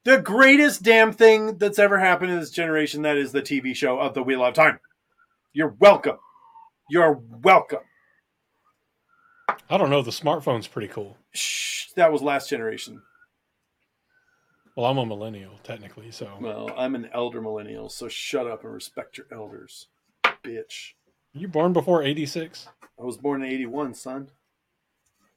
the 0.04 0.18
greatest 0.18 0.82
damn 0.82 1.12
thing 1.12 1.58
that's 1.58 1.78
ever 1.78 1.98
happened 1.98 2.30
in 2.30 2.38
this 2.38 2.50
generation. 2.50 3.02
That 3.02 3.16
is 3.16 3.32
the 3.32 3.42
TV 3.42 3.74
show 3.74 3.98
of 3.98 4.14
the 4.14 4.22
Wheel 4.22 4.44
of 4.44 4.54
Time. 4.54 4.78
You're 5.52 5.74
welcome. 5.80 6.18
You're 6.88 7.20
welcome. 7.42 7.80
I 9.68 9.76
don't 9.76 9.90
know. 9.90 10.02
The 10.02 10.10
smartphone's 10.10 10.68
pretty 10.68 10.88
cool. 10.88 11.16
Shh, 11.32 11.88
that 11.96 12.12
was 12.12 12.22
last 12.22 12.48
generation. 12.48 13.02
Well, 14.76 14.86
I'm 14.86 14.98
a 14.98 15.06
millennial 15.06 15.60
technically, 15.62 16.10
so 16.10 16.36
Well, 16.40 16.74
I'm 16.76 16.94
an 16.94 17.08
elder 17.12 17.40
millennial, 17.40 17.88
so 17.88 18.08
shut 18.08 18.46
up 18.46 18.64
and 18.64 18.72
respect 18.72 19.16
your 19.18 19.26
elders, 19.30 19.86
bitch. 20.42 20.94
you 21.32 21.46
born 21.48 21.72
before 21.72 22.02
'86? 22.02 22.68
I 22.98 23.04
was 23.04 23.16
born 23.16 23.42
in 23.42 23.50
'81, 23.50 23.94
son. 23.94 24.30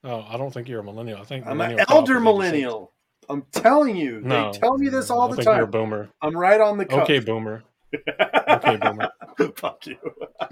Oh, 0.04 0.26
I 0.28 0.38
don't 0.38 0.54
think 0.54 0.68
you're 0.68 0.80
a 0.80 0.84
millennial. 0.84 1.20
I 1.20 1.24
think 1.24 1.46
I'm 1.46 1.62
an 1.62 1.80
elder 1.88 2.20
millennial. 2.20 2.94
I'm 3.30 3.44
telling 3.52 3.96
you, 3.96 4.22
No, 4.22 4.52
they 4.52 4.60
tell 4.60 4.78
me 4.78 4.90
this 4.90 5.10
all 5.10 5.28
the 5.28 5.36
think 5.36 5.48
You're 5.48 5.64
a 5.64 5.68
boomer. 5.68 6.10
I'm 6.22 6.36
right 6.36 6.62
on 6.62 6.78
the 6.78 6.86
cuff. 6.86 7.04
Okay, 7.04 7.20
boomer. 7.20 7.64
Okay, 7.94 8.78
boomer. 8.78 9.12
Fuck 9.56 9.88
you. 9.88 9.98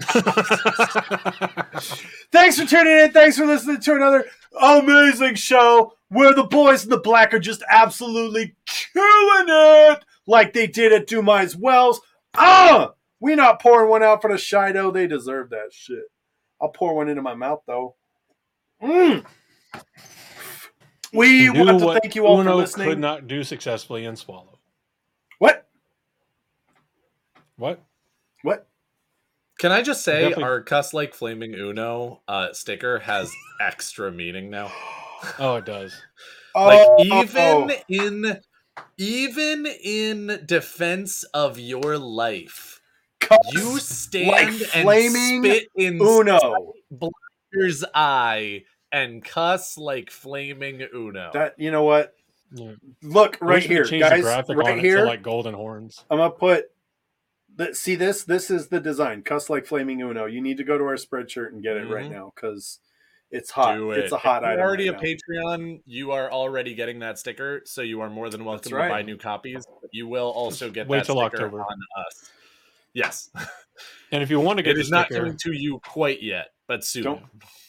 Thanks 2.32 2.58
for 2.58 2.66
tuning 2.66 2.98
in. 2.98 3.12
Thanks 3.12 3.36
for 3.36 3.46
listening 3.46 3.80
to 3.80 3.94
another 3.94 4.26
amazing 4.60 5.34
show 5.34 5.94
where 6.08 6.32
the 6.34 6.44
boys 6.44 6.84
in 6.84 6.90
the 6.90 6.98
black 6.98 7.34
are 7.34 7.38
just 7.38 7.62
absolutely 7.68 8.54
killing 8.66 9.46
it 9.48 10.04
like 10.26 10.52
they 10.52 10.66
did 10.66 10.92
at 10.92 11.06
Dumai's 11.06 11.56
Wells. 11.56 12.00
Ah! 12.34 12.92
We 13.20 13.34
not 13.34 13.60
pouring 13.60 13.90
one 13.90 14.02
out 14.02 14.22
for 14.22 14.30
the 14.30 14.36
Shaido. 14.36 14.92
They 14.92 15.06
deserve 15.06 15.50
that 15.50 15.72
shit. 15.72 16.04
I'll 16.60 16.68
pour 16.68 16.94
one 16.94 17.08
into 17.08 17.22
my 17.22 17.34
mouth 17.34 17.62
though. 17.66 17.96
Mm. 18.82 19.24
We 21.12 21.46
Do 21.46 21.64
want 21.64 21.78
to 21.80 21.98
thank 22.00 22.14
you 22.14 22.26
all 22.26 22.40
Uno 22.40 22.50
for 22.50 22.56
listening. 22.56 22.88
Could 22.88 22.98
not 22.98 23.26
do 23.26 23.42
successfully 23.42 24.04
and 24.04 24.18
swallow. 24.18 24.58
What? 25.38 25.65
What? 27.56 27.82
What? 28.42 28.66
Can 29.58 29.72
I 29.72 29.82
just 29.82 30.04
say 30.04 30.20
Definitely- 30.20 30.44
our 30.44 30.60
cuss 30.62 30.92
like 30.92 31.14
flaming 31.14 31.54
Uno 31.54 32.22
uh, 32.28 32.52
sticker 32.52 32.98
has 33.00 33.32
extra 33.60 34.12
meaning 34.12 34.50
now? 34.50 34.70
Oh, 35.38 35.56
it 35.56 35.64
does. 35.64 35.94
Like 36.54 36.86
Oh, 36.86 37.02
even 37.04 37.72
in 37.88 38.40
even 38.98 39.66
in 39.66 40.40
defense 40.46 41.22
of 41.34 41.58
your 41.58 41.98
life, 41.98 42.80
cuss 43.20 43.38
you 43.52 43.78
stand 43.78 44.28
like 44.28 44.48
and 44.74 44.82
flaming 44.84 45.42
spit 45.42 45.68
in 45.74 46.00
Uno. 46.00 46.72
Blair's 46.90 47.84
eye 47.94 48.64
and 48.92 49.22
cuss 49.24 49.76
like 49.76 50.10
flaming 50.10 50.82
Uno. 50.94 51.30
That 51.32 51.54
you 51.58 51.70
know 51.70 51.84
what? 51.84 52.14
Yeah. 52.52 52.72
Look 53.02 53.38
right 53.40 53.56
wish 53.56 53.68
we 53.68 53.76
could 53.76 53.88
here, 53.88 54.00
guys. 54.00 54.22
Right 54.48 54.78
here, 54.78 54.98
to 54.98 55.04
like 55.04 55.22
golden 55.22 55.54
horns. 55.54 56.04
I'm 56.10 56.18
gonna 56.18 56.30
put. 56.30 56.66
The, 57.56 57.74
see 57.74 57.94
this? 57.94 58.24
This 58.24 58.50
is 58.50 58.68
the 58.68 58.80
design. 58.80 59.22
Cuss 59.22 59.48
like 59.50 59.66
flaming 59.66 60.00
Uno. 60.02 60.26
You 60.26 60.40
need 60.42 60.58
to 60.58 60.64
go 60.64 60.76
to 60.78 60.84
our 60.84 60.94
spreadshirt 60.96 61.48
and 61.48 61.62
get 61.62 61.76
it 61.76 61.88
right 61.88 62.04
Mhm. 62.06 62.10
now 62.12 62.32
because 62.34 62.80
it's 63.30 63.50
hot. 63.50 63.76
Do 63.76 63.90
it. 63.92 63.98
It's 63.98 64.12
a 64.12 64.18
hot 64.18 64.42
if 64.42 64.48
item. 64.48 64.58
you're 64.58 64.68
already 64.68 64.90
right 64.90 65.00
a 65.02 65.04
now. 65.04 65.52
Patreon, 65.56 65.82
you 65.86 66.12
are 66.12 66.30
already 66.30 66.74
getting 66.74 66.98
that 67.00 67.18
sticker, 67.18 67.62
so 67.64 67.80
you 67.82 68.00
are 68.02 68.10
more 68.10 68.28
than 68.30 68.44
welcome 68.44 68.70
That's 68.70 68.88
to 68.88 68.94
buy 68.94 69.02
new 69.02 69.16
copies. 69.16 69.66
You 69.90 70.06
will 70.06 70.30
also 70.30 70.70
get 70.70 70.86
Wait 70.86 70.98
that 70.98 71.06
till 71.06 71.16
sticker 71.16 71.44
October. 71.44 71.62
on 71.62 71.78
us. 72.06 72.30
Yes, 72.92 73.30
And 74.12 74.22
if 74.22 74.30
you 74.30 74.38
want 74.40 74.58
to 74.58 74.62
get 74.62 74.78
it 74.78 74.84
the 74.84 74.90
not 74.90 75.08
coming 75.10 75.36
to 75.38 75.52
you 75.52 75.80
quite 75.80 76.22
yet, 76.22 76.48
but 76.66 76.84
soon. 76.84 77.02
Don't- 77.04 77.22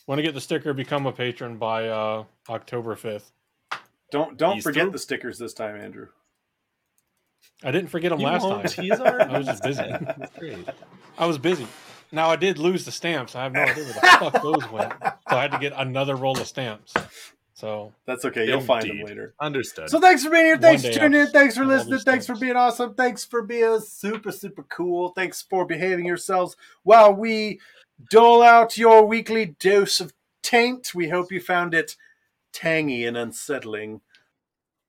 want 0.05 0.19
to 0.19 0.23
get 0.23 0.33
the 0.33 0.39
sticker, 0.41 0.73
become 0.73 1.05
a 1.05 1.11
patron 1.11 1.57
by 1.57 1.89
uh, 1.89 2.23
October 2.49 2.95
5th. 2.95 3.31
Don't 4.11 4.37
don't 4.37 4.57
Easter? 4.57 4.69
forget 4.71 4.91
the 4.93 4.99
stickers 4.99 5.37
this 5.37 5.53
time, 5.53 5.75
Andrew. 5.75 6.07
I 7.63 7.71
didn't 7.71 7.89
forget 7.89 8.11
them 8.11 8.19
You 8.19 8.27
last 8.27 8.43
time. 8.75 8.85
He's 8.85 8.99
already 8.99 9.29
I 9.33 9.37
was 9.37 9.47
just 9.47 9.63
busy. 9.63 9.83
I 11.17 11.25
was 11.25 11.37
busy. 11.37 11.67
Now 12.11 12.29
I 12.29 12.35
did 12.35 12.57
lose 12.57 12.85
the 12.85 12.91
stamps. 12.91 13.35
I 13.35 13.43
have 13.43 13.53
no 13.53 13.61
idea 13.61 13.83
where 13.83 13.93
the 13.93 13.99
fuck 13.99 14.41
those 14.43 14.71
went. 14.71 14.93
So 15.01 15.35
I 15.37 15.41
had 15.41 15.51
to 15.51 15.59
get 15.59 15.73
another 15.75 16.15
roll 16.15 16.39
of 16.39 16.47
stamps. 16.47 16.93
So 17.53 17.91
That's 18.05 18.23
okay. 18.25 18.45
You'll 18.47 18.61
find 18.61 18.83
them 18.83 18.91
Indeed. 18.91 19.07
later. 19.07 19.33
Understood. 19.41 19.89
So 19.89 19.99
thanks 19.99 20.23
for 20.23 20.29
being 20.29 20.45
here. 20.45 20.57
Thanks 20.57 20.85
for 20.85 20.91
tuning 20.91 21.21
in. 21.21 21.27
Thanks 21.27 21.57
for 21.57 21.65
listening. 21.65 21.99
Thanks 21.99 22.27
for 22.27 22.35
being 22.35 22.55
awesome. 22.55 22.93
Thanks 22.93 23.25
for 23.25 23.41
being 23.41 23.79
super 23.79 24.31
super 24.31 24.63
cool. 24.63 25.09
Thanks 25.09 25.41
for 25.41 25.65
behaving 25.65 26.05
yourselves 26.05 26.55
while 26.83 27.13
we 27.13 27.59
dole 28.11 28.43
out 28.43 28.77
your 28.77 29.05
weekly 29.07 29.55
dose 29.59 29.99
of 29.99 30.13
taint. 30.43 30.93
We 30.93 31.09
hope 31.09 31.31
you 31.31 31.41
found 31.41 31.73
it 31.73 31.95
tangy 32.53 33.05
and 33.05 33.17
unsettling. 33.17 34.01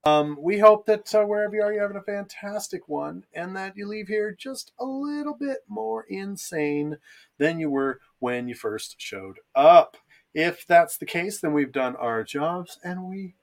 Um, 0.05 0.39
we 0.41 0.59
hope 0.59 0.87
that 0.87 1.13
uh, 1.15 1.25
wherever 1.25 1.55
you 1.55 1.63
are, 1.63 1.73
you're 1.73 1.83
having 1.83 1.97
a 1.97 2.03
fantastic 2.03 2.89
one, 2.89 3.25
and 3.35 3.57
that 3.57 3.77
you 3.77 3.87
leave 3.87 4.09
here 4.09 4.33
just 4.33 4.73
a 4.79 4.85
little 4.85 5.35
bit 5.35 5.59
more 5.69 6.05
insane 6.09 6.99
than 7.39 7.59
you 7.59 7.69
were 7.69 8.01
when 8.19 8.49
you 8.49 8.55
first 8.55 8.97
showed 8.99 9.39
up. 9.55 9.97
If 10.35 10.67
that's 10.67 10.97
the 10.97 11.07
case, 11.07 11.41
then 11.41 11.53
we've 11.53 11.73
done 11.73 11.97
our 11.97 12.23
jobs, 12.23 12.79
and 12.85 13.05
we 13.05 13.35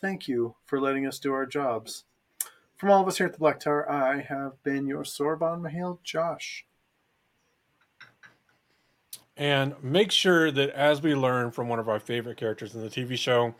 thank 0.00 0.26
you 0.26 0.56
for 0.66 0.80
letting 0.80 1.06
us 1.06 1.18
do 1.18 1.32
our 1.32 1.46
jobs. 1.46 2.04
From 2.76 2.90
all 2.90 3.02
of 3.02 3.08
us 3.08 3.18
here 3.18 3.26
at 3.26 3.32
the 3.32 3.38
Black 3.38 3.60
Tower, 3.60 3.90
I 3.90 4.22
have 4.22 4.60
been 4.64 4.88
your 4.88 5.04
Sorbonne 5.04 5.62
M'Hael, 5.62 6.02
Josh. 6.02 6.66
And 9.36 9.74
make 9.82 10.10
sure 10.10 10.50
that 10.50 10.70
as 10.70 11.00
we 11.00 11.14
learn 11.14 11.52
from 11.52 11.68
one 11.68 11.78
of 11.78 11.88
our 11.88 12.00
favorite 12.00 12.36
characters 12.36 12.74
in 12.74 12.82
the 12.82 12.88
TV 12.88 13.16
show, 13.16 13.54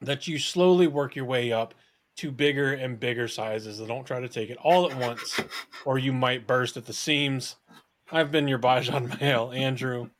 that 0.00 0.26
you 0.26 0.38
slowly 0.38 0.86
work 0.86 1.16
your 1.16 1.24
way 1.24 1.52
up 1.52 1.74
to 2.16 2.30
bigger 2.30 2.72
and 2.72 3.00
bigger 3.00 3.28
sizes. 3.28 3.78
And 3.78 3.88
don't 3.88 4.06
try 4.06 4.20
to 4.20 4.28
take 4.28 4.50
it 4.50 4.58
all 4.62 4.90
at 4.90 4.96
once, 4.98 5.40
or 5.84 5.98
you 5.98 6.12
might 6.12 6.46
burst 6.46 6.76
at 6.76 6.86
the 6.86 6.92
seams. 6.92 7.56
I've 8.12 8.30
been 8.30 8.48
your 8.48 8.58
Bajan 8.58 9.20
Mail, 9.20 9.52
Andrew. 9.54 10.10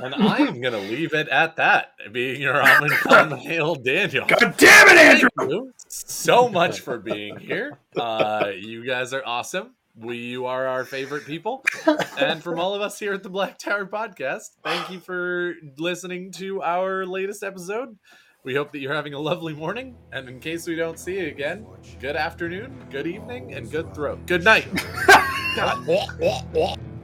and 0.00 0.14
I 0.14 0.38
am 0.38 0.60
going 0.60 0.72
to 0.72 0.78
leave 0.78 1.14
it 1.14 1.28
at 1.28 1.56
that, 1.56 1.92
being 2.12 2.40
your 2.40 2.60
Almond 2.60 2.92
Con 2.92 3.30
Daniel. 3.82 4.26
God 4.28 4.54
damn 4.56 4.88
it, 4.88 4.96
Andrew! 4.98 5.28
Thank 5.36 5.50
you 5.50 5.72
so 5.88 6.48
much 6.48 6.80
for 6.80 6.98
being 6.98 7.38
here. 7.38 7.78
Uh, 7.96 8.52
you 8.56 8.86
guys 8.86 9.12
are 9.12 9.22
awesome. 9.24 9.75
We, 9.98 10.18
you 10.18 10.46
are 10.46 10.66
our 10.66 10.84
favorite 10.84 11.24
people. 11.24 11.64
And 12.18 12.42
from 12.42 12.58
all 12.58 12.74
of 12.74 12.80
us 12.80 12.98
here 12.98 13.12
at 13.12 13.22
the 13.22 13.28
Black 13.28 13.58
Tower 13.58 13.84
Podcast, 13.84 14.56
thank 14.64 14.90
you 14.90 15.00
for 15.00 15.52
listening 15.76 16.32
to 16.32 16.62
our 16.62 17.04
latest 17.04 17.42
episode. 17.42 17.98
We 18.42 18.54
hope 18.54 18.72
that 18.72 18.78
you're 18.78 18.94
having 18.94 19.12
a 19.12 19.18
lovely 19.18 19.52
morning. 19.52 19.96
And 20.12 20.28
in 20.28 20.40
case 20.40 20.66
we 20.66 20.76
don't 20.76 20.98
see 20.98 21.18
you 21.18 21.26
again, 21.26 21.66
good 22.00 22.16
afternoon, 22.16 22.86
good 22.90 23.06
evening, 23.06 23.52
and 23.52 23.70
good 23.70 23.94
throat. 23.94 24.24
Good 24.26 24.44
night. 24.44 24.66